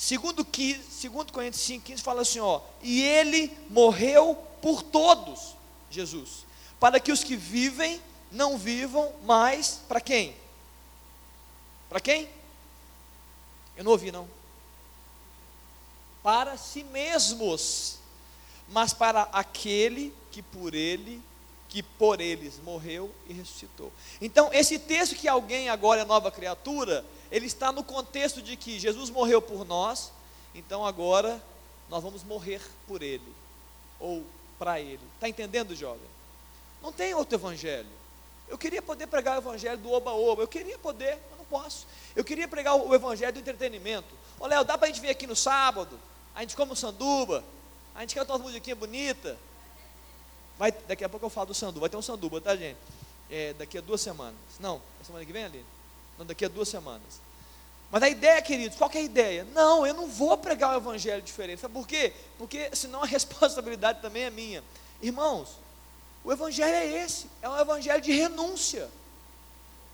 Segundo, 0.00 0.46
segundo 0.90 1.30
Coríntios 1.30 1.62
5, 1.62 1.84
15 1.84 2.02
fala 2.02 2.22
assim, 2.22 2.40
ó, 2.40 2.62
e 2.82 3.02
ele 3.02 3.54
morreu 3.68 4.34
por 4.62 4.82
todos, 4.82 5.54
Jesus, 5.90 6.46
para 6.80 6.98
que 6.98 7.12
os 7.12 7.22
que 7.22 7.36
vivem 7.36 8.00
não 8.32 8.56
vivam 8.56 9.12
mais 9.24 9.82
para 9.86 10.00
quem? 10.00 10.34
Para 11.90 12.00
quem? 12.00 12.30
Eu 13.76 13.84
não 13.84 13.92
ouvi 13.92 14.10
não. 14.10 14.26
Para 16.22 16.56
si 16.56 16.82
mesmos, 16.82 17.98
mas 18.70 18.94
para 18.94 19.28
aquele 19.30 20.14
que 20.32 20.40
por 20.40 20.74
ele, 20.74 21.20
que 21.68 21.82
por 21.82 22.22
eles 22.22 22.58
morreu 22.64 23.14
e 23.28 23.34
ressuscitou. 23.34 23.92
Então, 24.18 24.48
esse 24.50 24.78
texto 24.78 25.14
que 25.14 25.28
alguém 25.28 25.68
agora 25.68 26.00
é 26.00 26.04
nova 26.06 26.30
criatura, 26.30 27.04
ele 27.30 27.46
está 27.46 27.70
no 27.70 27.84
contexto 27.84 28.42
de 28.42 28.56
que 28.56 28.78
Jesus 28.78 29.10
morreu 29.10 29.40
por 29.40 29.64
nós, 29.64 30.12
então 30.54 30.84
agora 30.84 31.42
nós 31.88 32.02
vamos 32.02 32.24
morrer 32.24 32.60
por 32.86 33.02
ele, 33.02 33.34
ou 33.98 34.24
para 34.58 34.80
ele. 34.80 35.00
Está 35.14 35.28
entendendo, 35.28 35.74
jovem? 35.74 36.08
Não 36.82 36.92
tem 36.92 37.14
outro 37.14 37.36
evangelho. 37.36 37.88
Eu 38.48 38.58
queria 38.58 38.82
poder 38.82 39.06
pregar 39.06 39.36
o 39.36 39.40
evangelho 39.40 39.78
do 39.78 39.92
oba-oba, 39.92 40.42
eu 40.42 40.48
queria 40.48 40.78
poder, 40.78 41.18
mas 41.30 41.38
não 41.38 41.44
posso. 41.44 41.86
Eu 42.16 42.24
queria 42.24 42.48
pregar 42.48 42.74
o 42.74 42.92
evangelho 42.94 43.32
do 43.32 43.38
entretenimento. 43.38 44.08
Ô 44.38 44.46
Léo, 44.46 44.64
dá 44.64 44.76
para 44.76 44.88
a 44.88 44.90
gente 44.90 45.00
vir 45.00 45.10
aqui 45.10 45.26
no 45.26 45.36
sábado? 45.36 45.98
A 46.34 46.40
gente 46.40 46.56
come 46.56 46.72
um 46.72 46.76
sanduba, 46.76 47.44
a 47.94 48.00
gente 48.00 48.14
canta 48.14 48.32
uma 48.32 48.40
musiquinha 48.40 48.74
bonita. 48.74 49.38
Vai, 50.58 50.72
daqui 50.72 51.04
a 51.04 51.08
pouco 51.08 51.26
eu 51.26 51.30
falo 51.30 51.46
do 51.46 51.54
sanduba, 51.54 51.80
vai 51.80 51.88
ter 51.88 51.96
um 51.96 52.02
sanduba, 52.02 52.40
tá 52.40 52.56
gente? 52.56 52.78
É, 53.30 53.52
daqui 53.54 53.78
a 53.78 53.80
duas 53.80 54.00
semanas. 54.00 54.34
Não, 54.58 54.82
a 55.00 55.04
semana 55.04 55.24
que 55.24 55.32
vem 55.32 55.44
ali? 55.44 55.64
Não, 56.20 56.26
daqui 56.26 56.44
a 56.44 56.48
duas 56.48 56.68
semanas. 56.68 57.18
Mas 57.90 58.02
a 58.02 58.08
ideia, 58.10 58.42
queridos, 58.42 58.76
qual 58.76 58.90
é 58.92 58.98
a 58.98 59.00
ideia? 59.00 59.44
Não, 59.54 59.86
eu 59.86 59.94
não 59.94 60.06
vou 60.06 60.36
pregar 60.36 60.74
o 60.74 60.76
evangelho 60.76 61.22
diferente. 61.22 61.62
Sabe 61.62 61.72
por 61.72 61.88
quê? 61.88 62.12
Porque 62.36 62.70
senão 62.76 63.02
a 63.02 63.06
responsabilidade 63.08 64.02
também 64.02 64.24
é 64.24 64.30
minha. 64.30 64.62
Irmãos, 65.00 65.56
o 66.22 66.30
evangelho 66.30 66.74
é 66.74 67.02
esse, 67.02 67.26
é 67.40 67.48
um 67.48 67.58
evangelho 67.58 68.02
de 68.02 68.12
renúncia. 68.12 68.90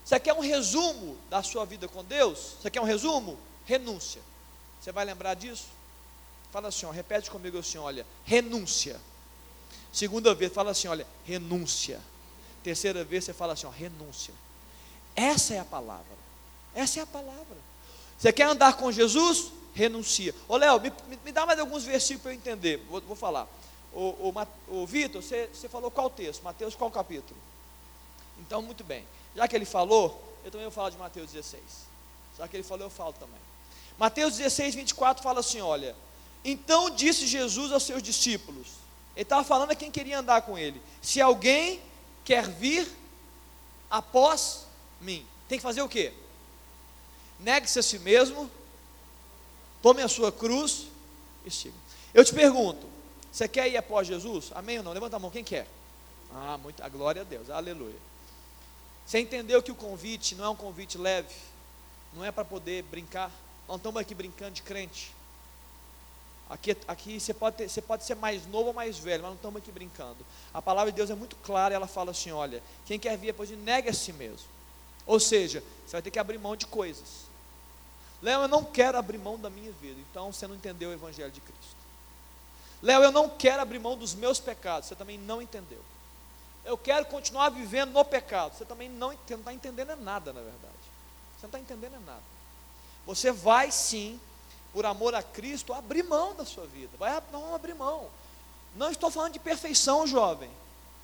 Você 0.03 0.19
quer 0.19 0.33
um 0.33 0.41
resumo 0.41 1.17
da 1.29 1.41
sua 1.41 1.65
vida 1.65 1.87
com 1.87 2.03
Deus? 2.03 2.57
Você 2.61 2.69
quer 2.69 2.81
um 2.81 2.85
resumo? 2.85 3.37
Renúncia. 3.65 4.21
Você 4.81 4.91
vai 4.91 5.05
lembrar 5.05 5.33
disso? 5.33 5.67
Fala 6.51 6.67
assim, 6.67 6.85
ó, 6.85 6.91
repete 6.91 7.31
comigo 7.31 7.57
assim, 7.57 7.77
olha, 7.77 8.05
renúncia. 8.25 8.99
Segunda 9.93 10.35
vez, 10.35 10.51
fala 10.51 10.71
assim, 10.71 10.89
olha, 10.89 11.07
renúncia. 11.25 12.01
Terceira 12.63 13.05
vez, 13.05 13.23
você 13.23 13.33
fala 13.33 13.53
assim, 13.53 13.65
ó, 13.65 13.69
renúncia. 13.69 14.33
Essa 15.15 15.55
é 15.55 15.59
a 15.59 15.65
palavra. 15.65 16.16
Essa 16.77 16.99
é 16.99 17.03
a 17.03 17.07
palavra. 17.07 17.57
Você 18.19 18.31
quer 18.31 18.43
andar 18.43 18.77
com 18.77 18.91
Jesus? 18.91 19.51
Renuncia. 19.73 20.33
Ô 20.47 20.57
Léo, 20.57 20.79
me, 20.79 20.93
me, 21.25 21.31
dá 21.31 21.43
mais 21.43 21.59
alguns 21.59 21.83
versículos 21.83 22.21
para 22.21 22.31
eu 22.33 22.35
entender. 22.35 22.85
Vou, 22.87 23.01
vou 23.01 23.15
falar. 23.15 23.47
O, 23.91 24.85
Vitor, 24.85 25.23
você, 25.23 25.49
você 25.51 25.67
falou 25.67 25.89
qual 25.89 26.07
texto? 26.07 26.43
Mateus, 26.43 26.75
qual 26.75 26.91
capítulo? 26.91 27.39
Então, 28.39 28.61
muito 28.61 28.83
bem. 28.83 29.03
Já 29.35 29.47
que 29.47 29.55
ele 29.55 29.65
falou, 29.65 30.23
eu 30.45 30.51
também 30.51 30.65
vou 30.65 30.71
falar 30.71 30.91
de 30.91 30.97
Mateus 30.97 31.31
16. 31.31 31.63
Já 32.37 32.47
que 32.47 32.55
ele 32.55 32.63
falou, 32.63 32.85
eu 32.85 32.91
falo 32.91 33.13
também. 33.13 33.39
Mateus 33.97 34.37
16, 34.37 34.75
24 34.75 35.23
fala 35.23 35.39
assim: 35.39 35.61
olha. 35.61 35.95
Então 36.45 36.91
disse 36.91 37.25
Jesus 37.25 37.71
aos 37.71 37.81
seus 37.81 38.03
discípulos. 38.03 38.67
Ele 39.15 39.23
estava 39.23 39.43
falando 39.43 39.71
a 39.71 39.75
quem 39.75 39.89
queria 39.89 40.19
andar 40.19 40.43
com 40.43 40.55
ele. 40.55 40.79
Se 41.01 41.19
alguém 41.19 41.81
quer 42.23 42.47
vir 42.47 42.87
após 43.89 44.67
mim, 45.01 45.25
tem 45.49 45.57
que 45.57 45.63
fazer 45.63 45.81
o 45.81 45.89
quê? 45.89 46.13
Negue-se 47.39 47.79
a 47.79 47.83
si 47.83 47.99
mesmo, 47.99 48.49
tome 49.81 50.01
a 50.01 50.07
sua 50.07 50.31
cruz 50.31 50.87
e 51.45 51.51
siga. 51.51 51.75
Eu 52.13 52.23
te 52.23 52.33
pergunto, 52.33 52.87
você 53.31 53.47
quer 53.47 53.69
ir 53.69 53.77
após 53.77 54.07
Jesus? 54.07 54.51
Amém 54.55 54.79
ou 54.79 54.83
não? 54.83 54.93
Levanta 54.93 55.15
a 55.15 55.19
mão, 55.19 55.29
quem 55.29 55.43
quer? 55.43 55.67
Ah, 56.33 56.57
muito, 56.57 56.83
a 56.83 56.89
glória 56.89 57.21
a 57.21 57.25
Deus, 57.25 57.49
aleluia. 57.49 57.95
Você 59.05 59.19
entendeu 59.19 59.61
que 59.63 59.71
o 59.71 59.75
convite 59.75 60.35
não 60.35 60.45
é 60.45 60.49
um 60.49 60.55
convite 60.55 60.97
leve, 60.97 61.33
não 62.13 62.25
é 62.25 62.31
para 62.31 62.43
poder 62.43 62.83
brincar, 62.83 63.31
não 63.67 63.75
estamos 63.77 64.01
aqui 64.01 64.13
brincando 64.13 64.51
de 64.51 64.61
crente. 64.61 65.15
Aqui, 66.49 66.77
aqui 66.87 67.19
você, 67.19 67.33
pode 67.33 67.57
ter, 67.57 67.69
você 67.69 67.81
pode 67.81 68.05
ser 68.05 68.15
mais 68.15 68.45
novo 68.47 68.67
ou 68.67 68.73
mais 68.73 68.97
velho, 68.97 69.21
mas 69.21 69.31
não 69.31 69.35
estamos 69.35 69.61
aqui 69.61 69.71
brincando. 69.71 70.17
A 70.53 70.61
palavra 70.61 70.91
de 70.91 70.95
Deus 70.95 71.09
é 71.09 71.15
muito 71.15 71.35
clara, 71.37 71.75
ela 71.75 71.87
fala 71.87 72.11
assim: 72.11 72.31
olha, 72.31 72.63
quem 72.85 72.97
quer 72.97 73.17
vir 73.17 73.31
após, 73.31 73.49
negue 73.49 73.89
a 73.89 73.93
si 73.93 74.13
mesmo. 74.13 74.47
Ou 75.05 75.19
seja, 75.19 75.63
você 75.85 75.93
vai 75.93 76.01
ter 76.01 76.11
que 76.11 76.19
abrir 76.19 76.37
mão 76.37 76.55
de 76.55 76.65
coisas. 76.65 77.26
Léo, 78.21 78.41
eu 78.41 78.47
não 78.47 78.63
quero 78.63 78.97
abrir 78.97 79.17
mão 79.17 79.37
da 79.37 79.49
minha 79.49 79.71
vida. 79.73 79.99
Então 80.09 80.31
você 80.31 80.47
não 80.47 80.55
entendeu 80.55 80.89
o 80.89 80.93
Evangelho 80.93 81.31
de 81.31 81.41
Cristo. 81.41 81.77
Léo, 82.81 83.03
eu 83.03 83.11
não 83.11 83.29
quero 83.29 83.61
abrir 83.61 83.79
mão 83.79 83.97
dos 83.97 84.13
meus 84.13 84.39
pecados. 84.39 84.87
Você 84.87 84.95
também 84.95 85.17
não 85.17 85.41
entendeu. 85.41 85.81
Eu 86.65 86.77
quero 86.77 87.05
continuar 87.05 87.49
vivendo 87.49 87.91
no 87.91 88.03
pecado. 88.03 88.55
Você 88.55 88.65
também 88.65 88.89
não 88.89 89.13
está 89.13 89.53
entendendo 89.53 89.95
nada, 89.97 90.33
na 90.33 90.41
verdade. 90.41 90.73
Você 91.37 91.43
não 91.43 91.47
está 91.47 91.59
entendendo 91.59 91.99
nada. 92.05 92.21
Você 93.05 93.31
vai 93.31 93.71
sim, 93.71 94.19
por 94.73 94.85
amor 94.85 95.15
a 95.15 95.23
Cristo, 95.23 95.73
abrir 95.73 96.03
mão 96.03 96.35
da 96.35 96.43
sua 96.43 96.65
vida. 96.65 96.91
Vai 96.97 97.21
não 97.31 97.55
abrir 97.55 97.73
mão. 97.73 98.07
Não 98.75 98.91
estou 98.91 99.09
falando 99.09 99.33
de 99.33 99.39
perfeição, 99.39 100.05
jovem. 100.05 100.49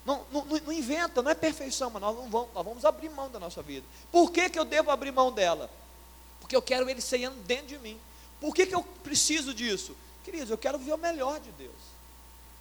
Não, 0.05 0.25
não, 0.31 0.43
não, 0.43 0.71
inventa, 0.71 1.21
não 1.21 1.31
é 1.31 1.35
perfeição, 1.35 1.89
mas 1.89 2.01
nós, 2.01 2.15
não 2.15 2.29
vamos, 2.29 2.53
nós 2.53 2.65
vamos 2.65 2.85
abrir 2.85 3.09
mão 3.09 3.29
da 3.31 3.39
nossa 3.39 3.61
vida. 3.61 3.87
Por 4.11 4.31
que, 4.31 4.49
que 4.49 4.59
eu 4.59 4.65
devo 4.65 4.91
abrir 4.91 5.11
mão 5.11 5.31
dela? 5.31 5.69
Porque 6.43 6.57
eu 6.57 6.61
quero 6.61 6.89
Ele 6.89 6.99
ceando 6.99 7.37
dentro 7.43 7.67
de 7.67 7.77
mim. 7.77 7.97
Por 8.41 8.53
que, 8.53 8.65
que 8.65 8.75
eu 8.75 8.83
preciso 9.01 9.53
disso? 9.53 9.95
Queridos, 10.25 10.49
eu 10.49 10.57
quero 10.57 10.77
viver 10.77 10.93
o 10.93 10.97
melhor 10.97 11.39
de 11.39 11.49
Deus. 11.53 11.71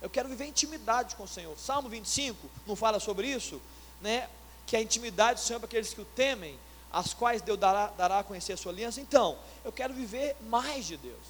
Eu 0.01 0.09
quero 0.09 0.29
viver 0.29 0.47
intimidade 0.47 1.17
com 1.17 1.25
o 1.25 1.29
Senhor. 1.29 1.59
Salmo 1.59 1.89
25 1.89 2.49
não 2.65 2.77
fala 2.77 3.01
sobre 3.01 3.27
isso? 3.27 3.61
Né? 4.01 4.31
Que 4.69 4.77
a 4.77 4.81
intimidade 4.81 5.41
do 5.41 5.45
Senhor 5.45 5.57
é 5.57 5.59
para 5.59 5.67
aqueles 5.67 5.93
que 5.93 6.01
o 6.01 6.05
temem, 6.05 6.57
as 6.93 7.13
quais 7.13 7.43
Deus 7.43 7.59
dará, 7.59 7.89
dará 7.89 8.21
a 8.21 8.25
conhecer 8.25 8.53
a 8.53 8.57
sua 8.57 8.71
aliança. 8.71 9.01
Então, 9.01 9.37
eu 9.65 9.73
quero 9.73 9.93
viver 9.93 10.37
mais 10.43 10.87
de 10.87 10.97
Deus. 10.97 11.27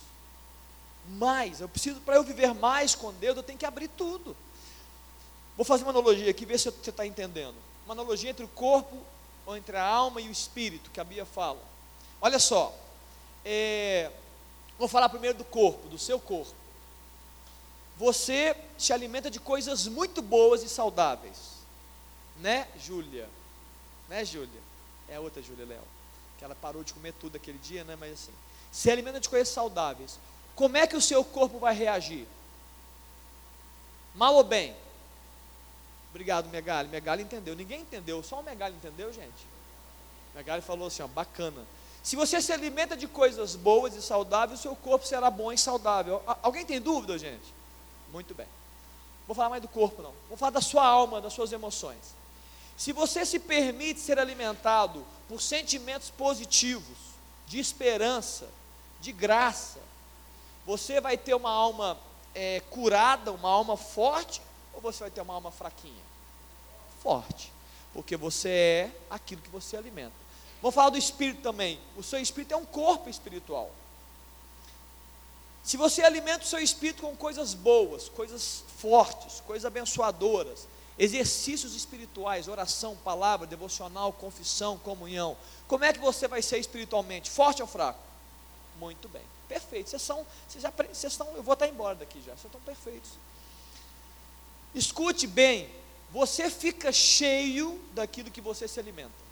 Mais. 1.09 1.63
Eu 1.63 1.71
preciso, 1.71 2.03
para 2.03 2.17
eu 2.17 2.23
viver 2.23 2.53
mais 2.53 2.95
com 2.95 3.15
Deus, 3.15 3.35
eu 3.35 3.43
tenho 3.43 3.59
que 3.59 3.65
abrir 3.65 3.89
tudo. 3.89 4.37
Vou 5.57 5.65
fazer 5.65 5.85
uma 5.85 5.91
analogia 5.91 6.31
aqui, 6.31 6.45
ver 6.45 6.59
se 6.59 6.71
você 6.71 6.91
está 6.91 7.07
entendendo. 7.07 7.57
Uma 7.87 7.95
analogia 7.95 8.29
entre 8.29 8.45
o 8.45 8.49
corpo, 8.49 9.03
ou 9.47 9.57
entre 9.57 9.75
a 9.75 9.87
alma 9.87 10.21
e 10.21 10.29
o 10.29 10.31
espírito, 10.31 10.91
que 10.91 11.01
a 11.01 11.05
Bíblia 11.05 11.25
fala. 11.25 11.72
Olha 12.23 12.39
só, 12.39 12.73
é, 13.45 14.09
vou 14.79 14.87
falar 14.87 15.09
primeiro 15.09 15.37
do 15.37 15.45
corpo, 15.45 15.89
do 15.89 15.99
seu 15.99 16.21
corpo. 16.21 16.55
Você 17.97 18.57
se 18.79 18.93
alimenta 18.93 19.29
de 19.29 19.41
coisas 19.41 19.89
muito 19.89 20.23
boas 20.23 20.63
e 20.63 20.69
saudáveis, 20.69 21.37
né, 22.39 22.69
Júlia? 22.79 23.29
Né, 24.09 24.25
Júlia? 24.25 24.61
É 25.09 25.17
a 25.17 25.21
outra 25.21 25.43
Júlia 25.43 25.67
Léo, 25.67 25.83
que 26.39 26.45
ela 26.45 26.55
parou 26.55 26.85
de 26.85 26.95
comer 26.95 27.13
tudo 27.15 27.37
aquele 27.37 27.59
dia, 27.59 27.83
né? 27.83 27.97
Mas 27.99 28.13
assim, 28.13 28.33
se 28.71 28.89
alimenta 28.89 29.19
de 29.19 29.29
coisas 29.29 29.49
saudáveis. 29.49 30.19
Como 30.55 30.77
é 30.77 30.87
que 30.87 30.97
o 30.97 31.03
seu 31.03 31.25
corpo 31.25 31.59
vai 31.59 31.75
reagir? 31.75 32.27
Mal 34.15 34.35
ou 34.35 34.45
bem? 34.45 34.77
Obrigado, 36.11 36.49
Megali. 36.51 36.89
Megali 36.89 37.23
entendeu. 37.25 37.57
Ninguém 37.57 37.81
entendeu, 37.81 38.23
só 38.23 38.41
o 38.41 38.43
Megali 38.45 38.77
entendeu, 38.77 39.13
gente. 39.13 39.47
Megali 40.35 40.63
falou 40.63 40.87
assim: 40.87 41.03
ó, 41.03 41.09
bacana. 41.09 41.67
Se 42.03 42.17
você 42.17 42.43
se 42.43 42.53
alimenta 42.53 42.97
de 42.97 43.07
coisas 43.07 43.55
boas 43.55 43.95
e 43.95 44.03
saudáveis, 44.03 44.59
o 44.59 44.63
seu 44.63 44.75
corpo 44.75 45.07
será 45.07 45.31
bom 45.31 45.53
e 45.53 45.59
saudável. 45.59 46.23
Alguém 46.43 46.67
tem 46.67 46.81
dúvida, 46.81 47.17
gente? 47.17 47.55
Muito 48.11 48.35
bem. 48.35 48.49
Vou 49.27 49.37
falar 49.37 49.51
mais 49.51 49.63
do 49.63 49.69
corpo, 49.69 50.03
não. 50.03 50.13
Vou 50.29 50.37
falar 50.37 50.51
da 50.51 50.61
sua 50.61 50.85
alma, 50.85 51.21
das 51.21 51.33
suas 51.33 51.53
emoções. 51.53 52.15
Se 52.77 52.93
você 52.93 53.25
se 53.25 53.39
permite 53.39 54.01
ser 54.01 54.19
alimentado 54.19 55.07
por 55.29 55.41
sentimentos 55.41 56.11
positivos, 56.11 57.13
de 57.47 57.61
esperança, 57.61 58.49
de 59.01 59.13
graça, 59.13 59.79
você 60.67 61.01
vai 61.01 61.17
ter 61.17 61.35
uma 61.35 61.51
alma 61.51 61.99
é, 62.35 62.61
curada, 62.71 63.31
uma 63.31 63.49
alma 63.49 63.77
forte, 63.77 64.41
ou 64.73 64.81
você 64.81 65.01
vai 65.01 65.11
ter 65.11 65.21
uma 65.21 65.35
alma 65.35 65.51
fraquinha? 65.51 66.03
Forte, 67.03 67.53
porque 67.93 68.17
você 68.17 68.49
é 68.49 68.91
aquilo 69.11 69.43
que 69.43 69.51
você 69.51 69.77
alimenta. 69.77 70.22
Vamos 70.63 70.77
falar 70.77 70.91
do 70.91 70.97
espírito 70.97 71.43
também. 71.43 71.81
O 71.97 72.05
seu 72.05 72.21
espírito 72.21 72.55
é 72.55 72.57
um 72.57 72.65
corpo 72.65 73.11
espiritual. 73.11 73.69
Se 75.65 75.77
você 75.77 76.03
alimenta 76.03 76.45
o 76.45 76.49
seu 76.49 76.61
espírito 76.61 77.03
com 77.03 77.17
coisas 77.17 77.53
boas, 77.53 78.09
coisas 78.09 78.63
fortes, 78.79 79.41
coisas 79.41 79.65
abençoadoras, 79.65 80.69
exercícios 80.97 81.75
espirituais, 81.75 82.47
oração, 82.47 82.97
palavra, 82.97 83.47
devocional, 83.47 84.13
confissão, 84.13 84.79
comunhão, 84.79 85.37
como 85.67 85.85
é 85.85 85.93
que 85.93 85.99
você 85.99 86.29
vai 86.29 86.41
ser 86.43 86.59
espiritualmente? 86.59 87.29
Forte 87.29 87.61
ou 87.61 87.67
fraco? 87.69 88.01
Muito 88.79 89.09
bem, 89.09 89.23
perfeito. 89.49 89.91
Vocês 89.91 90.03
são, 90.03 90.25
vocês 90.49 90.63
já, 90.63 90.71
vocês 90.71 91.19
eu 91.35 91.43
vou 91.43 91.55
estar 91.55 91.67
embora 91.67 91.97
daqui 91.97 92.21
já, 92.21 92.33
vocês 92.33 92.45
estão 92.45 92.61
perfeitos. 92.61 93.11
Escute 94.75 95.27
bem, 95.27 95.69
você 96.11 96.49
fica 96.51 96.93
cheio 96.93 97.81
daquilo 97.95 98.31
que 98.31 98.41
você 98.41 98.69
se 98.69 98.79
alimenta. 98.79 99.32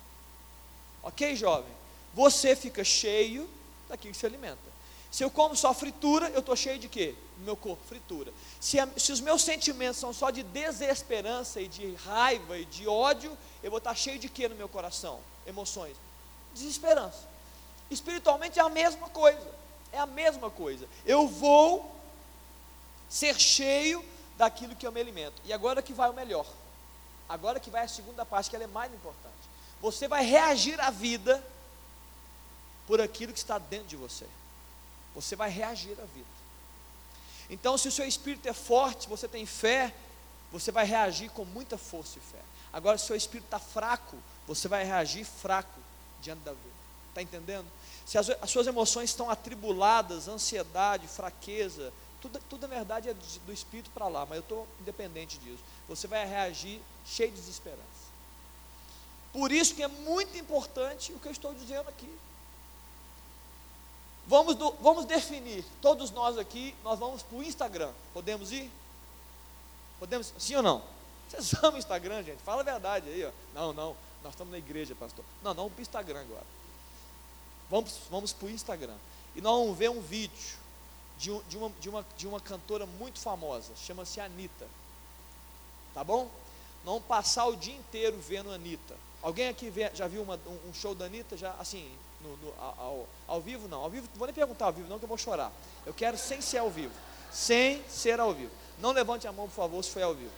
Ok, 1.02 1.34
jovem? 1.36 1.72
Você 2.14 2.54
fica 2.56 2.84
cheio 2.84 3.48
daquilo 3.88 4.12
que 4.12 4.18
se 4.18 4.26
alimenta. 4.26 4.70
Se 5.10 5.24
eu 5.24 5.30
como 5.30 5.56
só 5.56 5.74
fritura, 5.74 6.28
eu 6.30 6.40
estou 6.40 6.54
cheio 6.54 6.78
de 6.78 6.88
quê? 6.88 7.14
Meu 7.38 7.56
corpo, 7.56 7.82
fritura. 7.86 8.32
Se, 8.60 8.78
a, 8.78 8.88
se, 8.96 9.10
os 9.10 9.20
meus 9.20 9.42
sentimentos 9.42 9.98
são 9.98 10.12
só 10.12 10.30
de 10.30 10.42
desesperança 10.42 11.60
e 11.60 11.66
de 11.66 11.94
raiva 11.94 12.56
e 12.56 12.64
de 12.64 12.86
ódio, 12.86 13.36
eu 13.62 13.70
vou 13.70 13.78
estar 13.78 13.94
cheio 13.94 14.18
de 14.18 14.28
quê 14.28 14.48
no 14.48 14.54
meu 14.54 14.68
coração? 14.68 15.18
Emoções. 15.46 15.96
Desesperança. 16.54 17.28
Espiritualmente 17.90 18.58
é 18.58 18.62
a 18.62 18.68
mesma 18.68 19.08
coisa. 19.08 19.50
É 19.90 19.98
a 19.98 20.06
mesma 20.06 20.48
coisa. 20.48 20.86
Eu 21.04 21.26
vou 21.26 21.92
ser 23.08 23.36
cheio 23.38 24.04
daquilo 24.36 24.76
que 24.76 24.86
eu 24.86 24.92
me 24.92 25.00
alimento. 25.00 25.42
E 25.44 25.52
agora 25.52 25.82
que 25.82 25.92
vai 25.92 26.08
o 26.08 26.14
melhor. 26.14 26.46
Agora 27.28 27.58
que 27.58 27.70
vai 27.70 27.84
a 27.84 27.88
segunda 27.88 28.24
parte, 28.24 28.48
que 28.48 28.54
ela 28.54 28.64
é 28.64 28.68
mais 28.68 28.92
importante. 28.94 29.34
Você 29.80 30.06
vai 30.06 30.24
reagir 30.24 30.80
à 30.80 30.90
vida 30.90 31.42
por 32.86 33.00
aquilo 33.00 33.32
que 33.32 33.38
está 33.38 33.58
dentro 33.58 33.86
de 33.86 33.96
você. 33.96 34.26
Você 35.14 35.34
vai 35.36 35.50
reagir 35.50 35.92
à 35.92 36.04
vida. 36.04 36.26
Então, 37.48 37.76
se 37.76 37.88
o 37.88 37.92
seu 37.92 38.06
espírito 38.06 38.48
é 38.48 38.52
forte, 38.52 39.08
você 39.08 39.26
tem 39.26 39.44
fé, 39.44 39.92
você 40.52 40.70
vai 40.70 40.84
reagir 40.84 41.30
com 41.30 41.44
muita 41.44 41.76
força 41.78 42.18
e 42.18 42.20
fé. 42.20 42.42
Agora, 42.72 42.96
se 42.96 43.04
o 43.04 43.06
seu 43.08 43.16
espírito 43.16 43.46
está 43.46 43.58
fraco, 43.58 44.16
você 44.46 44.68
vai 44.68 44.84
reagir 44.84 45.24
fraco 45.24 45.80
diante 46.20 46.40
da 46.40 46.52
vida. 46.52 46.80
Está 47.08 47.22
entendendo? 47.22 47.66
Se 48.06 48.18
as, 48.18 48.30
as, 48.30 48.50
suas 48.50 48.66
emoções 48.66 49.10
estão 49.10 49.28
atribuladas, 49.28 50.28
ansiedade, 50.28 51.08
fraqueza, 51.08 51.92
tudo, 52.20 52.40
tudo 52.48 52.62
na 52.62 52.74
verdade 52.74 53.08
é 53.08 53.14
do, 53.14 53.38
do 53.46 53.52
espírito 53.52 53.90
para 53.90 54.06
lá, 54.08 54.26
mas 54.26 54.36
eu 54.36 54.42
estou 54.42 54.68
independente 54.80 55.38
disso. 55.38 55.62
Você 55.88 56.06
vai 56.06 56.24
reagir 56.26 56.80
cheio 57.04 57.30
de 57.30 57.36
desesperança. 57.36 58.09
Por 59.32 59.52
isso 59.52 59.74
que 59.74 59.82
é 59.82 59.88
muito 59.88 60.36
importante 60.36 61.12
o 61.12 61.18
que 61.18 61.28
eu 61.28 61.32
estou 61.32 61.54
dizendo 61.54 61.88
aqui. 61.88 62.10
Vamos, 64.26 64.54
do, 64.54 64.72
vamos 64.74 65.04
definir, 65.06 65.64
todos 65.80 66.10
nós 66.10 66.38
aqui, 66.38 66.74
nós 66.84 66.98
vamos 66.98 67.22
para 67.22 67.36
o 67.36 67.42
Instagram. 67.42 67.92
Podemos 68.12 68.52
ir? 68.52 68.70
Podemos? 69.98 70.32
Sim 70.38 70.56
ou 70.56 70.62
não? 70.62 70.82
Vocês 71.28 71.52
amam 71.62 71.74
o 71.74 71.78
Instagram, 71.78 72.22
gente? 72.22 72.42
Fala 72.42 72.62
a 72.62 72.64
verdade 72.64 73.08
aí, 73.08 73.24
ó. 73.24 73.30
Não, 73.54 73.72
não, 73.72 73.96
nós 74.22 74.32
estamos 74.32 74.52
na 74.52 74.58
igreja, 74.58 74.94
pastor. 74.94 75.24
Não, 75.42 75.54
não, 75.54 75.70
para 75.70 75.78
o 75.78 75.82
Instagram 75.82 76.20
agora. 76.20 76.46
Vamos, 77.68 77.98
vamos 78.10 78.32
para 78.32 78.46
o 78.46 78.50
Instagram. 78.50 78.96
E 79.34 79.40
nós 79.40 79.56
vamos 79.56 79.76
ver 79.78 79.90
um 79.90 80.00
vídeo 80.00 80.58
de, 81.18 81.38
de, 81.48 81.56
uma, 81.56 81.70
de, 81.80 81.88
uma, 81.88 82.06
de 82.16 82.26
uma 82.26 82.40
cantora 82.40 82.86
muito 82.86 83.20
famosa, 83.20 83.72
chama-se 83.76 84.20
Anitta. 84.20 84.66
Tá 85.94 86.02
bom? 86.02 86.30
Nós 86.84 86.94
vamos 86.94 87.04
passar 87.04 87.46
o 87.46 87.56
dia 87.56 87.74
inteiro 87.74 88.18
vendo 88.18 88.50
Anitta. 88.50 88.96
Alguém 89.22 89.48
aqui 89.48 89.72
já 89.92 90.06
viu 90.06 90.22
uma, 90.22 90.40
um, 90.46 90.70
um, 90.70 90.74
show 90.74 90.94
da 90.94 91.04
Anitta? 91.04 91.36
Já, 91.36 91.54
assim, 91.58 91.90
no, 92.22 92.36
no, 92.38 92.54
ao, 92.58 93.06
ao, 93.28 93.40
vivo 93.40 93.68
não. 93.68 93.82
Ao 93.82 93.90
vivo, 93.90 94.06
não 94.12 94.18
vou 94.18 94.26
nem 94.26 94.34
perguntar 94.34 94.66
ao 94.66 94.72
vivo, 94.72 94.88
não, 94.88 94.98
que 94.98 95.04
eu 95.04 95.08
vou 95.08 95.18
chorar. 95.18 95.52
Eu 95.84 95.92
quero 95.92 96.16
sem 96.16 96.40
ser 96.40 96.58
ao 96.58 96.70
vivo. 96.70 96.94
Sem 97.30 97.82
ser 97.88 98.18
ao 98.18 98.32
vivo. 98.32 98.50
Não 98.78 98.92
levante 98.92 99.26
a 99.26 99.32
mão, 99.32 99.46
por 99.46 99.54
favor, 99.54 99.84
se 99.84 99.90
foi 99.90 100.02
ao 100.02 100.14
vivo. 100.14 100.32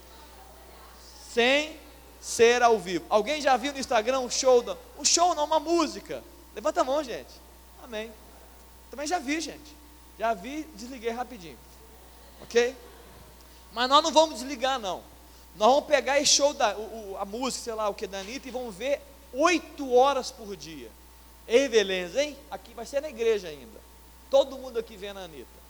Sem 1.33 1.78
ser 2.20 2.61
ao 2.62 2.78
vivo. 2.78 3.05
Alguém 3.09 3.41
já 3.41 3.57
viu 3.57 3.72
no 3.72 3.78
Instagram 3.78 4.20
um 4.20 4.30
show? 4.30 4.62
Da, 4.62 4.76
um 4.99 5.05
show 5.05 5.35
não, 5.35 5.45
uma 5.45 5.61
música. 5.61 6.22
Levanta 6.55 6.80
a 6.80 6.85
mão, 6.85 7.03
gente. 7.05 7.33
Amém. 7.85 8.12
Também 8.91 9.07
já 9.07 9.20
vi, 9.20 9.41
gente. 9.41 9.76
Já 10.18 10.35
vi, 10.35 10.64
desliguei 10.74 11.11
rapidinho. 11.11 11.59
Ok? 12.43 12.76
Mas 13.72 13.89
nós 13.89 14.03
não 14.03 14.12
vamos 14.12 14.41
desligar, 14.41 14.78
não. 14.78 15.11
Nós 15.57 15.68
vamos 15.68 15.86
pegar 15.86 16.18
esse 16.18 16.32
show, 16.32 16.55
da, 16.55 16.76
o, 16.76 17.16
a 17.18 17.24
música, 17.24 17.64
sei 17.64 17.74
lá, 17.74 17.88
o 17.88 17.94
que 17.94 18.07
da 18.07 18.20
Anitta, 18.20 18.48
e 18.48 18.50
vamos 18.50 18.74
ver 18.74 19.00
oito 19.32 19.92
horas 19.92 20.30
por 20.30 20.57
dia. 20.57 20.90
Ei, 21.46 21.68
beleza, 21.68 22.22
hein? 22.22 22.36
Aqui 22.50 22.72
vai 22.74 22.86
ser 22.86 23.03
na 23.03 23.09
igreja 23.09 23.48
ainda. 23.48 23.80
Todo 24.30 24.57
mundo 24.59 24.78
aqui 24.78 24.96
vendo 24.96 25.18
a 25.18 25.24
Anitta. 25.24 25.62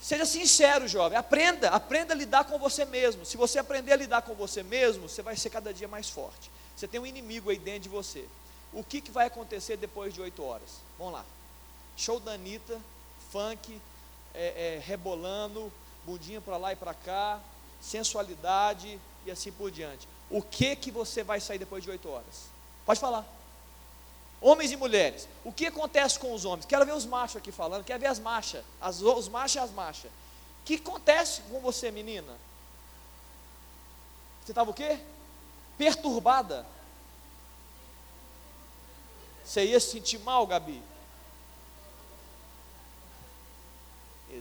Seja 0.00 0.26
sincero, 0.26 0.86
jovem. 0.86 1.18
Aprenda, 1.18 1.70
aprenda 1.70 2.12
a 2.12 2.16
lidar 2.16 2.44
com 2.44 2.58
você 2.58 2.84
mesmo. 2.84 3.24
Se 3.24 3.36
você 3.36 3.58
aprender 3.58 3.92
a 3.92 3.96
lidar 3.96 4.22
com 4.22 4.34
você 4.34 4.62
mesmo, 4.62 5.08
você 5.08 5.22
vai 5.22 5.36
ser 5.36 5.50
cada 5.50 5.72
dia 5.72 5.88
mais 5.88 6.10
forte. 6.10 6.50
Você 6.76 6.86
tem 6.86 7.00
um 7.00 7.06
inimigo 7.06 7.50
aí 7.50 7.58
dentro 7.58 7.84
de 7.84 7.88
você. 7.88 8.26
O 8.72 8.82
que, 8.82 9.00
que 9.00 9.10
vai 9.10 9.26
acontecer 9.26 9.76
depois 9.76 10.12
de 10.12 10.20
oito 10.20 10.42
horas? 10.44 10.80
Vamos 10.98 11.14
lá. 11.14 11.24
Show 11.96 12.20
da 12.20 12.32
Anitta, 12.32 12.78
funk, 13.30 13.80
é, 14.34 14.76
é, 14.76 14.82
rebolando, 14.84 15.72
bundinha 16.04 16.40
para 16.40 16.56
lá 16.56 16.72
e 16.72 16.76
para 16.76 16.92
cá, 16.92 17.40
sensualidade 17.84 18.98
e 19.26 19.30
assim 19.30 19.52
por 19.52 19.70
diante. 19.70 20.08
O 20.30 20.40
que 20.40 20.74
que 20.74 20.90
você 20.90 21.22
vai 21.22 21.40
sair 21.40 21.58
depois 21.58 21.84
de 21.84 21.90
oito 21.90 22.08
horas? 22.08 22.48
Pode 22.86 22.98
falar. 22.98 23.26
Homens 24.40 24.72
e 24.72 24.76
mulheres, 24.76 25.28
o 25.44 25.52
que 25.52 25.66
acontece 25.66 26.18
com 26.18 26.34
os 26.34 26.44
homens? 26.44 26.66
Quero 26.66 26.84
ver 26.84 26.94
os 26.94 27.06
machos 27.06 27.36
aqui 27.36 27.52
falando, 27.52 27.84
quero 27.84 28.00
ver 28.00 28.08
as 28.08 28.18
machas, 28.18 28.64
as, 28.80 29.00
os 29.00 29.28
machos 29.28 29.56
e 29.56 29.58
as 29.58 29.70
machas. 29.70 30.10
O 30.10 30.64
que 30.64 30.74
acontece 30.74 31.42
com 31.42 31.60
você, 31.60 31.90
menina? 31.90 32.34
Você 34.44 34.52
estava 34.52 34.70
o 34.70 34.74
quê? 34.74 34.98
Perturbada. 35.78 36.66
Você 39.44 39.64
ia 39.64 39.80
se 39.80 39.90
sentir 39.90 40.18
mal, 40.18 40.46
Gabi? 40.46 40.82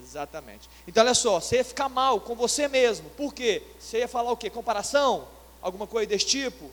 Exatamente. 0.04 0.70
Então, 0.86 1.04
olha 1.04 1.14
só, 1.14 1.40
você 1.40 1.58
ia 1.58 1.64
ficar 1.64 1.88
mal 1.88 2.20
com 2.20 2.36
você 2.36 2.68
mesmo. 2.68 3.10
Por 3.12 3.34
quê? 3.34 3.64
Você 3.80 4.00
ia 4.00 4.08
falar 4.08 4.32
o 4.32 4.38
quê? 4.38 4.50
Comparação? 4.50 5.28
Alguma 5.62 5.88
coisa 5.88 6.08
desse 6.08 6.26
tipo? 6.26 6.70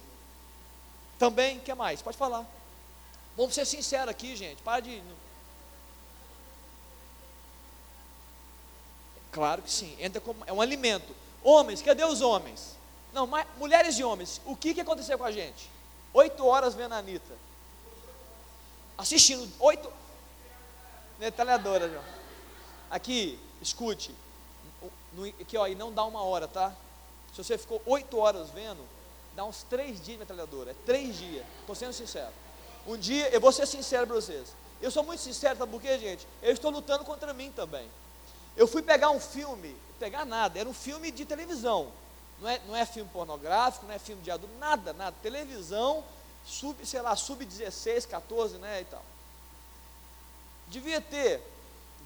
Também, 1.18 1.58
o 1.58 1.60
que 1.60 1.72
mais? 1.72 2.02
Pode 2.02 2.16
falar. 2.16 2.44
Vamos 3.36 3.54
ser 3.54 3.64
sinceros 3.64 4.08
aqui, 4.08 4.34
gente. 4.34 4.60
Para 4.62 4.80
de. 4.80 5.00
Claro 9.30 9.62
que 9.62 9.70
sim. 9.70 9.96
Entra 10.00 10.20
como 10.20 10.42
é 10.44 10.52
um 10.52 10.60
alimento. 10.60 11.14
Homens, 11.42 11.80
cadê 11.80 12.04
os 12.04 12.20
homens? 12.20 12.76
Não, 13.12 13.26
mas, 13.26 13.46
mulheres 13.56 13.96
e 13.98 14.04
homens. 14.04 14.40
O 14.44 14.56
que, 14.56 14.74
que 14.74 14.80
aconteceu 14.80 15.16
com 15.16 15.24
a 15.24 15.30
gente? 15.30 15.70
Oito 16.12 16.44
horas 16.44 16.74
vendo 16.74 16.94
a 16.94 16.98
Anitta. 16.98 17.32
Assistindo. 18.98 19.48
Oito. 19.60 19.90
Detalhadora, 21.18 21.88
João. 21.88 22.19
Aqui, 22.90 23.38
escute. 23.62 24.14
Aqui, 25.40 25.56
ó, 25.56 25.66
e 25.66 25.74
não 25.74 25.92
dá 25.92 26.04
uma 26.04 26.22
hora, 26.22 26.48
tá? 26.48 26.74
Se 27.32 27.42
você 27.44 27.56
ficou 27.56 27.80
oito 27.86 28.18
horas 28.18 28.50
vendo, 28.50 28.84
dá 29.36 29.44
uns 29.44 29.62
três 29.62 29.96
dias 29.96 30.06
de 30.06 30.18
metralhadora. 30.18 30.72
É 30.72 30.74
três 30.84 31.16
dias. 31.16 31.46
Estou 31.60 31.74
sendo 31.74 31.92
sincero. 31.92 32.32
Um 32.86 32.96
dia, 32.96 33.28
eu 33.28 33.40
vou 33.40 33.52
ser 33.52 33.66
sincero 33.66 34.06
para 34.06 34.16
vocês. 34.16 34.54
Eu 34.80 34.90
sou 34.90 35.04
muito 35.04 35.20
sincero, 35.20 35.58
sabe 35.58 35.70
por 35.70 35.80
quê, 35.80 35.98
gente? 35.98 36.26
Eu 36.42 36.52
estou 36.52 36.70
lutando 36.70 37.04
contra 37.04 37.32
mim 37.32 37.52
também. 37.52 37.88
Eu 38.56 38.66
fui 38.66 38.82
pegar 38.82 39.10
um 39.10 39.20
filme, 39.20 39.76
pegar 39.98 40.24
nada, 40.24 40.58
era 40.58 40.68
um 40.68 40.74
filme 40.74 41.10
de 41.10 41.24
televisão. 41.24 41.92
Não 42.40 42.48
é, 42.48 42.60
não 42.66 42.74
é 42.74 42.86
filme 42.86 43.08
pornográfico, 43.12 43.86
não 43.86 43.94
é 43.94 43.98
filme 43.98 44.22
de 44.22 44.30
adulto, 44.30 44.54
nada, 44.58 44.92
nada. 44.94 45.14
Televisão, 45.22 46.02
sub, 46.44 46.84
sei 46.86 47.02
lá, 47.02 47.14
sub-16, 47.14 48.08
14, 48.08 48.56
né, 48.56 48.80
e 48.80 48.84
tal. 48.86 49.02
Devia 50.68 51.00
ter, 51.00 51.42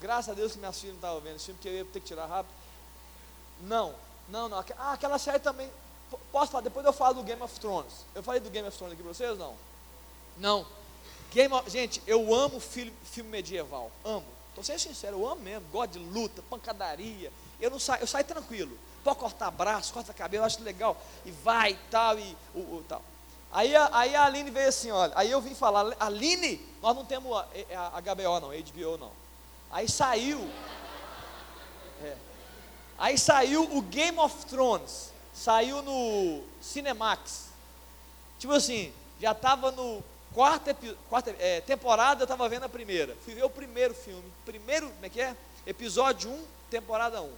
graças 0.00 0.30
a 0.30 0.34
Deus 0.34 0.52
que 0.52 0.58
minhas 0.58 0.78
filhas 0.78 0.94
não 0.94 0.98
estavam 0.98 1.20
vendo 1.20 1.36
esse 1.36 1.46
filme, 1.46 1.58
porque 1.58 1.68
eu 1.68 1.74
ia 1.74 1.84
ter 1.84 2.00
que 2.00 2.06
tirar 2.06 2.26
rápido. 2.26 2.54
Não, 3.62 3.94
não, 4.28 4.48
não. 4.48 4.58
Ah, 4.78 4.92
aquela 4.92 5.18
série 5.18 5.38
também. 5.38 5.70
Posso 6.30 6.52
falar? 6.52 6.62
Depois 6.62 6.84
eu 6.84 6.92
falo 6.92 7.14
do 7.14 7.22
Game 7.22 7.42
of 7.42 7.58
Thrones. 7.58 7.92
Eu 8.14 8.22
falei 8.22 8.40
do 8.40 8.50
Game 8.50 8.66
of 8.66 8.76
Thrones 8.76 8.94
aqui 8.94 9.02
para 9.02 9.12
vocês? 9.12 9.38
Não. 9.38 9.54
Não. 10.36 10.66
Game 11.32 11.52
of, 11.52 11.68
gente, 11.68 12.02
eu 12.06 12.34
amo 12.34 12.60
filme, 12.60 12.92
filme 13.04 13.30
medieval. 13.30 13.90
Amo. 14.04 14.26
Estou 14.50 14.62
sendo 14.62 14.78
sincero, 14.78 15.18
eu 15.18 15.28
amo 15.28 15.42
mesmo. 15.42 15.66
Gosto 15.72 15.92
de 15.92 15.98
luta, 15.98 16.42
pancadaria. 16.48 17.32
Eu 17.60 17.70
não 17.70 17.78
saio, 17.78 18.02
eu 18.02 18.06
saio 18.06 18.24
tranquilo. 18.24 18.78
Pode 19.02 19.18
cortar 19.18 19.50
braço, 19.50 19.92
corta 19.92 20.14
cabelo, 20.14 20.44
acho 20.44 20.62
legal. 20.62 20.96
E 21.26 21.30
vai 21.30 21.72
e 21.72 21.78
tal, 21.90 22.18
e 22.18 22.36
o, 22.54 22.82
tal. 22.88 23.02
Aí 23.52 23.74
a, 23.74 23.90
aí 23.92 24.14
a 24.14 24.24
Aline 24.24 24.50
veio 24.50 24.68
assim, 24.68 24.90
olha. 24.90 25.12
Aí 25.16 25.30
eu 25.30 25.40
vim 25.40 25.54
falar, 25.54 25.94
Aline, 26.00 26.60
nós 26.80 26.94
não 26.94 27.04
temos 27.04 27.36
a, 27.36 27.46
a, 27.74 27.98
a 27.98 28.00
HBO 28.00 28.40
não, 28.40 28.50
a 28.50 28.56
HBO 28.56 28.98
não. 28.98 29.23
Aí 29.74 29.88
saiu. 29.90 30.40
É, 32.02 32.16
aí 32.96 33.18
saiu 33.18 33.76
o 33.76 33.82
Game 33.82 34.18
of 34.18 34.46
Thrones. 34.46 35.12
Saiu 35.34 35.82
no 35.82 36.42
Cinemax. 36.62 37.48
Tipo 38.38 38.54
assim, 38.54 38.94
já 39.20 39.32
estava 39.32 39.70
no 39.72 40.02
Quarta, 40.34 40.76
quarta 41.08 41.30
é, 41.38 41.60
temporada 41.60 42.22
eu 42.22 42.24
estava 42.24 42.48
vendo 42.48 42.64
a 42.64 42.68
primeira. 42.68 43.16
Fui 43.24 43.34
ver 43.34 43.44
o 43.44 43.50
primeiro 43.50 43.94
filme. 43.94 44.24
Primeiro, 44.44 44.90
como 44.90 45.06
é 45.06 45.08
que 45.08 45.20
é? 45.20 45.36
Episódio 45.64 46.28
1, 46.28 46.44
temporada 46.70 47.22
1. 47.22 47.32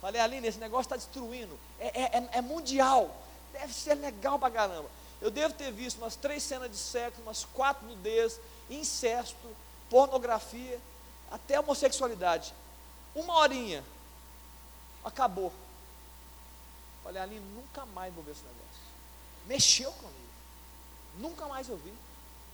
Falei, 0.00 0.20
Aline, 0.20 0.48
esse 0.48 0.58
negócio 0.58 0.82
está 0.82 0.96
destruindo. 0.96 1.56
É, 1.78 2.02
é, 2.02 2.02
é, 2.18 2.28
é, 2.32 2.40
mundial. 2.40 3.16
Deve 3.52 3.72
ser 3.72 3.94
legal 3.94 4.36
pra 4.36 4.50
caramba. 4.50 4.90
Eu 5.22 5.30
devo 5.30 5.54
ter 5.54 5.70
visto 5.70 5.98
umas 5.98 6.16
três 6.16 6.42
cenas 6.42 6.68
de 6.72 6.76
sexo, 6.76 7.22
umas 7.22 7.44
quatro 7.44 7.86
nudez, 7.86 8.40
incesto, 8.68 9.48
pornografia, 9.88 10.80
até 11.34 11.58
homossexualidade. 11.58 12.54
Uma 13.12 13.34
horinha. 13.38 13.84
Acabou. 15.04 15.52
Falei, 17.02 17.20
Aline, 17.20 17.44
nunca 17.54 17.84
mais 17.86 18.14
vou 18.14 18.22
ver 18.22 18.30
esse 18.30 18.42
negócio. 18.42 18.82
Mexeu 19.46 19.90
comigo. 19.92 20.14
Nunca 21.18 21.46
mais 21.48 21.68
eu 21.68 21.76
vi. 21.76 21.92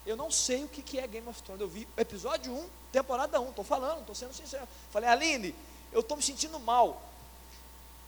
Eu 0.03 0.17
não 0.17 0.31
sei 0.31 0.63
o 0.63 0.67
que, 0.67 0.97
é 0.97 1.05
Game 1.05 1.27
of 1.27 1.41
Thrones. 1.43 1.61
Eu 1.61 1.67
vi 1.67 1.87
episódio 1.95 2.51
1, 2.51 2.69
temporada 2.91 3.39
1, 3.39 3.49
estou 3.49 3.63
falando, 3.63 3.99
estou 3.99 4.15
sendo 4.15 4.33
sincero. 4.33 4.67
Falei, 4.89 5.07
Aline, 5.07 5.55
eu 5.91 5.99
estou 5.99 6.17
me 6.17 6.23
sentindo 6.23 6.59
mal. 6.59 7.03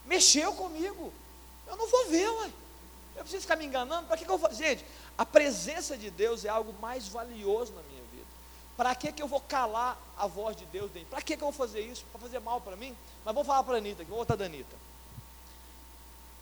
Mexeu 0.05 0.53
comigo. 0.53 1.13
Eu 1.67 1.77
não 1.77 1.87
vou 1.87 2.07
ver, 2.07 2.27
ué. 2.27 2.51
Eu 3.15 3.21
preciso 3.21 3.43
ficar 3.43 3.57
me 3.57 3.65
enganando. 3.65 4.07
Para 4.07 4.17
que, 4.17 4.25
que 4.25 4.31
eu 4.31 4.39
vou 4.39 4.49
fazer? 4.49 4.69
Gente, 4.69 4.85
a 5.15 5.23
presença 5.23 5.95
de 5.95 6.09
Deus 6.09 6.43
é 6.43 6.49
algo 6.49 6.73
mais 6.81 7.07
valioso 7.07 7.73
na 7.73 7.83
minha. 7.83 7.92
Para 8.75 8.95
que, 8.95 9.11
que 9.11 9.21
eu 9.21 9.27
vou 9.27 9.39
calar 9.41 9.97
a 10.17 10.25
voz 10.25 10.55
de 10.55 10.65
Deus 10.65 10.91
dentro? 10.91 11.09
Para 11.09 11.21
que, 11.21 11.37
que 11.37 11.43
eu 11.43 11.51
vou 11.51 11.67
fazer 11.67 11.81
isso? 11.81 12.03
Para 12.11 12.21
fazer 12.21 12.39
mal 12.39 12.59
para 12.59 12.75
mim? 12.75 12.95
Mas 13.23 13.35
vou 13.35 13.43
falar 13.43 13.63
para 13.63 13.75
a 13.75 13.77
Anitta, 13.77 14.03
vou 14.05 14.17
voltar 14.17 14.35
da 14.35 14.45
Anitta. 14.45 14.75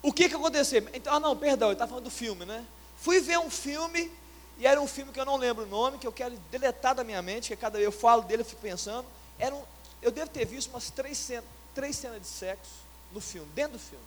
O 0.01 0.11
que 0.11 0.29
que 0.29 0.35
aconteceu? 0.35 0.87
Então, 0.93 1.13
ah 1.13 1.19
não, 1.19 1.37
perdão, 1.37 1.67
ele 1.67 1.73
está 1.73 1.87
falando 1.87 2.05
do 2.05 2.11
filme, 2.11 2.45
né? 2.45 2.65
Fui 2.97 3.19
ver 3.19 3.37
um 3.39 3.49
filme 3.49 4.11
E 4.57 4.67
era 4.67 4.79
um 4.79 4.87
filme 4.87 5.11
que 5.11 5.19
eu 5.19 5.25
não 5.25 5.37
lembro 5.37 5.63
o 5.63 5.67
nome, 5.67 5.97
que 5.97 6.05
eu 6.05 6.11
quero 6.11 6.37
deletar 6.51 6.93
da 6.93 7.03
minha 7.03 7.21
mente, 7.21 7.47
que 7.47 7.55
cada 7.55 7.77
vez 7.77 7.85
eu 7.85 7.91
falo 7.91 8.21
dele, 8.21 8.43
eu 8.43 8.45
fico 8.45 8.61
pensando. 8.61 9.07
Era 9.39 9.55
um, 9.55 9.63
eu 10.01 10.11
devo 10.11 10.29
ter 10.29 10.45
visto 10.45 10.69
umas 10.69 10.91
três 10.91 11.17
cenas, 11.17 11.45
três 11.73 11.95
cenas 11.95 12.21
de 12.21 12.27
sexo 12.27 12.71
no 13.11 13.19
filme, 13.19 13.49
dentro 13.53 13.73
do 13.73 13.79
filme. 13.79 14.05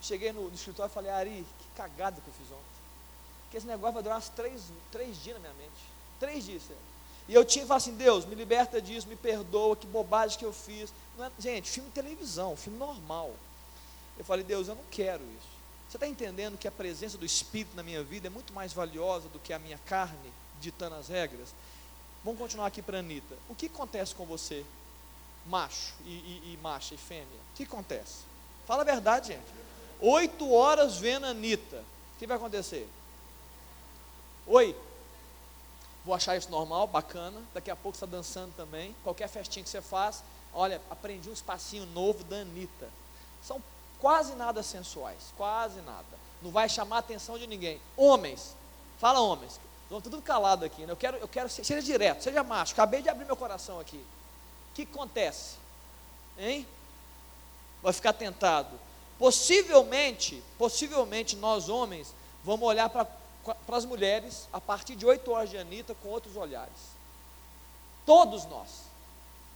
Cheguei 0.00 0.32
no, 0.32 0.48
no 0.48 0.54
escritório 0.54 0.90
e 0.90 0.94
falei, 0.94 1.10
Ari, 1.10 1.46
que 1.58 1.68
cagada 1.76 2.20
que 2.20 2.28
eu 2.28 2.34
fiz 2.34 2.46
ontem. 2.52 2.75
Que 3.50 3.56
esse 3.56 3.66
negócio 3.66 3.94
vai 3.94 4.02
durar 4.02 4.18
uns 4.18 4.28
três, 4.28 4.62
três 4.90 5.22
dias 5.22 5.36
na 5.36 5.48
minha 5.48 5.54
mente. 5.54 5.82
Três 6.18 6.44
dias. 6.44 6.62
E 7.28 7.34
eu 7.34 7.44
tinha 7.44 7.62
que 7.62 7.68
falar 7.68 7.78
assim, 7.78 7.96
Deus, 7.96 8.24
me 8.24 8.34
liberta 8.34 8.80
disso, 8.80 9.08
me 9.08 9.16
perdoa, 9.16 9.76
que 9.76 9.86
bobagem 9.86 10.38
que 10.38 10.44
eu 10.44 10.52
fiz. 10.52 10.92
É, 11.18 11.30
gente, 11.38 11.70
filme 11.70 11.88
de 11.88 11.94
televisão, 11.94 12.56
filme 12.56 12.78
normal. 12.78 13.34
Eu 14.18 14.24
falei, 14.24 14.44
Deus, 14.44 14.68
eu 14.68 14.74
não 14.74 14.84
quero 14.90 15.22
isso. 15.24 15.56
Você 15.88 15.96
está 15.96 16.06
entendendo 16.06 16.58
que 16.58 16.66
a 16.66 16.72
presença 16.72 17.16
do 17.16 17.24
Espírito 17.24 17.76
na 17.76 17.82
minha 17.82 18.02
vida 18.02 18.26
é 18.26 18.30
muito 18.30 18.52
mais 18.52 18.72
valiosa 18.72 19.28
do 19.28 19.38
que 19.38 19.52
a 19.52 19.58
minha 19.58 19.78
carne 19.86 20.32
ditando 20.60 20.96
as 20.96 21.08
regras? 21.08 21.54
Vamos 22.24 22.40
continuar 22.40 22.66
aqui 22.66 22.82
para 22.82 22.98
a 22.98 23.00
Anitta. 23.00 23.36
O 23.48 23.54
que 23.54 23.66
acontece 23.66 24.14
com 24.14 24.26
você, 24.26 24.64
macho 25.46 25.94
e, 26.04 26.10
e, 26.10 26.52
e 26.54 26.58
macha 26.62 26.94
e 26.94 26.98
fêmea? 26.98 27.26
O 27.52 27.56
que 27.56 27.64
acontece? 27.64 28.24
Fala 28.66 28.82
a 28.82 28.84
verdade, 28.84 29.28
gente. 29.28 29.46
Oito 30.00 30.52
horas 30.52 30.96
vendo 30.96 31.26
a 31.26 31.30
Anitta. 31.30 31.84
O 32.14 32.18
que 32.18 32.26
vai 32.26 32.36
acontecer? 32.36 32.88
Oi? 34.46 34.76
Vou 36.04 36.14
achar 36.14 36.36
isso 36.36 36.50
normal, 36.50 36.86
bacana. 36.86 37.42
Daqui 37.52 37.70
a 37.70 37.76
pouco 37.76 37.98
você 37.98 38.04
está 38.04 38.16
dançando 38.16 38.54
também. 38.56 38.94
Qualquer 39.02 39.28
festinha 39.28 39.64
que 39.64 39.68
você 39.68 39.82
faz, 39.82 40.22
olha, 40.54 40.80
aprendi 40.88 41.28
um 41.28 41.32
espacinho 41.32 41.84
novo 41.86 42.22
da 42.24 42.36
Anitta. 42.36 42.88
São 43.42 43.60
quase 43.98 44.34
nada 44.34 44.62
sensuais, 44.62 45.32
quase 45.36 45.80
nada. 45.80 46.04
Não 46.40 46.50
vai 46.50 46.68
chamar 46.68 46.96
a 46.96 46.98
atenção 47.00 47.36
de 47.36 47.46
ninguém. 47.46 47.80
Homens, 47.96 48.54
fala 48.98 49.20
homens. 49.20 49.58
Estão 49.82 50.00
tudo 50.00 50.22
calado 50.22 50.64
aqui. 50.64 50.86
Né? 50.86 50.92
Eu 50.92 50.96
quero, 50.96 51.16
eu 51.16 51.28
quero, 51.28 51.48
seja 51.48 51.82
direto, 51.82 52.22
seja 52.22 52.42
macho. 52.44 52.72
Acabei 52.72 53.02
de 53.02 53.08
abrir 53.08 53.24
meu 53.24 53.36
coração 53.36 53.80
aqui. 53.80 53.96
O 53.96 54.74
que 54.74 54.82
acontece? 54.82 55.56
Hein? 56.38 56.66
Vai 57.82 57.92
ficar 57.92 58.12
tentado. 58.12 58.78
Possivelmente, 59.18 60.42
possivelmente 60.58 61.34
nós 61.36 61.68
homens 61.68 62.14
vamos 62.44 62.66
olhar 62.68 62.88
para 62.88 63.06
as 63.68 63.84
mulheres 63.84 64.48
a 64.52 64.60
partir 64.60 64.96
de 64.96 65.04
oito 65.06 65.30
horas 65.30 65.50
de 65.50 65.58
Anitta 65.58 65.94
com 66.02 66.08
outros 66.08 66.36
olhares. 66.36 66.96
Todos 68.04 68.44
nós, 68.46 68.68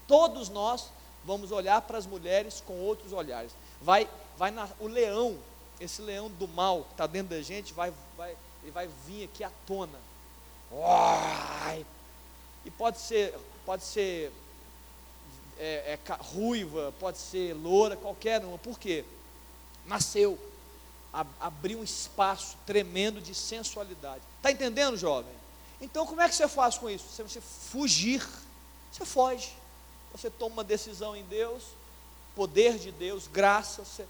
todos 0.07 0.49
nós 0.49 0.91
vamos 1.25 1.53
olhar 1.53 1.81
para 1.83 1.99
as 1.99 2.07
mulheres 2.07 2.63
com 2.67 2.75
outros 2.81 3.13
olhares. 3.13 3.53
Vai, 3.81 4.09
vai 4.37 4.51
na, 4.51 4.69
o 4.81 4.87
leão, 4.87 5.39
esse 5.79 6.03
leão 6.03 6.29
do 6.29 6.49
mal 6.49 6.83
que 6.85 6.93
está 6.93 7.07
dentro 7.07 7.37
da 7.37 7.43
gente, 7.43 7.73
vai, 7.73 7.93
vai, 8.17 8.37
ele 8.63 8.73
vai 8.73 8.89
vir 9.07 9.25
aqui 9.25 9.45
à 9.45 9.51
tona. 9.67 9.99
Uai! 10.73 11.87
E 12.65 12.71
pode 12.71 12.99
ser, 12.99 13.39
pode 13.65 13.85
ser 13.85 14.33
é, 15.59 15.99
é, 16.07 16.15
ruiva, 16.35 16.93
pode 16.99 17.19
ser 17.19 17.55
loura, 17.55 17.97
qualquer 17.97 18.45
uma. 18.45 18.59
Por 18.59 18.79
quê? 18.79 19.05
Nasceu, 19.87 20.39
abriu 21.41 21.81
um 21.81 21.85
espaço 21.85 22.57
tremendo 22.65 23.21
de 23.21 23.35
sensualidade. 23.35 24.23
Está 24.37 24.51
entendendo, 24.51 24.97
jovem? 24.97 25.33
Então, 25.81 26.07
como 26.07 26.21
é 26.21 26.29
que 26.29 26.35
você 26.35 26.47
faz 26.47 26.77
com 26.79 26.89
isso? 26.89 27.05
Você, 27.11 27.23
você 27.23 27.41
fugir, 27.41 28.27
você 28.93 29.05
foge. 29.05 29.53
Você 30.13 30.29
toma 30.29 30.55
uma 30.55 30.65
decisão 30.65 31.17
em 31.17 31.25
Deus, 31.25 31.63
poder 32.35 32.79
de 32.79 32.91
Deus, 32.91 33.27
graça. 33.27 33.85
Você... 33.85 34.07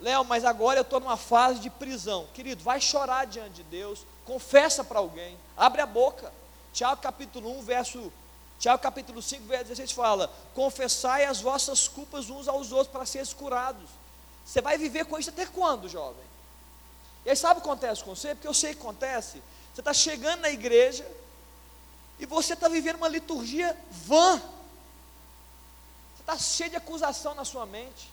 Léo, 0.00 0.24
mas 0.24 0.44
agora 0.44 0.80
eu 0.80 0.82
estou 0.82 1.00
numa 1.00 1.16
fase 1.16 1.60
de 1.60 1.70
prisão. 1.70 2.26
Querido, 2.34 2.62
vai 2.62 2.80
chorar 2.80 3.26
diante 3.26 3.54
de 3.56 3.62
Deus, 3.64 4.04
confessa 4.24 4.82
para 4.82 4.98
alguém, 4.98 5.38
abre 5.56 5.80
a 5.80 5.86
boca. 5.86 6.32
Tiago 6.72 7.00
capítulo 7.00 7.56
1, 7.58 7.62
verso. 7.62 8.12
Tiago 8.58 8.82
capítulo 8.82 9.22
5, 9.22 9.44
verso 9.44 9.64
16 9.64 9.92
fala: 9.92 10.30
Confessai 10.54 11.24
as 11.24 11.40
vossas 11.40 11.86
culpas 11.86 12.28
uns 12.28 12.48
aos 12.48 12.72
outros 12.72 12.92
para 12.92 13.06
seres 13.06 13.32
curados. 13.32 13.88
Você 14.44 14.60
vai 14.60 14.76
viver 14.76 15.06
com 15.06 15.18
isso 15.18 15.30
até 15.30 15.46
quando, 15.46 15.88
jovem? 15.88 16.33
E 17.24 17.30
aí 17.30 17.36
sabe 17.36 17.58
o 17.58 17.62
que 17.62 17.68
acontece 17.68 18.04
com 18.04 18.14
você? 18.14 18.34
Porque 18.34 18.48
eu 18.48 18.54
sei 18.54 18.72
o 18.72 18.74
que 18.74 18.82
acontece. 18.82 19.42
Você 19.72 19.80
está 19.80 19.94
chegando 19.94 20.40
na 20.40 20.50
igreja 20.50 21.06
e 22.18 22.26
você 22.26 22.52
está 22.52 22.68
vivendo 22.68 22.96
uma 22.96 23.08
liturgia 23.08 23.76
vã. 23.90 24.38
Você 24.38 26.20
está 26.20 26.38
cheio 26.38 26.70
de 26.70 26.76
acusação 26.76 27.34
na 27.34 27.44
sua 27.44 27.66
mente. 27.66 28.12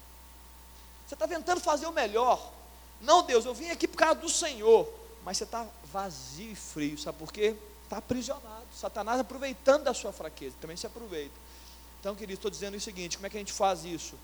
Você 1.05 1.16
está 1.16 1.28
tentando 1.28 1.59
fazer 1.59 1.86
o 1.88 1.91
melhor. 1.91 2.51
Não, 3.01 3.24
Deus, 3.24 3.45
eu 3.45 3.53
vim 3.53 3.70
aqui 3.70 3.88
por 3.88 3.97
causa 3.97 4.20
do 4.20 4.30
Senhor. 4.30 4.91
Mas 5.24 5.38
você 5.38 5.43
está 5.43 5.68
vazio 5.91 6.51
e 6.51 6.55
frio. 6.55 6.97
Sabe 6.97 7.18
por 7.18 7.32
quê? 7.32 7.55
Está 7.84 7.97
aprisionado. 7.97 8.66
Satanás 8.74 9.20
aproveitando 9.20 9.84
da 9.84 9.93
sua 9.93 10.14
fraqueza. 10.14 10.55
Também 10.62 10.78
se 10.78 10.88
aproveita. 10.88 11.36
Então, 11.99 12.16
querido, 12.16 12.39
estou 12.39 12.49
dizendo 12.49 12.78
o 12.78 12.82
seguinte: 12.82 13.18
como 13.18 13.28
é 13.28 13.30
que 13.30 13.38
a 13.38 13.39
gente 13.39 13.53
faz 13.53 13.86
isso? 13.86 14.16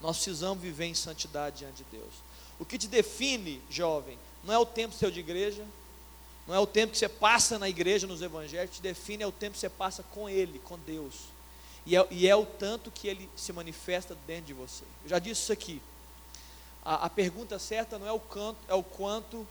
Nós 0.00 0.16
precisamos 0.16 0.62
viver 0.62 0.86
em 0.86 0.94
santidade 0.94 1.58
diante 1.58 1.84
de 1.84 1.84
Deus. 1.90 2.14
O 2.58 2.64
que 2.64 2.78
te 2.78 2.88
define, 2.88 3.60
jovem, 3.68 4.18
não 4.44 4.54
é 4.54 4.58
o 4.58 4.66
tempo 4.66 4.94
seu 4.94 5.10
de 5.10 5.20
igreja, 5.20 5.64
não 6.46 6.54
é 6.54 6.58
o 6.58 6.66
tempo 6.66 6.92
que 6.92 6.98
você 6.98 7.08
passa 7.08 7.58
na 7.58 7.68
igreja, 7.68 8.06
nos 8.06 8.22
evangelhos, 8.22 8.76
te 8.76 8.80
define 8.80 9.22
é 9.24 9.26
o 9.26 9.32
tempo 9.32 9.54
que 9.54 9.58
você 9.58 9.68
passa 9.68 10.02
com 10.04 10.28
Ele, 10.28 10.60
com 10.60 10.78
Deus. 10.78 11.14
E 11.84 11.96
é, 11.96 12.06
e 12.10 12.28
é 12.28 12.34
o 12.34 12.46
tanto 12.46 12.90
que 12.90 13.08
Ele 13.08 13.28
se 13.36 13.52
manifesta 13.52 14.16
dentro 14.26 14.46
de 14.46 14.54
você. 14.54 14.84
Eu 15.04 15.10
já 15.10 15.18
disse 15.18 15.42
isso 15.42 15.52
aqui. 15.52 15.82
A, 16.84 17.06
a 17.06 17.10
pergunta 17.10 17.58
certa 17.58 17.98
não 17.98 18.06
é 18.06 18.12
o, 18.12 18.20
é 18.68 18.74
o 18.74 18.82
quanto 18.82 19.46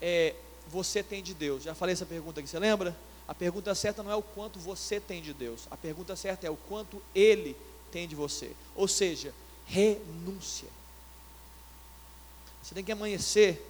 é, 0.00 0.34
você 0.68 1.02
tem 1.02 1.22
de 1.22 1.32
Deus. 1.32 1.62
Já 1.62 1.74
falei 1.74 1.94
essa 1.94 2.06
pergunta 2.06 2.40
aqui, 2.40 2.48
você 2.48 2.58
lembra? 2.58 2.96
A 3.26 3.34
pergunta 3.34 3.74
certa 3.74 4.02
não 4.02 4.10
é 4.10 4.16
o 4.16 4.22
quanto 4.22 4.58
você 4.58 5.00
tem 5.00 5.22
de 5.22 5.32
Deus. 5.32 5.66
A 5.70 5.76
pergunta 5.76 6.16
certa 6.16 6.46
é 6.46 6.50
o 6.50 6.56
quanto 6.56 7.02
Ele 7.14 7.56
tem 7.90 8.06
de 8.06 8.14
você. 8.14 8.52
Ou 8.74 8.88
seja, 8.88 9.32
renúncia. 9.66 10.68
Você 12.62 12.74
tem 12.74 12.84
que 12.84 12.92
amanhecer 12.92 13.66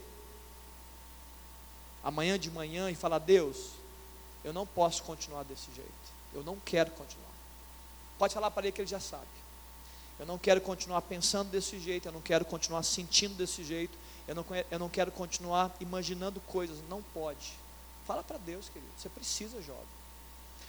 amanhã 2.02 2.38
de 2.38 2.50
manhã 2.50 2.90
e 2.90 2.94
falar: 2.94 3.18
Deus, 3.18 3.70
eu 4.44 4.52
não 4.52 4.66
posso 4.66 5.02
continuar 5.02 5.44
desse 5.44 5.66
jeito. 5.74 5.90
Eu 6.34 6.42
não 6.42 6.56
quero 6.64 6.90
continuar. 6.92 7.30
Pode 8.18 8.34
falar 8.34 8.50
para 8.50 8.64
ele 8.66 8.72
que 8.72 8.80
ele 8.80 8.88
já 8.88 9.00
sabe. 9.00 9.26
Eu 10.18 10.26
não 10.26 10.38
quero 10.38 10.60
continuar 10.60 11.00
pensando 11.02 11.50
desse 11.50 11.78
jeito. 11.80 12.06
Eu 12.06 12.12
não 12.12 12.20
quero 12.20 12.44
continuar 12.44 12.82
sentindo 12.82 13.34
desse 13.34 13.64
jeito. 13.64 13.96
Eu 14.28 14.34
não, 14.34 14.44
eu 14.70 14.78
não 14.78 14.88
quero 14.88 15.10
continuar 15.10 15.74
imaginando 15.80 16.40
coisas. 16.42 16.76
Não 16.88 17.02
pode. 17.02 17.54
Fala 18.06 18.22
para 18.22 18.38
Deus, 18.38 18.68
querido. 18.68 18.92
Você 18.98 19.08
precisa, 19.08 19.62
jovem. 19.62 20.00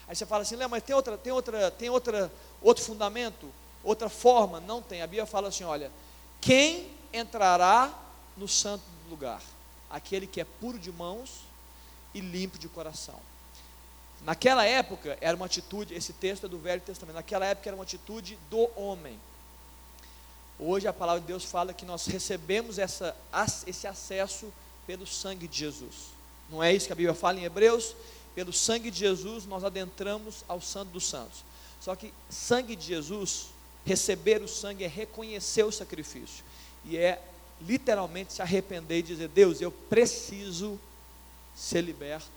Aí 0.07 0.15
você 0.15 0.25
fala 0.25 0.43
assim, 0.43 0.55
Léo, 0.55 0.69
mas 0.69 0.83
tem 0.83 0.95
outra, 0.95 1.17
tem 1.17 1.31
outra, 1.31 1.71
tem 1.71 1.89
outra, 1.89 2.31
outro 2.61 2.83
fundamento, 2.83 3.51
outra 3.83 4.09
forma? 4.09 4.59
Não 4.59 4.81
tem. 4.81 5.01
A 5.01 5.07
Bíblia 5.07 5.25
fala 5.25 5.49
assim, 5.49 5.63
olha, 5.63 5.91
quem 6.39 6.91
entrará 7.13 7.93
no 8.37 8.47
santo 8.47 8.83
lugar? 9.09 9.41
Aquele 9.89 10.25
que 10.25 10.41
é 10.41 10.45
puro 10.45 10.79
de 10.79 10.91
mãos 10.91 11.41
e 12.13 12.19
limpo 12.19 12.57
de 12.57 12.67
coração. 12.67 13.19
Naquela 14.23 14.65
época 14.65 15.17
era 15.19 15.35
uma 15.35 15.47
atitude, 15.47 15.93
esse 15.93 16.13
texto 16.13 16.45
é 16.45 16.49
do 16.49 16.59
Velho 16.59 16.81
Testamento, 16.81 17.15
naquela 17.15 17.45
época 17.45 17.69
era 17.69 17.75
uma 17.75 17.83
atitude 17.83 18.37
do 18.49 18.69
homem. 18.79 19.19
Hoje 20.59 20.87
a 20.87 20.93
palavra 20.93 21.21
de 21.21 21.27
Deus 21.27 21.43
fala 21.43 21.73
que 21.73 21.85
nós 21.85 22.05
recebemos 22.05 22.77
essa, 22.77 23.15
esse 23.65 23.87
acesso 23.87 24.53
pelo 24.85 25.07
sangue 25.07 25.47
de 25.47 25.57
Jesus. 25.57 26.11
Não 26.49 26.61
é 26.61 26.71
isso 26.71 26.85
que 26.85 26.93
a 26.93 26.95
Bíblia 26.95 27.15
fala 27.15 27.39
em 27.39 27.45
Hebreus? 27.45 27.95
Pelo 28.35 28.53
sangue 28.53 28.91
de 28.91 28.99
Jesus 28.99 29.45
nós 29.45 29.63
adentramos 29.63 30.45
ao 30.47 30.61
Santo 30.61 30.91
dos 30.91 31.07
Santos. 31.07 31.43
Só 31.79 31.95
que 31.95 32.13
sangue 32.29 32.75
de 32.75 32.85
Jesus, 32.85 33.47
receber 33.83 34.41
o 34.43 34.47
sangue 34.47 34.83
é 34.83 34.87
reconhecer 34.87 35.63
o 35.63 35.71
sacrifício. 35.71 36.45
E 36.85 36.95
é 36.95 37.19
literalmente 37.61 38.33
se 38.33 38.41
arrepender 38.41 38.99
e 38.99 39.03
dizer: 39.03 39.27
Deus, 39.29 39.61
eu 39.61 39.71
preciso 39.71 40.79
ser 41.55 41.81
liberto, 41.81 42.29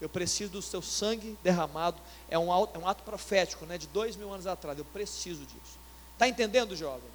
eu 0.00 0.08
preciso 0.08 0.52
do 0.52 0.62
seu 0.62 0.82
sangue 0.82 1.36
derramado. 1.42 2.00
É 2.28 2.38
um, 2.38 2.52
é 2.52 2.78
um 2.78 2.88
ato 2.88 3.02
profético, 3.02 3.64
né, 3.66 3.78
de 3.78 3.86
dois 3.86 4.16
mil 4.16 4.32
anos 4.32 4.46
atrás. 4.46 4.78
Eu 4.78 4.84
preciso 4.84 5.40
disso. 5.40 5.78
Está 6.12 6.28
entendendo, 6.28 6.76
jovem? 6.76 7.10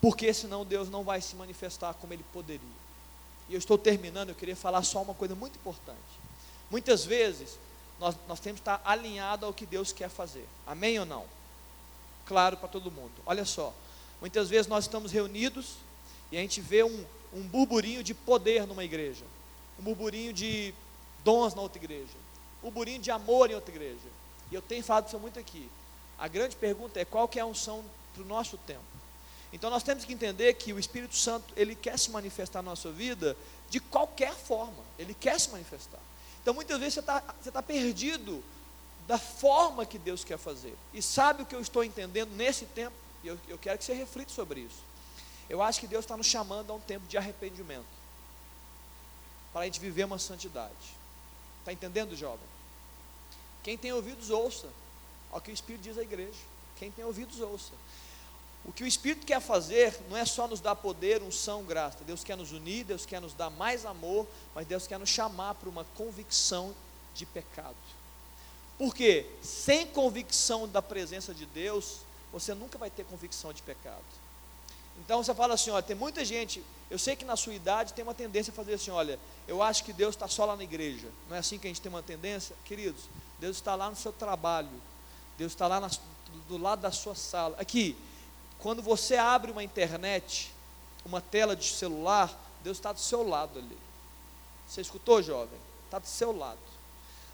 Porque 0.00 0.32
senão 0.32 0.64
Deus 0.64 0.88
não 0.88 1.02
vai 1.02 1.20
se 1.20 1.34
manifestar 1.36 1.94
como 1.94 2.12
Ele 2.12 2.24
poderia. 2.32 2.86
E 3.48 3.54
eu 3.54 3.58
estou 3.58 3.78
terminando, 3.78 4.30
eu 4.30 4.34
queria 4.34 4.56
falar 4.56 4.82
só 4.82 5.02
uma 5.02 5.14
coisa 5.14 5.34
muito 5.34 5.56
importante. 5.56 5.98
Muitas 6.70 7.04
vezes, 7.04 7.58
nós, 7.98 8.14
nós 8.26 8.40
temos 8.40 8.60
que 8.60 8.62
estar 8.62 8.80
alinhado 8.84 9.46
ao 9.46 9.52
que 9.52 9.64
Deus 9.64 9.92
quer 9.92 10.08
fazer. 10.08 10.46
Amém 10.66 10.98
ou 10.98 11.06
não? 11.06 11.24
Claro 12.26 12.56
para 12.56 12.68
todo 12.68 12.90
mundo. 12.90 13.12
Olha 13.24 13.44
só, 13.44 13.72
muitas 14.20 14.48
vezes 14.48 14.66
nós 14.66 14.84
estamos 14.84 15.12
reunidos 15.12 15.76
e 16.30 16.36
a 16.36 16.40
gente 16.40 16.60
vê 16.60 16.82
um, 16.82 17.04
um 17.32 17.42
burburinho 17.42 18.02
de 18.02 18.14
poder 18.14 18.66
numa 18.66 18.84
igreja, 18.84 19.24
um 19.78 19.82
burburinho 19.82 20.32
de 20.32 20.74
dons 21.24 21.54
na 21.54 21.62
outra 21.62 21.78
igreja, 21.78 22.12
um 22.62 22.66
burburinho 22.66 23.00
de 23.00 23.10
amor 23.10 23.50
em 23.50 23.54
outra 23.54 23.74
igreja. 23.74 24.08
E 24.50 24.54
eu 24.54 24.62
tenho 24.62 24.82
falado 24.82 25.06
isso 25.06 25.18
muito 25.18 25.38
aqui. 25.38 25.68
A 26.18 26.28
grande 26.28 26.56
pergunta 26.56 26.98
é 27.00 27.04
qual 27.04 27.28
que 27.28 27.38
é 27.38 27.42
a 27.42 27.46
unção 27.46 27.84
para 28.14 28.22
o 28.22 28.26
nosso 28.26 28.56
tempo. 28.58 28.80
Então 29.52 29.70
nós 29.70 29.82
temos 29.82 30.04
que 30.04 30.12
entender 30.12 30.54
que 30.54 30.72
o 30.72 30.78
Espírito 30.78 31.16
Santo, 31.16 31.52
ele 31.56 31.74
quer 31.74 31.98
se 31.98 32.10
manifestar 32.10 32.62
na 32.62 32.70
nossa 32.70 32.90
vida 32.90 33.36
de 33.68 33.80
qualquer 33.80 34.34
forma, 34.34 34.82
ele 34.98 35.14
quer 35.14 35.38
se 35.40 35.50
manifestar. 35.50 36.00
Então 36.42 36.54
muitas 36.54 36.78
vezes 36.78 36.94
você 36.94 37.00
está 37.00 37.20
tá 37.20 37.62
perdido 37.62 38.42
da 39.06 39.18
forma 39.18 39.86
que 39.86 39.98
Deus 39.98 40.24
quer 40.24 40.38
fazer. 40.38 40.74
E 40.92 41.00
sabe 41.00 41.42
o 41.42 41.46
que 41.46 41.54
eu 41.54 41.60
estou 41.60 41.84
entendendo 41.84 42.30
nesse 42.34 42.64
tempo? 42.66 42.94
E 43.22 43.28
eu, 43.28 43.38
eu 43.48 43.58
quero 43.58 43.78
que 43.78 43.84
você 43.84 43.94
reflita 43.94 44.32
sobre 44.32 44.60
isso. 44.60 44.82
Eu 45.48 45.62
acho 45.62 45.80
que 45.80 45.86
Deus 45.86 46.04
está 46.04 46.16
nos 46.16 46.26
chamando 46.26 46.70
a 46.70 46.74
um 46.74 46.80
tempo 46.80 47.06
de 47.06 47.16
arrependimento. 47.16 47.86
Para 49.52 49.62
a 49.62 49.64
gente 49.64 49.80
viver 49.80 50.04
uma 50.04 50.18
santidade. 50.18 50.74
Está 51.60 51.72
entendendo, 51.72 52.16
jovem? 52.16 52.46
Quem 53.62 53.76
tem 53.76 53.92
ouvidos, 53.92 54.30
ouça. 54.30 54.68
Ao 55.30 55.40
que 55.40 55.50
o 55.50 55.54
Espírito 55.54 55.82
diz 55.82 55.98
à 55.98 56.02
igreja. 56.02 56.38
Quem 56.76 56.90
tem 56.90 57.04
ouvidos, 57.04 57.40
ouça. 57.40 57.72
O 58.64 58.72
que 58.72 58.82
o 58.82 58.86
Espírito 58.86 59.24
quer 59.24 59.40
fazer 59.40 59.96
não 60.10 60.16
é 60.16 60.24
só 60.24 60.48
nos 60.48 60.60
dar 60.60 60.74
poder, 60.74 61.22
unção, 61.22 61.64
graça. 61.64 62.02
Deus 62.04 62.24
quer 62.24 62.36
nos 62.36 62.50
unir, 62.50 62.84
Deus 62.84 63.06
quer 63.06 63.20
nos 63.20 63.32
dar 63.32 63.48
mais 63.48 63.86
amor, 63.86 64.26
mas 64.54 64.66
Deus 64.66 64.86
quer 64.86 64.98
nos 64.98 65.08
chamar 65.08 65.54
para 65.54 65.68
uma 65.68 65.84
convicção 65.96 66.74
de 67.14 67.24
pecado. 67.24 67.76
Porque 68.76 69.26
sem 69.40 69.86
convicção 69.86 70.68
da 70.68 70.82
presença 70.82 71.32
de 71.32 71.46
Deus, 71.46 71.98
você 72.32 72.54
nunca 72.54 72.76
vai 72.76 72.90
ter 72.90 73.04
convicção 73.04 73.52
de 73.52 73.62
pecado. 73.62 74.04
Então 75.00 75.22
você 75.22 75.34
fala 75.34 75.54
assim: 75.54 75.70
olha, 75.70 75.82
tem 75.82 75.96
muita 75.96 76.24
gente, 76.24 76.62
eu 76.90 76.98
sei 76.98 77.16
que 77.16 77.24
na 77.24 77.36
sua 77.36 77.54
idade 77.54 77.92
tem 77.92 78.02
uma 78.02 78.14
tendência 78.14 78.50
a 78.50 78.54
fazer 78.54 78.74
assim: 78.74 78.90
olha, 78.90 79.18
eu 79.46 79.62
acho 79.62 79.84
que 79.84 79.92
Deus 79.92 80.14
está 80.14 80.28
só 80.28 80.44
lá 80.44 80.56
na 80.56 80.64
igreja. 80.64 81.08
Não 81.28 81.36
é 81.36 81.40
assim 81.40 81.58
que 81.58 81.66
a 81.66 81.70
gente 81.70 81.80
tem 81.80 81.90
uma 81.90 82.02
tendência? 82.02 82.54
Queridos, 82.64 83.04
Deus 83.38 83.56
está 83.56 83.74
lá 83.74 83.90
no 83.90 83.96
seu 83.96 84.12
trabalho, 84.12 84.70
Deus 85.36 85.52
está 85.52 85.66
lá 85.66 85.80
na, 85.80 85.90
do 86.48 86.56
lado 86.56 86.80
da 86.80 86.92
sua 86.92 87.14
sala. 87.14 87.56
Aqui, 87.58 87.96
quando 88.58 88.82
você 88.82 89.16
abre 89.16 89.50
uma 89.50 89.62
internet, 89.62 90.52
uma 91.04 91.20
tela 91.20 91.54
de 91.54 91.66
celular, 91.66 92.36
Deus 92.62 92.78
está 92.78 92.92
do 92.92 93.00
seu 93.00 93.26
lado 93.26 93.58
ali. 93.58 93.78
Você 94.66 94.80
escutou, 94.80 95.22
jovem? 95.22 95.58
Está 95.84 95.98
do 95.98 96.06
seu 96.06 96.36
lado. 96.36 96.58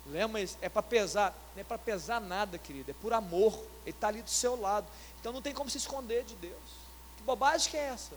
Lembra, 0.07 0.43
é 0.61 0.69
para 0.69 0.83
pesar, 0.83 1.35
não 1.55 1.61
é 1.61 1.65
para 1.65 1.79
pesar 1.79 2.21
nada, 2.21 2.59
querido, 2.59 2.91
é 2.91 2.95
por 2.95 3.13
amor. 3.13 3.55
Ele 3.85 3.91
está 3.91 4.09
ali 4.09 4.21
do 4.21 4.31
seu 4.31 4.61
lado. 4.61 4.87
Então 5.21 5.33
não 5.33 5.41
tem 5.41 5.55
como 5.55 5.71
se 5.71 5.79
esconder 5.79 6.25
de 6.25 6.35
Deus. 6.35 6.82
Que 7.23 7.27
bobagem 7.27 7.71
que 7.71 7.77
é 7.77 7.85
essa? 7.85 8.17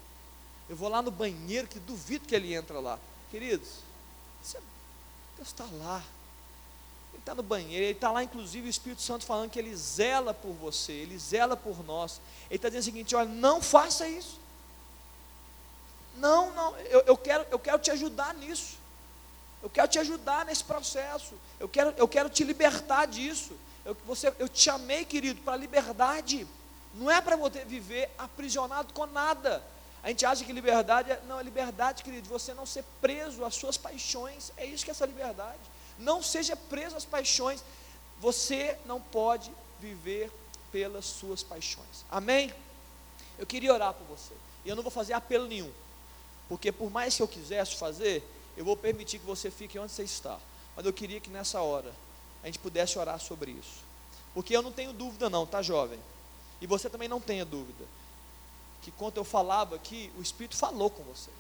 Eu 0.68 0.76
vou 0.76 0.90
lá 0.90 1.00
no 1.00 1.12
banheiro, 1.12 1.68
que 1.68 1.80
duvido 1.80 2.28
que 2.28 2.34
ele 2.34 2.56
entra 2.56 2.80
lá. 2.80 2.98
Queridos, 3.30 3.70
Deus 5.36 5.48
está 5.48 5.64
lá. 5.74 6.04
Ele 7.14 7.20
está 7.20 7.36
no 7.36 7.44
banheiro, 7.44 7.86
ele 7.86 7.92
está 7.92 8.12
lá, 8.12 8.24
inclusive, 8.24 8.68
o 8.68 8.70
Espírito 8.70 9.04
Santo 9.04 9.24
falando 9.24 9.52
que 9.52 9.60
ele 9.60 9.76
zela 9.76 10.34
por 10.34 10.54
você, 10.54 10.92
ele 10.92 11.20
zela 11.20 11.56
por 11.56 11.86
nós. 11.86 12.20
Ele 12.50 12.56
está 12.56 12.68
dizendo 12.68 12.82
o 12.82 12.86
seguinte: 12.86 13.16
olha, 13.16 13.30
não 13.30 13.62
faça 13.62 14.08
isso. 14.10 14.40
Não, 16.18 16.52
não, 16.56 16.76
eu, 16.80 17.02
eu, 17.02 17.18
quero, 17.18 17.46
eu 17.52 17.60
quero 17.60 17.78
te 17.78 17.92
ajudar 17.92 18.34
nisso. 18.34 18.78
Eu 19.62 19.70
quero 19.70 19.88
te 19.88 20.00
ajudar 20.00 20.46
nesse 20.46 20.64
processo. 20.64 21.36
Eu 21.60 21.70
quero, 21.70 21.94
eu 21.96 22.08
quero 22.08 22.28
te 22.28 22.44
libertar 22.44 23.06
disso. 23.06 23.56
Eu, 23.86 23.96
você, 24.06 24.34
eu 24.40 24.50
te 24.50 24.64
chamei, 24.64 25.06
querido, 25.06 25.42
para 25.42 25.54
a 25.54 25.58
liberdade. 25.58 26.48
Não 26.96 27.12
é 27.12 27.22
para 27.22 27.36
você 27.36 27.64
viver 27.66 28.10
aprisionado 28.18 28.94
com 28.94 29.06
nada. 29.06 29.62
A 30.02 30.10
gente 30.10 30.26
acha 30.26 30.46
que 30.46 30.54
liberdade 30.54 31.12
é. 31.12 31.22
Não, 31.28 31.40
é 31.40 31.44
liberdade, 31.44 32.04
querido, 32.04 32.30
você 32.30 32.54
não 32.54 32.66
ser 32.66 32.84
preso 33.02 33.44
às 33.44 33.56
suas 33.56 33.78
paixões. 33.78 34.52
É 34.56 34.66
isso 34.66 34.84
que 34.84 34.92
é 34.92 34.94
essa 34.94 35.06
liberdade. 35.06 35.60
Não 36.00 36.24
seja 36.24 36.56
preso 36.56 36.96
às 36.96 37.04
paixões. 37.04 37.64
Você 38.20 38.78
não 38.86 39.02
pode 39.02 39.52
viver 39.80 40.32
pelas 40.72 41.06
suas 41.06 41.44
paixões. 41.44 42.06
Amém? 42.10 42.54
Eu 43.38 43.46
queria 43.46 43.74
orar 43.74 43.94
por 43.94 44.06
você. 44.06 44.34
E 44.64 44.70
eu 44.70 44.76
não 44.76 44.84
vou 44.84 44.92
fazer 44.92 45.14
apelo 45.14 45.48
nenhum. 45.48 45.72
Porque 46.48 46.72
por 46.72 46.90
mais 46.90 47.16
que 47.16 47.22
eu 47.22 47.28
quisesse 47.28 47.76
fazer, 47.76 48.24
eu 48.56 48.64
vou 48.64 48.78
permitir 48.78 49.20
que 49.20 49.26
você 49.26 49.52
fique 49.52 49.78
onde 49.78 49.92
você 49.92 50.04
está. 50.04 50.40
Mas 50.76 50.86
eu 50.86 50.94
queria 50.94 51.20
que 51.20 51.30
nessa 51.30 51.62
hora 51.62 51.92
a 52.42 52.46
gente 52.46 52.60
pudesse 52.60 52.98
orar 52.98 53.20
sobre 53.20 53.52
isso. 53.52 53.84
Porque 54.34 54.56
eu 54.56 54.62
não 54.62 54.72
tenho 54.72 54.94
dúvida 54.94 55.30
não, 55.30 55.46
tá 55.46 55.62
jovem? 55.62 56.00
E 56.62 56.68
você 56.68 56.90
também 56.90 57.08
não 57.08 57.20
tenha 57.20 57.46
dúvida. 57.46 57.86
Que 58.82 58.92
quando 58.92 59.18
eu 59.18 59.24
falava 59.24 59.76
aqui, 59.76 60.12
o 60.18 60.22
Espírito 60.22 60.56
falou 60.56 60.90
com 60.90 61.04
você. 61.04 61.32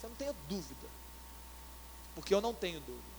Você 0.00 0.06
não 0.06 0.14
tenha 0.16 0.34
dúvida. 0.48 0.88
Porque 2.14 2.34
eu 2.34 2.40
não 2.40 2.52
tenho 2.52 2.80
dúvida. 2.80 3.12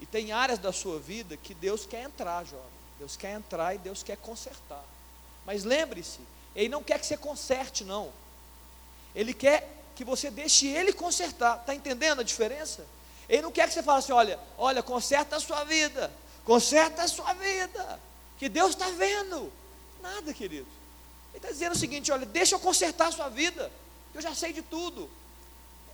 E 0.00 0.06
tem 0.06 0.32
áreas 0.32 0.58
da 0.58 0.72
sua 0.72 0.98
vida 0.98 1.36
que 1.36 1.54
Deus 1.54 1.86
quer 1.86 2.02
entrar, 2.02 2.44
jovem. 2.44 2.64
Deus 2.98 3.16
quer 3.16 3.32
entrar 3.32 3.74
e 3.74 3.78
Deus 3.78 4.02
quer 4.02 4.16
consertar. 4.16 4.84
Mas 5.46 5.64
lembre-se, 5.64 6.20
Ele 6.54 6.68
não 6.68 6.82
quer 6.82 6.98
que 6.98 7.06
você 7.06 7.16
conserte, 7.16 7.84
não. 7.84 8.12
Ele 9.14 9.32
quer 9.32 9.84
que 9.94 10.04
você 10.04 10.30
deixe 10.30 10.66
Ele 10.66 10.92
consertar. 10.92 11.60
Está 11.60 11.74
entendendo 11.74 12.20
a 12.20 12.24
diferença? 12.24 12.84
Ele 13.28 13.42
não 13.42 13.52
quer 13.52 13.68
que 13.68 13.74
você 13.74 13.82
fale 13.82 13.98
assim: 13.98 14.12
olha, 14.12 14.38
olha, 14.58 14.82
conserta 14.82 15.36
a 15.36 15.40
sua 15.40 15.64
vida, 15.64 16.12
conserta 16.44 17.02
a 17.02 17.08
sua 17.08 17.32
vida, 17.34 18.00
que 18.38 18.48
Deus 18.48 18.70
está 18.70 18.90
vendo. 18.90 19.52
Nada, 20.04 20.34
querido. 20.34 20.66
Ele 21.30 21.38
está 21.38 21.48
dizendo 21.48 21.72
o 21.72 21.78
seguinte: 21.78 22.12
olha, 22.12 22.26
deixa 22.26 22.54
eu 22.54 22.60
consertar 22.60 23.08
a 23.08 23.12
sua 23.12 23.30
vida, 23.30 23.72
eu 24.14 24.20
já 24.20 24.34
sei 24.34 24.52
de 24.52 24.60
tudo. 24.60 25.08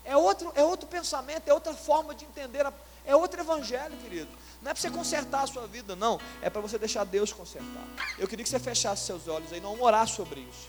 É 0.04 0.16
outro, 0.16 0.52
é 0.56 0.64
outro 0.64 0.88
pensamento, 0.88 1.46
é 1.46 1.54
outra 1.54 1.72
forma 1.72 2.12
de 2.12 2.24
entender, 2.24 2.66
a, 2.66 2.72
é 3.06 3.14
outro 3.14 3.40
evangelho, 3.40 3.96
querido. 3.98 4.28
Não 4.60 4.72
é 4.72 4.74
para 4.74 4.82
você 4.82 4.90
consertar 4.90 5.44
a 5.44 5.46
sua 5.46 5.66
vida, 5.68 5.94
não. 5.94 6.20
É 6.42 6.50
para 6.50 6.60
você 6.60 6.76
deixar 6.76 7.04
Deus 7.04 7.32
consertar. 7.32 7.86
Eu 8.18 8.26
queria 8.26 8.42
que 8.42 8.50
você 8.50 8.58
fechasse 8.58 9.06
seus 9.06 9.28
olhos 9.28 9.52
aí, 9.52 9.60
não 9.60 9.80
orar 9.80 10.08
sobre 10.08 10.40
isso. 10.40 10.68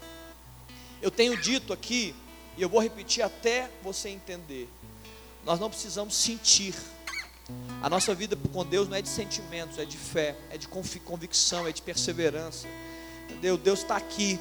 Eu 1.01 1.09
tenho 1.09 1.35
dito 1.35 1.73
aqui, 1.73 2.15
e 2.55 2.61
eu 2.61 2.69
vou 2.69 2.79
repetir 2.79 3.23
até 3.23 3.71
você 3.81 4.09
entender. 4.09 4.69
Nós 5.43 5.59
não 5.59 5.69
precisamos 5.69 6.15
sentir. 6.15 6.75
A 7.81 7.89
nossa 7.89 8.13
vida 8.13 8.37
com 8.53 8.63
Deus 8.63 8.87
não 8.87 8.95
é 8.95 9.01
de 9.01 9.09
sentimentos, 9.09 9.79
é 9.79 9.83
de 9.83 9.97
fé, 9.97 10.37
é 10.51 10.57
de 10.57 10.67
convicção, 10.67 11.67
é 11.67 11.71
de 11.71 11.81
perseverança. 11.81 12.67
Entendeu? 13.31 13.57
Deus 13.57 13.79
está 13.79 13.95
aqui. 13.95 14.39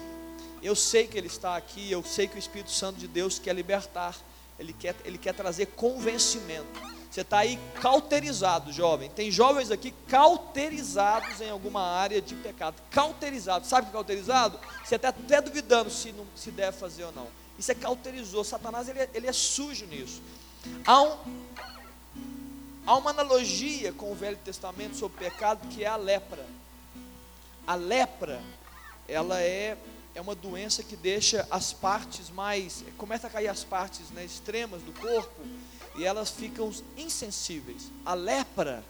Eu 0.62 0.76
sei 0.76 1.06
que 1.06 1.16
Ele 1.16 1.26
está 1.26 1.56
aqui. 1.56 1.90
Eu 1.90 2.04
sei 2.04 2.28
que 2.28 2.36
o 2.36 2.38
Espírito 2.38 2.70
Santo 2.70 2.98
de 2.98 3.08
Deus 3.08 3.38
quer 3.38 3.54
libertar. 3.54 4.16
Ele 4.58 4.74
quer, 4.74 4.94
ele 5.04 5.16
quer 5.16 5.32
trazer 5.32 5.66
convencimento. 5.66 6.80
Você 7.10 7.22
está 7.22 7.38
aí 7.38 7.58
cauterizado, 7.80 8.72
jovem. 8.72 9.10
Tem 9.10 9.32
jovens 9.32 9.72
aqui 9.72 9.92
cauterizados 10.06 11.40
em 11.40 11.50
alguma 11.50 11.82
área 11.82 12.22
de 12.22 12.36
pecado. 12.36 12.76
Cauterizado. 12.90 13.66
Sabe 13.66 13.82
o 13.82 13.84
que 13.86 13.90
é 13.90 13.98
cauterizado? 13.98 14.60
Você 14.84 14.94
está 14.94 15.08
até 15.08 15.40
duvidando 15.40 15.90
se, 15.90 16.12
não, 16.12 16.24
se 16.36 16.52
deve 16.52 16.76
fazer 16.76 17.04
ou 17.04 17.12
não. 17.12 17.26
Isso 17.58 17.72
é 17.72 17.74
cauterizou. 17.74 18.44
Satanás 18.44 18.88
ele 18.88 19.00
é, 19.00 19.10
ele 19.12 19.26
é 19.26 19.32
sujo 19.32 19.86
nisso. 19.86 20.22
Há, 20.86 21.02
um, 21.02 21.16
há 22.86 22.96
uma 22.96 23.10
analogia 23.10 23.92
com 23.92 24.12
o 24.12 24.14
Velho 24.14 24.38
Testamento 24.44 24.96
sobre 24.96 25.18
pecado 25.18 25.66
que 25.68 25.82
é 25.82 25.88
a 25.88 25.96
lepra. 25.96 26.46
A 27.66 27.74
lepra, 27.74 28.40
ela 29.10 29.40
é, 29.40 29.76
é 30.14 30.20
uma 30.20 30.34
doença 30.34 30.82
que 30.82 30.96
deixa 30.96 31.46
as 31.50 31.72
partes 31.72 32.30
mais. 32.30 32.84
Começa 32.96 33.26
a 33.26 33.30
cair 33.30 33.48
as 33.48 33.64
partes 33.64 34.10
né, 34.10 34.24
extremas 34.24 34.82
do 34.82 34.92
corpo 34.92 35.42
e 35.96 36.04
elas 36.04 36.30
ficam 36.30 36.72
insensíveis. 36.96 37.90
A 38.04 38.14
lepra 38.14 38.84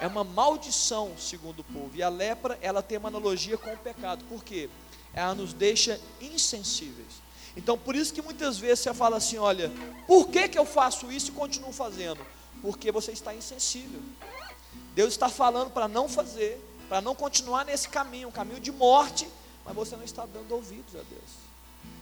é 0.00 0.06
uma 0.06 0.24
maldição, 0.24 1.12
segundo 1.18 1.60
o 1.60 1.64
povo. 1.64 1.90
E 1.94 2.02
a 2.02 2.08
lepra, 2.08 2.58
ela 2.60 2.82
tem 2.82 2.98
uma 2.98 3.08
analogia 3.08 3.58
com 3.58 3.72
o 3.72 3.76
pecado. 3.76 4.24
Por 4.28 4.44
quê? 4.44 4.68
Ela 5.12 5.34
nos 5.34 5.52
deixa 5.52 6.00
insensíveis. 6.20 7.26
Então, 7.56 7.78
por 7.78 7.96
isso 7.96 8.12
que 8.12 8.20
muitas 8.20 8.58
vezes 8.58 8.80
você 8.80 8.92
fala 8.92 9.16
assim: 9.16 9.38
olha, 9.38 9.72
por 10.06 10.28
que, 10.28 10.48
que 10.48 10.58
eu 10.58 10.66
faço 10.66 11.10
isso 11.10 11.30
e 11.30 11.34
continuo 11.34 11.72
fazendo? 11.72 12.20
Porque 12.60 12.92
você 12.92 13.12
está 13.12 13.34
insensível. 13.34 14.00
Deus 14.94 15.14
está 15.14 15.28
falando 15.28 15.70
para 15.70 15.88
não 15.88 16.08
fazer, 16.08 16.62
para 16.88 17.00
não 17.00 17.14
continuar 17.14 17.64
nesse 17.64 17.88
caminho, 17.88 18.28
um 18.28 18.32
caminho 18.32 18.60
de 18.60 18.72
morte, 18.72 19.28
mas 19.66 19.74
você 19.74 19.96
não 19.96 20.04
está 20.04 20.24
dando 20.24 20.52
ouvidos 20.52 20.94
a 20.94 21.02
Deus. 21.02 21.46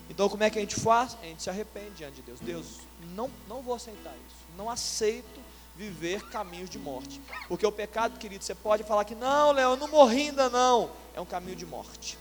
Então, 0.09 0.29
como 0.29 0.45
é 0.45 0.51
que 0.51 0.59
a 0.59 0.61
gente 0.61 0.77
faz? 0.77 1.17
A 1.23 1.25
gente 1.25 1.43
se 1.43 1.51
arrepende 1.51 1.97
diante 1.97 2.17
de 2.17 2.23
Deus. 2.23 2.41
Deus, 2.41 2.67
não, 3.15 3.31
não 3.49 3.63
vou 3.63 3.75
aceitar 3.75 4.15
isso. 4.27 4.37
Não 4.57 4.69
aceito 4.69 5.41
viver 5.75 6.23
caminhos 6.29 6.71
de 6.71 6.79
morte. 6.79 7.21
Porque 7.49 7.67
o 7.67 7.73
pecado, 7.73 8.19
querido, 8.19 8.45
você 8.45 8.55
pode 8.55 8.85
falar 8.85 9.05
que 9.05 9.15
não, 9.15 9.51
Léo, 9.51 9.73
eu 9.73 9.77
não 9.77 9.89
morri 9.89 10.29
ainda 10.29 10.49
não. 10.51 10.91
É 11.15 11.21
um 11.21 11.27
caminho 11.27 11.57
de 11.57 11.67
morte 11.67 12.19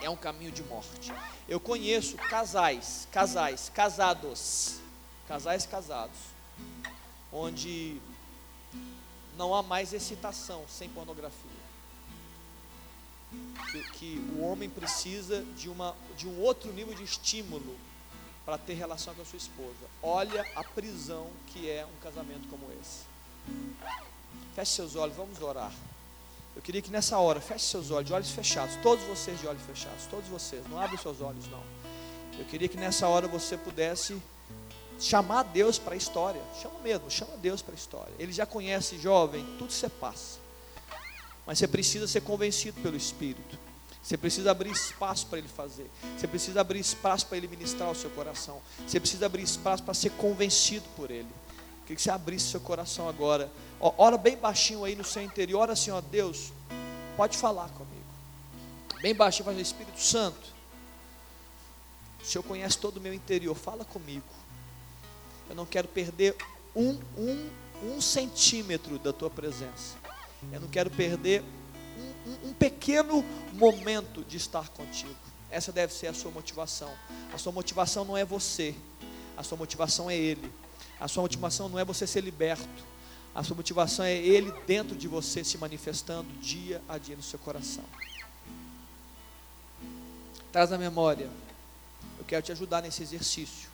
é 0.00 0.08
um 0.08 0.16
caminho 0.16 0.50
de 0.50 0.62
morte. 0.64 1.12
Eu 1.48 1.60
conheço 1.60 2.16
casais, 2.16 3.06
casais, 3.12 3.70
casados, 3.74 4.80
casais 5.28 5.66
casados, 5.66 6.16
onde 7.32 8.00
não 9.36 9.54
há 9.54 9.62
mais 9.62 9.92
excitação 9.92 10.64
sem 10.68 10.88
pornografia. 10.88 11.59
Que, 13.70 13.82
que, 13.92 14.34
o 14.36 14.42
homem 14.42 14.68
precisa 14.68 15.44
de, 15.56 15.68
uma, 15.68 15.94
de 16.16 16.26
um 16.26 16.40
outro 16.40 16.72
nível 16.72 16.94
de 16.94 17.04
estímulo 17.04 17.76
para 18.44 18.58
ter 18.58 18.74
relação 18.74 19.14
com 19.14 19.22
a 19.22 19.24
sua 19.24 19.36
esposa. 19.36 19.86
Olha 20.02 20.44
a 20.56 20.64
prisão 20.64 21.28
que 21.46 21.70
é 21.70 21.86
um 21.86 22.02
casamento 22.02 22.48
como 22.48 22.66
esse. 22.80 23.04
Feche 24.54 24.72
seus 24.72 24.96
olhos, 24.96 25.16
vamos 25.16 25.40
orar. 25.40 25.72
Eu 26.56 26.62
queria 26.62 26.82
que 26.82 26.90
nessa 26.90 27.16
hora, 27.18 27.40
feche 27.40 27.66
seus 27.66 27.90
olhos, 27.90 28.08
de 28.08 28.12
olhos 28.12 28.30
fechados, 28.30 28.74
todos 28.82 29.04
vocês 29.04 29.40
de 29.40 29.46
olhos 29.46 29.62
fechados, 29.62 30.06
todos 30.10 30.28
vocês, 30.28 30.66
não 30.68 30.80
abre 30.80 30.98
seus 30.98 31.20
olhos 31.20 31.46
não. 31.46 31.62
Eu 32.38 32.44
queria 32.46 32.68
que 32.68 32.76
nessa 32.76 33.06
hora 33.06 33.28
você 33.28 33.56
pudesse 33.56 34.20
chamar 34.98 35.44
Deus 35.44 35.78
para 35.78 35.94
a 35.94 35.96
história. 35.96 36.40
Chama 36.60 36.78
mesmo, 36.80 37.10
chama 37.10 37.36
Deus 37.36 37.62
para 37.62 37.74
a 37.74 37.76
história. 37.76 38.12
Ele 38.18 38.32
já 38.32 38.44
conhece, 38.44 38.98
jovem, 38.98 39.44
tudo 39.58 39.72
você 39.72 39.88
passa. 39.88 40.38
Mas 41.50 41.58
você 41.58 41.66
precisa 41.66 42.06
ser 42.06 42.20
convencido 42.20 42.80
pelo 42.80 42.96
Espírito. 42.96 43.58
Você 44.00 44.16
precisa 44.16 44.52
abrir 44.52 44.70
espaço 44.70 45.26
para 45.26 45.40
Ele 45.40 45.48
fazer. 45.48 45.90
Você 46.16 46.28
precisa 46.28 46.60
abrir 46.60 46.78
espaço 46.78 47.26
para 47.26 47.36
Ele 47.36 47.48
ministrar 47.48 47.90
o 47.90 47.94
seu 47.96 48.08
coração. 48.10 48.62
Você 48.86 49.00
precisa 49.00 49.26
abrir 49.26 49.42
espaço 49.42 49.82
para 49.82 49.92
ser 49.92 50.10
convencido 50.10 50.84
por 50.94 51.10
Ele. 51.10 51.26
Queria 51.80 51.96
que 51.96 52.02
você 52.02 52.10
abrisse 52.12 52.50
seu 52.50 52.60
coração 52.60 53.08
agora. 53.08 53.50
Ora 53.80 54.16
bem 54.16 54.36
baixinho 54.36 54.84
aí 54.84 54.94
no 54.94 55.02
seu 55.02 55.22
interior. 55.22 55.62
Ora 55.62 55.72
assim, 55.72 55.90
ó, 55.90 56.00
Deus, 56.00 56.52
pode 57.16 57.36
falar 57.36 57.68
comigo. 57.70 57.96
Bem 59.02 59.12
baixinho, 59.12 59.46
faz 59.46 59.58
Espírito 59.58 60.00
Santo. 60.00 60.54
O 62.22 62.26
Senhor 62.26 62.44
conhece 62.44 62.78
todo 62.78 62.98
o 62.98 63.00
meu 63.00 63.12
interior. 63.12 63.56
Fala 63.56 63.84
comigo. 63.84 64.22
Eu 65.48 65.56
não 65.56 65.66
quero 65.66 65.88
perder 65.88 66.36
um, 66.76 66.96
um, 67.18 67.50
um 67.82 68.00
centímetro 68.00 69.00
da 69.00 69.12
tua 69.12 69.28
presença. 69.28 69.99
Eu 70.52 70.60
não 70.60 70.68
quero 70.68 70.90
perder 70.90 71.42
um, 72.26 72.48
um, 72.48 72.52
pequeno 72.52 73.24
momento 73.52 74.24
de 74.24 74.36
estar 74.36 74.68
contigo. 74.70 75.14
Essa 75.50 75.70
deve 75.72 75.92
ser 75.92 76.06
a 76.06 76.14
sua 76.14 76.30
motivação. 76.30 76.90
A 77.32 77.38
sua 77.38 77.52
motivação 77.52 78.04
não 78.04 78.16
é 78.16 78.24
você, 78.24 78.74
a 79.36 79.42
sua 79.42 79.58
motivação 79.58 80.10
é 80.10 80.16
Ele. 80.16 80.50
A 80.98 81.08
sua 81.08 81.22
motivação 81.22 81.68
não 81.68 81.78
é 81.78 81.84
você 81.84 82.06
ser 82.06 82.22
liberto. 82.22 82.90
A 83.34 83.42
sua 83.42 83.56
motivação 83.56 84.04
é 84.04 84.14
Ele 84.14 84.52
dentro 84.66 84.96
de 84.96 85.08
você 85.08 85.44
se 85.44 85.56
manifestando 85.56 86.30
dia 86.40 86.82
a 86.88 86.98
dia 86.98 87.16
no 87.16 87.22
seu 87.22 87.38
coração. 87.38 87.84
Traz 90.52 90.72
a 90.72 90.78
memória. 90.78 91.30
Eu 92.18 92.24
quero 92.24 92.42
te 92.42 92.52
ajudar 92.52 92.82
nesse 92.82 93.02
exercício. 93.02 93.69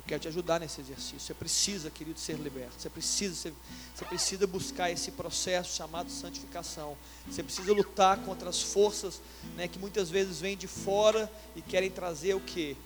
Eu 0.00 0.04
quero 0.06 0.22
te 0.22 0.28
ajudar 0.28 0.58
nesse 0.58 0.80
exercício. 0.80 1.20
Você 1.20 1.34
precisa, 1.34 1.90
querido, 1.90 2.18
ser 2.18 2.38
liberto. 2.38 2.72
Você 2.78 2.88
precisa, 2.88 3.34
você, 3.34 3.52
você 3.94 4.04
precisa 4.06 4.46
buscar 4.46 4.90
esse 4.90 5.10
processo 5.10 5.76
chamado 5.76 6.10
santificação. 6.10 6.96
Você 7.30 7.42
precisa 7.42 7.70
lutar 7.74 8.16
contra 8.20 8.48
as 8.48 8.62
forças 8.62 9.20
né, 9.56 9.68
que 9.68 9.78
muitas 9.78 10.08
vezes 10.08 10.40
vêm 10.40 10.56
de 10.56 10.66
fora 10.66 11.30
e 11.54 11.60
querem 11.60 11.90
trazer 11.90 12.34
o 12.34 12.40
que? 12.40 12.78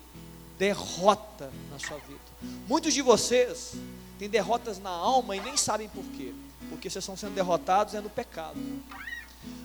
Derrota 0.58 1.52
na 1.70 1.78
sua 1.78 1.98
vida. 1.98 2.18
Muitos 2.66 2.92
de 2.92 3.00
vocês 3.00 3.74
têm 4.18 4.28
derrotas 4.28 4.80
na 4.80 4.90
alma 4.90 5.36
e 5.36 5.40
nem 5.40 5.56
sabem 5.56 5.88
por 5.88 6.04
quê. 6.16 6.34
Porque 6.68 6.90
vocês 6.90 7.04
estão 7.04 7.16
sendo 7.16 7.34
derrotados 7.34 7.94
é 7.94 8.00
no 8.00 8.10
pecado. 8.10 8.58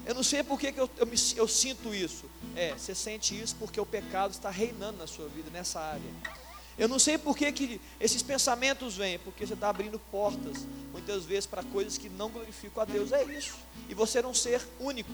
Eu 0.05 0.13
não 0.13 0.23
sei 0.23 0.43
por 0.43 0.59
que, 0.59 0.71
que 0.71 0.79
eu, 0.79 0.89
eu, 0.97 1.07
me, 1.07 1.15
eu 1.35 1.47
sinto 1.47 1.95
isso. 1.95 2.25
É, 2.55 2.73
você 2.73 2.93
sente 2.93 3.39
isso 3.39 3.55
porque 3.57 3.79
o 3.79 3.85
pecado 3.87 4.31
está 4.31 4.51
reinando 4.51 4.99
na 4.99 5.07
sua 5.07 5.27
vida, 5.29 5.49
nessa 5.49 5.79
área. 5.79 6.38
Eu 6.79 6.87
não 6.87 6.97
sei 6.97 7.17
por 7.17 7.35
que, 7.35 7.51
que 7.51 7.81
esses 7.99 8.23
pensamentos 8.23 8.95
vêm, 8.95 9.19
porque 9.19 9.45
você 9.45 9.53
está 9.53 9.69
abrindo 9.69 9.99
portas, 10.09 10.65
muitas 10.93 11.25
vezes, 11.25 11.45
para 11.45 11.61
coisas 11.61 11.97
que 11.97 12.07
não 12.07 12.29
glorificam 12.29 12.81
a 12.81 12.85
Deus. 12.85 13.11
É 13.11 13.21
isso. 13.25 13.57
E 13.89 13.93
você 13.93 14.19
é 14.19 14.25
um 14.25 14.33
ser 14.33 14.65
único, 14.79 15.11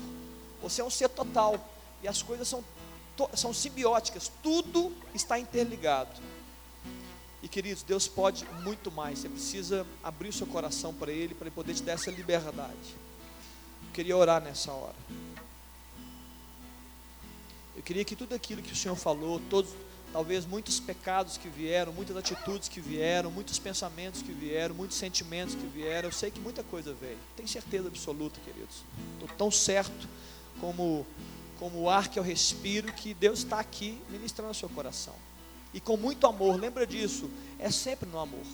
você 0.61 0.81
é 0.81 0.83
um 0.83 0.91
ser 0.91 1.09
total. 1.09 1.59
E 2.03 2.07
as 2.07 2.21
coisas 2.21 2.47
são, 2.47 2.63
são 3.33 3.51
simbióticas, 3.51 4.31
tudo 4.43 4.93
está 5.15 5.39
interligado. 5.39 6.21
E 7.41 7.47
queridos, 7.47 7.81
Deus 7.81 8.07
pode 8.07 8.45
muito 8.61 8.91
mais. 8.91 9.19
Você 9.19 9.29
precisa 9.29 9.87
abrir 10.03 10.29
o 10.29 10.33
seu 10.33 10.45
coração 10.45 10.93
para 10.93 11.11
Ele, 11.11 11.33
para 11.33 11.47
Ele 11.47 11.55
poder 11.55 11.73
te 11.73 11.81
dar 11.81 11.93
essa 11.93 12.11
liberdade. 12.11 12.95
Eu 13.87 13.91
queria 13.91 14.15
orar 14.15 14.39
nessa 14.39 14.71
hora. 14.71 14.95
Eu 17.75 17.81
queria 17.81 18.05
que 18.05 18.15
tudo 18.15 18.35
aquilo 18.35 18.61
que 18.61 18.71
o 18.71 18.75
Senhor 18.75 18.95
falou, 18.95 19.41
todos 19.49 19.71
talvez 20.15 20.45
muitos 20.45 20.79
pecados 20.79 21.35
que 21.35 21.49
vieram, 21.49 21.91
muitas 21.91 22.15
atitudes 22.15 22.69
que 22.69 22.79
vieram, 22.79 23.29
muitos 23.29 23.59
pensamentos 23.59 24.21
que 24.21 24.31
vieram, 24.31 24.73
muitos 24.73 24.95
sentimentos 24.95 25.55
que 25.55 25.67
vieram. 25.67 26.07
Eu 26.07 26.13
sei 26.13 26.31
que 26.31 26.39
muita 26.39 26.63
coisa 26.63 26.93
veio. 26.93 27.17
Tenho 27.35 27.49
certeza 27.49 27.89
absoluta, 27.89 28.39
queridos. 28.45 28.77
Estou 29.15 29.27
tão 29.37 29.51
certo 29.51 30.07
como, 30.61 31.05
como 31.59 31.81
o 31.81 31.89
ar 31.89 32.07
que 32.07 32.17
eu 32.17 32.23
respiro 32.23 32.93
que 32.93 33.13
Deus 33.13 33.39
está 33.39 33.59
aqui 33.59 34.01
ministrando 34.09 34.51
o 34.51 34.55
seu 34.55 34.69
coração. 34.69 35.13
E 35.73 35.81
com 35.81 35.97
muito 35.97 36.25
amor, 36.25 36.57
lembra 36.57 36.87
disso, 36.87 37.29
é 37.59 37.69
sempre 37.69 38.07
no 38.07 38.17
amor. 38.17 38.45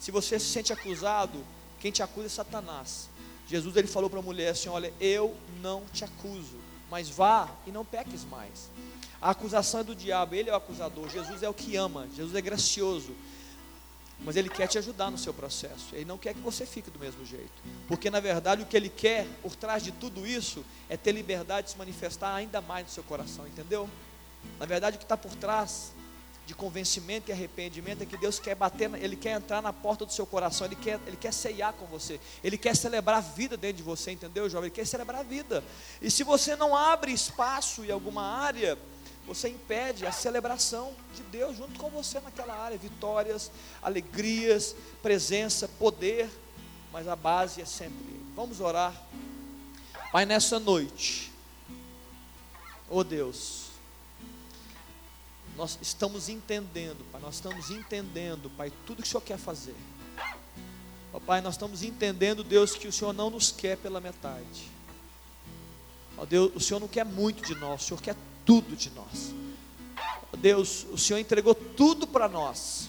Se 0.00 0.10
você 0.10 0.38
se 0.38 0.46
sente 0.46 0.72
acusado, 0.72 1.44
quem 1.78 1.92
te 1.92 2.02
acusa 2.02 2.24
é 2.24 2.30
Satanás. 2.30 3.10
Jesus 3.46 3.76
ele 3.76 3.86
falou 3.86 4.08
para 4.08 4.20
a 4.20 4.22
mulher 4.22 4.48
assim: 4.48 4.70
Olha, 4.70 4.90
eu 4.98 5.36
não 5.60 5.82
te 5.92 6.06
acuso, 6.06 6.56
mas 6.90 7.10
vá 7.10 7.50
e 7.66 7.70
não 7.70 7.84
peques 7.84 8.24
mais. 8.24 8.70
A 9.20 9.30
acusação 9.30 9.80
é 9.80 9.84
do 9.84 9.94
diabo, 9.94 10.34
ele 10.34 10.50
é 10.50 10.52
o 10.52 10.56
acusador. 10.56 11.08
Jesus 11.08 11.42
é 11.42 11.48
o 11.48 11.54
que 11.54 11.76
ama, 11.76 12.06
Jesus 12.14 12.34
é 12.34 12.40
gracioso. 12.40 13.14
Mas 14.20 14.34
ele 14.36 14.48
quer 14.48 14.66
te 14.66 14.78
ajudar 14.78 15.10
no 15.10 15.18
seu 15.18 15.34
processo. 15.34 15.94
Ele 15.94 16.06
não 16.06 16.16
quer 16.16 16.34
que 16.34 16.40
você 16.40 16.64
fique 16.64 16.90
do 16.90 16.98
mesmo 16.98 17.24
jeito. 17.24 17.52
Porque 17.86 18.08
na 18.08 18.20
verdade 18.20 18.62
o 18.62 18.66
que 18.66 18.76
ele 18.76 18.88
quer 18.88 19.26
por 19.42 19.54
trás 19.54 19.82
de 19.82 19.92
tudo 19.92 20.26
isso 20.26 20.64
é 20.88 20.96
ter 20.96 21.12
liberdade 21.12 21.66
de 21.66 21.72
se 21.72 21.78
manifestar 21.78 22.34
ainda 22.34 22.60
mais 22.60 22.86
no 22.86 22.92
seu 22.92 23.02
coração, 23.02 23.46
entendeu? 23.46 23.88
Na 24.58 24.64
verdade 24.64 24.96
o 24.96 24.98
que 24.98 25.04
está 25.04 25.16
por 25.16 25.34
trás 25.36 25.92
de 26.46 26.54
convencimento 26.54 27.28
e 27.28 27.32
arrependimento 27.32 28.02
é 28.02 28.06
que 28.06 28.16
Deus 28.16 28.38
quer 28.38 28.54
bater, 28.54 28.88
Ele 28.94 29.16
quer 29.16 29.32
entrar 29.32 29.60
na 29.60 29.72
porta 29.72 30.06
do 30.06 30.12
seu 30.12 30.24
coração, 30.24 30.66
Ele 30.66 30.76
quer, 30.76 31.00
Ele 31.04 31.16
quer 31.16 31.32
ceiar 31.32 31.72
com 31.72 31.84
você, 31.86 32.20
Ele 32.42 32.56
quer 32.56 32.76
celebrar 32.76 33.18
a 33.18 33.20
vida 33.20 33.56
dentro 33.56 33.78
de 33.78 33.82
você, 33.82 34.12
entendeu, 34.12 34.48
jovem? 34.48 34.68
Ele 34.68 34.74
quer 34.74 34.86
celebrar 34.86 35.20
a 35.20 35.24
vida. 35.24 35.62
E 36.00 36.08
se 36.08 36.22
você 36.22 36.54
não 36.54 36.74
abre 36.74 37.12
espaço 37.12 37.84
em 37.84 37.90
alguma 37.90 38.22
área, 38.22 38.78
você 39.26 39.48
impede 39.48 40.06
a 40.06 40.12
celebração 40.12 40.94
de 41.14 41.22
Deus 41.24 41.56
junto 41.56 41.78
com 41.78 41.90
você 41.90 42.20
naquela 42.20 42.54
área, 42.54 42.78
vitórias, 42.78 43.50
alegrias, 43.82 44.76
presença, 45.02 45.66
poder, 45.66 46.30
mas 46.92 47.08
a 47.08 47.16
base 47.16 47.60
é 47.60 47.64
sempre 47.64 47.98
Ele. 48.08 48.26
Vamos 48.36 48.60
orar. 48.60 48.94
Pai, 50.12 50.24
nessa 50.24 50.60
noite, 50.60 51.32
oh 52.88 53.02
Deus, 53.02 53.66
nós 55.56 55.78
estamos 55.82 56.28
entendendo, 56.28 57.04
Pai, 57.10 57.20
nós 57.20 57.34
estamos 57.34 57.70
entendendo, 57.70 58.48
Pai, 58.50 58.72
tudo 58.86 59.02
que 59.02 59.08
o 59.08 59.10
Senhor 59.10 59.22
quer 59.22 59.38
fazer. 59.38 59.74
Oh, 61.12 61.20
Pai, 61.20 61.40
nós 61.40 61.54
estamos 61.54 61.82
entendendo, 61.82 62.44
Deus, 62.44 62.74
que 62.74 62.86
o 62.86 62.92
Senhor 62.92 63.12
não 63.12 63.30
nos 63.30 63.50
quer 63.50 63.78
pela 63.78 64.00
metade. 64.00 64.70
Oh, 66.16 66.26
Deus, 66.26 66.52
o 66.54 66.60
Senhor 66.60 66.78
não 66.78 66.88
quer 66.88 67.04
muito 67.04 67.42
de 67.42 67.54
nós, 67.54 67.82
o 67.82 67.84
Senhor 67.86 68.02
quer 68.02 68.16
tudo 68.46 68.74
de 68.74 68.90
nós. 68.90 69.34
Deus, 70.36 70.86
o 70.92 70.98
Senhor 70.98 71.18
entregou 71.18 71.54
tudo 71.54 72.06
para 72.06 72.28
nós, 72.28 72.88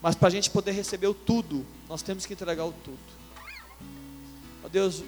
mas 0.00 0.14
para 0.14 0.28
a 0.28 0.30
gente 0.30 0.48
poder 0.48 0.72
receber 0.72 1.06
o 1.06 1.14
tudo, 1.14 1.66
nós 1.88 2.02
temos 2.02 2.24
que 2.24 2.32
entregar 2.32 2.64
o 2.64 2.72
tudo. 2.72 2.98
Ó 4.64 4.68
Deus, 4.68 5.02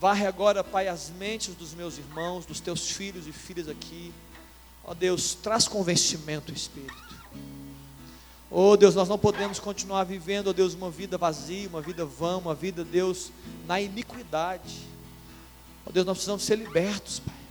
varre 0.00 0.26
agora, 0.26 0.64
Pai, 0.64 0.88
as 0.88 1.10
mentes 1.10 1.54
dos 1.54 1.74
meus 1.74 1.98
irmãos, 1.98 2.46
dos 2.46 2.60
teus 2.60 2.90
filhos 2.90 3.26
e 3.26 3.32
filhas 3.32 3.68
aqui. 3.68 4.12
Ó 4.84 4.94
Deus, 4.94 5.34
traz 5.34 5.68
convencimento, 5.68 6.52
Espírito. 6.52 7.12
Oh 8.50 8.76
Deus, 8.76 8.94
nós 8.94 9.08
não 9.08 9.18
podemos 9.18 9.58
continuar 9.58 10.04
vivendo, 10.04 10.48
oh 10.48 10.52
Deus, 10.52 10.74
uma 10.74 10.90
vida 10.90 11.16
vazia, 11.16 11.68
uma 11.68 11.80
vida 11.80 12.04
vã, 12.04 12.36
uma 12.36 12.54
vida, 12.54 12.84
Deus, 12.84 13.30
na 13.66 13.80
iniquidade. 13.80 14.80
Oh 15.86 15.90
Deus, 15.90 16.06
nós 16.06 16.16
precisamos 16.16 16.42
ser 16.42 16.56
libertos, 16.56 17.20
Pai. 17.20 17.41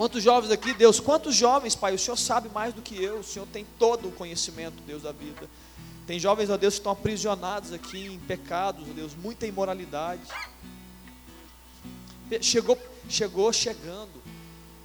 Quantos 0.00 0.22
jovens 0.22 0.50
aqui, 0.50 0.72
Deus, 0.72 0.98
quantos 0.98 1.36
jovens, 1.36 1.74
Pai, 1.74 1.94
o 1.94 1.98
Senhor 1.98 2.16
sabe 2.16 2.48
mais 2.48 2.72
do 2.72 2.80
que 2.80 2.96
eu, 3.04 3.18
o 3.18 3.22
Senhor 3.22 3.46
tem 3.52 3.66
todo 3.78 4.08
o 4.08 4.10
conhecimento, 4.10 4.82
Deus, 4.86 5.02
da 5.02 5.12
vida. 5.12 5.46
Tem 6.06 6.18
jovens, 6.18 6.48
ó 6.48 6.56
Deus, 6.56 6.72
que 6.72 6.80
estão 6.80 6.92
aprisionados 6.92 7.70
aqui 7.70 8.06
em 8.06 8.18
pecados, 8.18 8.88
ó 8.88 8.92
Deus, 8.94 9.14
muita 9.14 9.46
imoralidade. 9.46 10.22
Chegou, 12.40 12.78
chegou 13.10 13.52
chegando. 13.52 14.22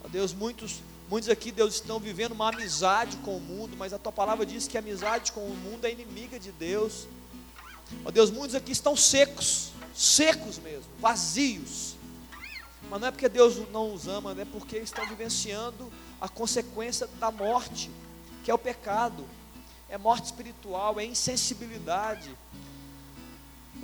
Ó 0.03 0.09
Deus, 0.09 0.33
muitos, 0.33 0.81
muitos 1.09 1.29
aqui, 1.29 1.49
Deus, 1.49 1.75
estão 1.75 1.97
vivendo 1.97 2.33
uma 2.33 2.49
amizade 2.49 3.15
com 3.23 3.37
o 3.37 3.39
mundo, 3.39 3.77
mas 3.77 3.93
a 3.93 3.97
tua 3.97 4.11
palavra 4.11 4.45
diz 4.45 4.67
que 4.67 4.75
a 4.75 4.81
amizade 4.81 5.31
com 5.31 5.47
o 5.47 5.55
mundo 5.55 5.85
é 5.85 5.91
inimiga 5.93 6.37
de 6.37 6.51
Deus. 6.51 7.07
Ó 8.03 8.11
Deus, 8.11 8.29
muitos 8.29 8.53
aqui 8.53 8.73
estão 8.73 8.97
secos, 8.97 9.71
secos 9.93 10.57
mesmo, 10.57 10.89
vazios 10.99 11.94
mas 12.89 13.01
não 13.01 13.07
é 13.07 13.11
porque 13.11 13.29
Deus 13.29 13.57
não 13.71 13.93
os 13.93 14.07
ama, 14.07 14.35
é 14.39 14.45
porque 14.45 14.77
estão 14.77 15.07
vivenciando 15.07 15.91
a 16.19 16.29
consequência 16.29 17.07
da 17.19 17.31
morte, 17.31 17.89
que 18.43 18.51
é 18.51 18.53
o 18.53 18.57
pecado. 18.57 19.25
É 19.89 19.97
morte 19.97 20.25
espiritual, 20.25 20.99
é 20.99 21.05
insensibilidade. 21.05 22.35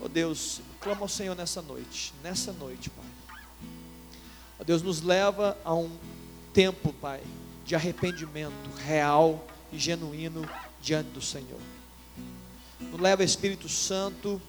Oh 0.02 0.08
Deus, 0.08 0.62
clama 0.80 1.02
ao 1.02 1.08
Senhor 1.08 1.36
nessa 1.36 1.62
noite, 1.62 2.14
nessa 2.24 2.52
noite, 2.52 2.90
Pai. 2.90 3.40
Oh 4.60 4.64
Deus, 4.64 4.82
nos 4.82 5.02
leva 5.02 5.58
a 5.64 5.74
um 5.74 5.92
tempo, 6.54 6.94
Pai, 6.94 7.22
de 7.66 7.76
arrependimento 7.76 8.70
real 8.78 9.46
e 9.72 9.78
genuíno 9.78 10.48
diante 10.82 11.10
do 11.10 11.22
Senhor. 11.22 11.60
Nos 12.80 13.00
leva, 13.00 13.24
Espírito 13.24 13.70
Santo, 13.70 14.42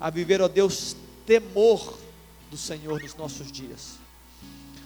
a 0.00 0.08
viver, 0.10 0.40
ó 0.40 0.48
Deus, 0.48 0.96
temor 1.26 1.98
do 2.52 2.58
Senhor 2.58 3.00
nos 3.00 3.14
nossos 3.14 3.50
dias. 3.50 3.98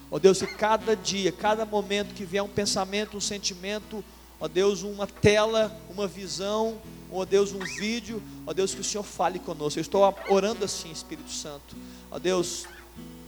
Ó 0.09 0.21
Deus, 0.21 0.39
que 0.39 0.47
cada 0.47 0.95
dia, 0.95 1.33
cada 1.33 1.67
momento 1.67 2.15
que 2.15 2.25
vier 2.25 2.43
um 2.43 2.49
pensamento, 2.49 3.17
um 3.17 3.21
sentimento, 3.21 4.05
ó 4.39 4.47
Deus, 4.47 4.83
uma 4.83 5.05
tela, 5.05 5.77
uma 5.91 6.07
visão, 6.07 6.81
ó 7.11 7.25
Deus, 7.25 7.51
um 7.51 7.59
vídeo, 7.59 8.23
ó 8.47 8.53
Deus, 8.53 8.73
que 8.73 8.81
o 8.81 8.85
Senhor 8.85 9.03
fale 9.03 9.41
conosco. 9.41 9.81
Eu 9.81 9.83
estou 9.83 10.15
orando 10.29 10.65
assim, 10.65 10.93
Espírito 10.93 11.33
Santo. 11.33 11.75
Ó 12.09 12.21
Deus, 12.21 12.67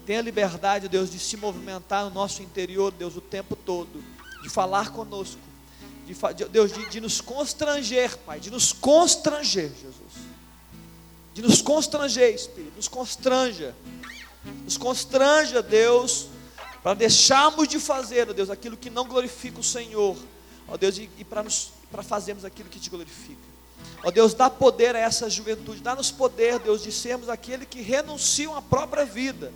tenha 0.06 0.20
liberdade, 0.20 0.86
ó 0.86 0.88
Deus, 0.88 1.10
de 1.10 1.18
se 1.18 1.36
movimentar 1.36 2.04
no 2.04 2.10
nosso 2.10 2.40
interior, 2.40 2.92
Deus, 2.92 3.16
o 3.16 3.20
tempo 3.20 3.56
todo, 3.56 4.04
de 4.40 4.48
falar 4.48 4.92
conosco, 4.92 5.40
de, 6.06 6.14
de 6.14 6.44
Deus, 6.44 6.72
de, 6.72 6.88
de 6.88 7.00
nos 7.00 7.20
constranger, 7.20 8.16
Pai, 8.18 8.38
de 8.38 8.52
nos 8.52 8.72
constranger, 8.72 9.68
Jesus. 9.68 10.28
De 11.34 11.42
nos 11.42 11.60
constranger, 11.60 12.32
Espírito, 12.32 12.76
nos 12.76 12.86
constranja. 12.86 13.74
Nos 14.64 14.76
constranja, 14.76 15.62
Deus, 15.62 16.28
para 16.82 16.94
deixarmos 16.94 17.68
de 17.68 17.78
fazer, 17.78 18.28
ó 18.28 18.32
Deus, 18.32 18.50
aquilo 18.50 18.76
que 18.76 18.90
não 18.90 19.06
glorifica 19.06 19.60
o 19.60 19.64
Senhor, 19.64 20.16
ó 20.66 20.76
Deus, 20.76 20.98
e, 20.98 21.10
e 21.18 21.24
para 21.24 22.02
fazermos 22.02 22.44
aquilo 22.44 22.68
que 22.68 22.78
te 22.78 22.90
glorifica. 22.90 23.48
Ó 24.04 24.10
Deus, 24.10 24.34
dá 24.34 24.48
poder 24.48 24.94
a 24.94 24.98
essa 24.98 25.28
juventude, 25.28 25.80
dá-nos 25.80 26.10
poder, 26.10 26.58
Deus, 26.58 26.82
de 26.82 26.92
sermos 26.92 27.28
aquele 27.28 27.66
que 27.66 27.80
renunciam 27.80 28.56
à 28.56 28.62
própria 28.62 29.04
vida. 29.04 29.52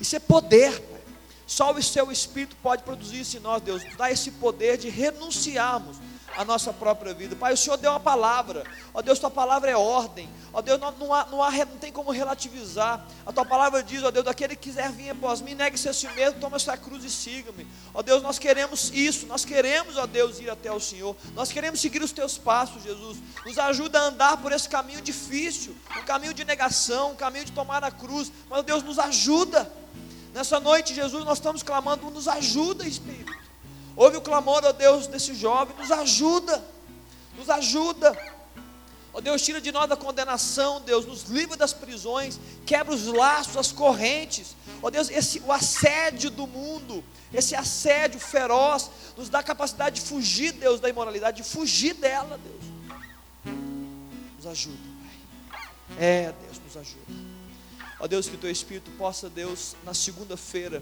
Isso 0.00 0.14
é 0.14 0.18
poder, 0.18 0.80
Pai. 0.80 0.98
Só 1.46 1.72
o 1.72 1.82
seu 1.82 2.12
Espírito 2.12 2.54
pode 2.62 2.82
produzir 2.82 3.20
isso 3.20 3.38
em 3.38 3.40
nós, 3.40 3.62
Deus. 3.62 3.82
Dá 3.96 4.10
esse 4.10 4.30
poder 4.32 4.76
de 4.76 4.90
renunciarmos 4.90 5.96
a 6.38 6.44
nossa 6.44 6.72
própria 6.72 7.12
vida. 7.12 7.34
Pai, 7.34 7.52
o 7.52 7.56
Senhor 7.56 7.76
deu 7.76 7.90
uma 7.90 7.98
palavra. 7.98 8.62
Ó 8.94 9.02
Deus, 9.02 9.18
tua 9.18 9.28
palavra 9.28 9.72
é 9.72 9.76
ordem. 9.76 10.28
Ó 10.52 10.62
Deus, 10.62 10.78
não, 10.78 10.92
não, 10.92 11.12
há, 11.12 11.26
não, 11.26 11.42
há, 11.42 11.50
não 11.50 11.78
tem 11.78 11.90
como 11.90 12.12
relativizar. 12.12 13.04
A 13.26 13.32
tua 13.32 13.44
palavra 13.44 13.82
diz, 13.82 14.04
ó 14.04 14.10
Deus, 14.12 14.24
aquele 14.24 14.54
que 14.54 14.70
quiser 14.70 14.92
vir 14.92 15.10
após 15.10 15.40
mim, 15.40 15.54
negue-se 15.54 15.88
a 15.88 15.92
si 15.92 16.06
mesmo, 16.10 16.38
toma 16.38 16.56
sua 16.60 16.76
cruz 16.76 17.02
e 17.02 17.10
siga-me. 17.10 17.66
Ó 17.92 18.02
Deus, 18.02 18.22
nós 18.22 18.38
queremos 18.38 18.92
isso. 18.94 19.26
Nós 19.26 19.44
queremos, 19.44 19.96
ó 19.96 20.06
Deus, 20.06 20.38
ir 20.38 20.48
até 20.48 20.70
o 20.70 20.78
Senhor. 20.78 21.16
Nós 21.34 21.50
queremos 21.50 21.80
seguir 21.80 22.04
os 22.04 22.12
teus 22.12 22.38
passos, 22.38 22.84
Jesus. 22.84 23.18
Nos 23.44 23.58
ajuda 23.58 23.98
a 23.98 24.02
andar 24.04 24.36
por 24.36 24.52
esse 24.52 24.68
caminho 24.68 25.00
difícil, 25.00 25.74
um 26.00 26.04
caminho 26.04 26.32
de 26.32 26.44
negação, 26.44 27.10
um 27.10 27.16
caminho 27.16 27.46
de 27.46 27.52
tomar 27.52 27.82
a 27.82 27.90
cruz. 27.90 28.30
Mas, 28.48 28.64
Deus, 28.64 28.84
nos 28.84 29.00
ajuda. 29.00 29.68
Nessa 30.32 30.60
noite, 30.60 30.94
Jesus, 30.94 31.24
nós 31.24 31.38
estamos 31.38 31.64
clamando, 31.64 32.08
nos 32.12 32.28
ajuda, 32.28 32.86
Espírito. 32.86 33.47
Ouve 33.98 34.16
o 34.16 34.20
clamor, 34.20 34.64
ó 34.64 34.70
Deus, 34.70 35.08
desse 35.08 35.34
jovem, 35.34 35.76
nos 35.76 35.90
ajuda, 35.90 36.64
nos 37.36 37.50
ajuda. 37.50 38.16
Ó 39.12 39.20
Deus, 39.20 39.42
tira 39.42 39.60
de 39.60 39.72
nós 39.72 39.90
a 39.90 39.96
condenação, 39.96 40.80
Deus, 40.80 41.04
nos 41.04 41.24
livra 41.24 41.56
das 41.56 41.72
prisões, 41.72 42.38
quebra 42.64 42.94
os 42.94 43.06
laços, 43.06 43.56
as 43.56 43.72
correntes. 43.72 44.54
Ó 44.80 44.88
Deus, 44.88 45.10
esse, 45.10 45.40
o 45.40 45.50
assédio 45.50 46.30
do 46.30 46.46
mundo, 46.46 47.02
esse 47.34 47.56
assédio 47.56 48.20
feroz, 48.20 48.88
nos 49.16 49.28
dá 49.28 49.40
a 49.40 49.42
capacidade 49.42 50.00
de 50.00 50.06
fugir, 50.06 50.52
Deus, 50.52 50.78
da 50.78 50.88
imoralidade, 50.88 51.42
de 51.42 51.48
fugir 51.48 51.94
dela, 51.94 52.38
Deus. 52.38 53.56
Nos 54.36 54.46
ajuda. 54.46 54.78
É, 55.98 56.32
Deus, 56.40 56.60
nos 56.64 56.76
ajuda. 56.76 57.02
Ó 57.98 58.06
Deus, 58.06 58.28
que 58.28 58.36
o 58.36 58.38
teu 58.38 58.50
Espírito 58.50 58.92
possa, 58.92 59.28
Deus, 59.28 59.74
na 59.84 59.92
segunda-feira, 59.92 60.80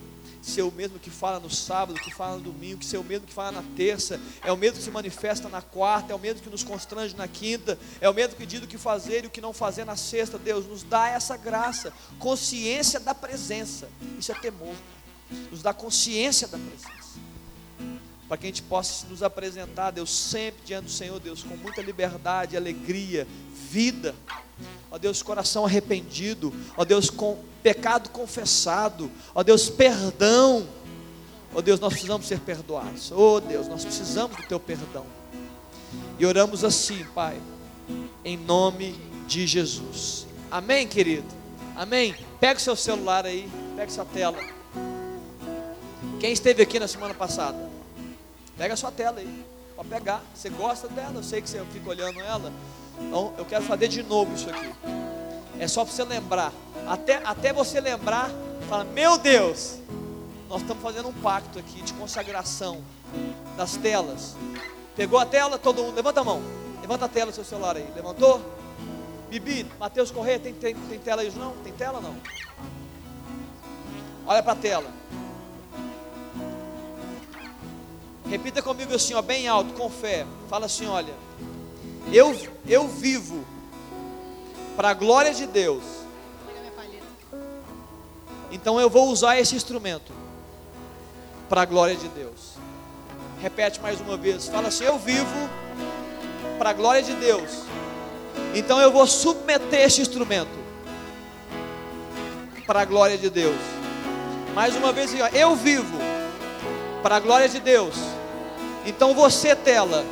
ser 0.48 0.62
o 0.62 0.70
mesmo 0.70 0.98
que 0.98 1.10
fala 1.10 1.40
no 1.40 1.50
sábado, 1.50 2.00
que 2.00 2.14
fala 2.14 2.36
no 2.36 2.42
domingo, 2.42 2.78
que 2.78 2.86
ser 2.86 2.98
o 2.98 3.04
mesmo 3.04 3.26
que 3.26 3.32
fala 3.32 3.52
na 3.52 3.64
terça, 3.76 4.20
é 4.44 4.52
o 4.52 4.56
mesmo 4.56 4.78
que 4.78 4.84
se 4.84 4.90
manifesta 4.90 5.48
na 5.48 5.60
quarta, 5.60 6.12
é 6.12 6.16
o 6.16 6.18
mesmo 6.18 6.40
que 6.40 6.48
nos 6.48 6.62
constrange 6.62 7.16
na 7.16 7.26
quinta, 7.26 7.78
é 8.00 8.08
o 8.08 8.14
mesmo 8.14 8.36
que 8.36 8.46
diz 8.46 8.62
o 8.62 8.66
que 8.66 8.78
fazer 8.78 9.24
e 9.24 9.26
o 9.26 9.30
que 9.30 9.40
não 9.40 9.52
fazer 9.52 9.84
na 9.84 9.96
sexta. 9.96 10.38
Deus, 10.38 10.66
nos 10.66 10.82
dá 10.82 11.08
essa 11.08 11.36
graça, 11.36 11.92
consciência 12.18 13.00
da 13.00 13.14
presença. 13.14 13.88
Isso 14.18 14.30
é 14.30 14.34
temor. 14.34 14.74
Nos 15.50 15.62
dá 15.62 15.74
consciência 15.74 16.46
da 16.46 16.58
presença. 16.58 16.95
Para 18.28 18.36
que 18.36 18.46
a 18.46 18.48
gente 18.48 18.62
possa 18.62 19.06
nos 19.06 19.22
apresentar, 19.22 19.92
Deus, 19.92 20.10
sempre 20.10 20.62
diante 20.64 20.86
do 20.86 20.90
Senhor, 20.90 21.20
Deus, 21.20 21.42
com 21.42 21.56
muita 21.56 21.80
liberdade, 21.80 22.56
alegria, 22.56 23.26
vida. 23.70 24.14
Ó 24.90 24.98
Deus, 24.98 25.22
coração 25.22 25.66
arrependido, 25.66 26.52
ó 26.76 26.84
Deus, 26.84 27.10
com 27.10 27.38
pecado 27.62 28.08
confessado, 28.10 29.10
ó 29.34 29.42
Deus, 29.42 29.68
perdão, 29.68 30.66
ó 31.54 31.60
Deus, 31.60 31.78
nós 31.78 31.92
precisamos 31.92 32.26
ser 32.26 32.40
perdoados, 32.40 33.12
ó 33.12 33.38
Deus, 33.38 33.68
nós 33.68 33.84
precisamos 33.84 34.36
do 34.36 34.44
teu 34.44 34.58
perdão, 34.58 35.04
e 36.18 36.24
oramos 36.24 36.64
assim, 36.64 37.04
Pai, 37.14 37.38
em 38.24 38.36
nome 38.36 38.98
de 39.26 39.46
Jesus, 39.46 40.26
amém, 40.50 40.88
querido, 40.88 41.28
amém. 41.76 42.14
Pega 42.40 42.58
o 42.58 42.62
seu 42.62 42.76
celular 42.76 43.26
aí, 43.26 43.46
pega 43.76 43.90
sua 43.90 44.06
tela. 44.06 44.38
Quem 46.18 46.32
esteve 46.32 46.62
aqui 46.62 46.78
na 46.78 46.88
semana 46.88 47.12
passada, 47.12 47.58
pega 48.56 48.74
a 48.74 48.76
sua 48.76 48.90
tela 48.90 49.18
aí, 49.18 49.44
pode 49.74 49.88
pegar, 49.88 50.22
você 50.34 50.48
gosta 50.50 50.88
dela, 50.88 51.14
eu 51.14 51.22
sei 51.22 51.40
que 51.42 51.48
você 51.48 51.64
fica 51.72 51.88
olhando 51.88 52.20
ela. 52.20 52.52
Então, 53.00 53.34
eu 53.36 53.44
quero 53.44 53.64
fazer 53.64 53.88
de 53.88 54.02
novo 54.02 54.34
isso 54.34 54.48
aqui. 54.48 54.72
É 55.58 55.68
só 55.68 55.84
para 55.84 55.94
você 55.94 56.04
lembrar. 56.04 56.52
Até, 56.86 57.20
até 57.24 57.52
você 57.52 57.80
lembrar, 57.80 58.30
fala: 58.68 58.84
Meu 58.84 59.18
Deus, 59.18 59.78
nós 60.48 60.62
estamos 60.62 60.82
fazendo 60.82 61.08
um 61.08 61.12
pacto 61.12 61.58
aqui 61.58 61.82
de 61.82 61.92
consagração 61.94 62.82
das 63.56 63.76
telas. 63.76 64.34
Pegou 64.94 65.18
a 65.18 65.26
tela? 65.26 65.58
Todo 65.58 65.82
mundo, 65.82 65.94
levanta 65.94 66.20
a 66.20 66.24
mão. 66.24 66.42
Levanta 66.80 67.04
a 67.04 67.08
tela 67.08 67.30
do 67.30 67.34
seu 67.34 67.44
celular 67.44 67.76
aí. 67.76 67.86
Levantou? 67.94 68.40
Bibi, 69.28 69.66
Matheus 69.78 70.10
Correia, 70.10 70.38
tem, 70.38 70.54
tem, 70.54 70.74
tem 70.74 70.98
tela 70.98 71.22
aí? 71.22 71.30
Não? 71.32 71.52
Tem 71.56 71.72
tela 71.72 72.00
não? 72.00 72.14
Olha 74.26 74.42
para 74.42 74.52
a 74.52 74.56
tela. 74.56 74.90
Repita 78.28 78.60
comigo 78.60 78.94
assim, 78.94 79.14
ó, 79.14 79.22
bem 79.22 79.46
alto, 79.46 79.72
com 79.74 79.88
fé. 79.88 80.26
Fala 80.48 80.66
assim, 80.66 80.86
olha. 80.86 81.14
Eu, 82.12 82.36
eu 82.66 82.86
vivo 82.86 83.44
para 84.76 84.90
a 84.90 84.94
glória 84.94 85.32
de 85.32 85.46
Deus. 85.46 85.82
Então 88.50 88.80
eu 88.80 88.88
vou 88.88 89.08
usar 89.08 89.38
esse 89.38 89.56
instrumento 89.56 90.12
para 91.48 91.62
a 91.62 91.64
glória 91.64 91.96
de 91.96 92.08
Deus. 92.08 92.54
Repete 93.40 93.80
mais 93.80 94.00
uma 94.00 94.16
vez. 94.16 94.48
Fala 94.48 94.68
assim: 94.68 94.84
Eu 94.84 94.98
vivo 94.98 95.50
para 96.58 96.70
a 96.70 96.72
glória 96.72 97.02
de 97.02 97.14
Deus. 97.14 97.64
Então 98.54 98.80
eu 98.80 98.90
vou 98.90 99.06
submeter 99.06 99.80
esse 99.80 100.00
instrumento 100.00 100.56
para 102.66 102.82
a 102.82 102.84
glória 102.84 103.18
de 103.18 103.28
Deus. 103.30 103.56
Mais 104.54 104.74
uma 104.74 104.92
vez, 104.92 105.10
eu 105.34 105.54
vivo 105.54 105.98
para 107.02 107.16
a 107.16 107.20
glória 107.20 107.48
de 107.48 107.60
Deus. 107.60 107.94
Então 108.86 109.12
você, 109.14 109.54
tela, 109.56 110.04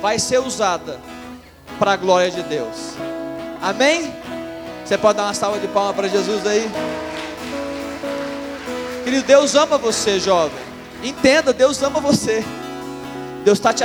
vai 0.00 0.18
ser 0.18 0.40
usada 0.40 0.98
para 1.78 1.92
a 1.92 1.96
glória 1.96 2.30
de 2.30 2.42
Deus. 2.42 2.94
Amém? 3.60 4.12
Você 4.84 4.96
pode 4.96 5.18
dar 5.18 5.24
uma 5.24 5.34
salva 5.34 5.60
de 5.60 5.68
palmas 5.68 5.94
para 5.94 6.08
Jesus 6.08 6.46
aí? 6.46 6.68
Querido, 9.04 9.26
Deus 9.26 9.54
ama 9.54 9.76
você, 9.76 10.18
jovem. 10.18 10.58
Entenda, 11.02 11.52
Deus 11.52 11.82
ama 11.82 12.00
você. 12.00 12.42
Deus 13.44 13.58
está 13.58 13.72
te, 13.72 13.84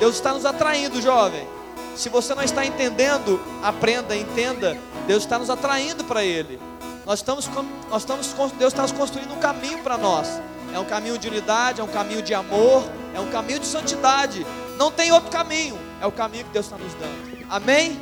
Deus 0.00 0.16
está 0.16 0.32
nos 0.32 0.44
atraindo, 0.44 1.00
jovem. 1.00 1.46
Se 1.94 2.08
você 2.08 2.34
não 2.34 2.42
está 2.42 2.66
entendendo, 2.66 3.40
aprenda, 3.62 4.16
entenda. 4.16 4.76
Deus 5.06 5.22
está 5.22 5.38
nos 5.38 5.50
atraindo 5.50 6.02
para 6.04 6.24
Ele. 6.24 6.58
Nós 7.06 7.20
estamos, 7.20 7.48
nós 7.88 8.02
estamos, 8.02 8.52
Deus 8.52 8.72
está 8.72 8.82
nos 8.82 8.92
construindo 8.92 9.32
um 9.32 9.38
caminho 9.38 9.78
para 9.82 9.96
nós. 9.96 10.40
É 10.74 10.78
um 10.78 10.84
caminho 10.84 11.16
de 11.16 11.28
unidade, 11.28 11.80
é 11.80 11.84
um 11.84 11.88
caminho 11.88 12.20
de 12.20 12.34
amor, 12.34 12.84
é 13.14 13.20
um 13.20 13.30
caminho 13.30 13.60
de 13.60 13.66
santidade. 13.66 14.44
Não 14.76 14.90
tem 14.90 15.12
outro 15.12 15.30
caminho. 15.30 15.78
É 16.00 16.06
o 16.06 16.10
caminho 16.10 16.44
que 16.44 16.50
Deus 16.50 16.66
está 16.66 16.76
nos 16.76 16.92
dando. 16.94 17.46
Amém? 17.48 17.96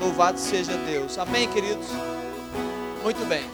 Louvado 0.00 0.36
seja 0.36 0.72
Deus. 0.78 1.16
Amém, 1.16 1.48
queridos? 1.48 1.86
Muito 3.04 3.24
bem. 3.26 3.48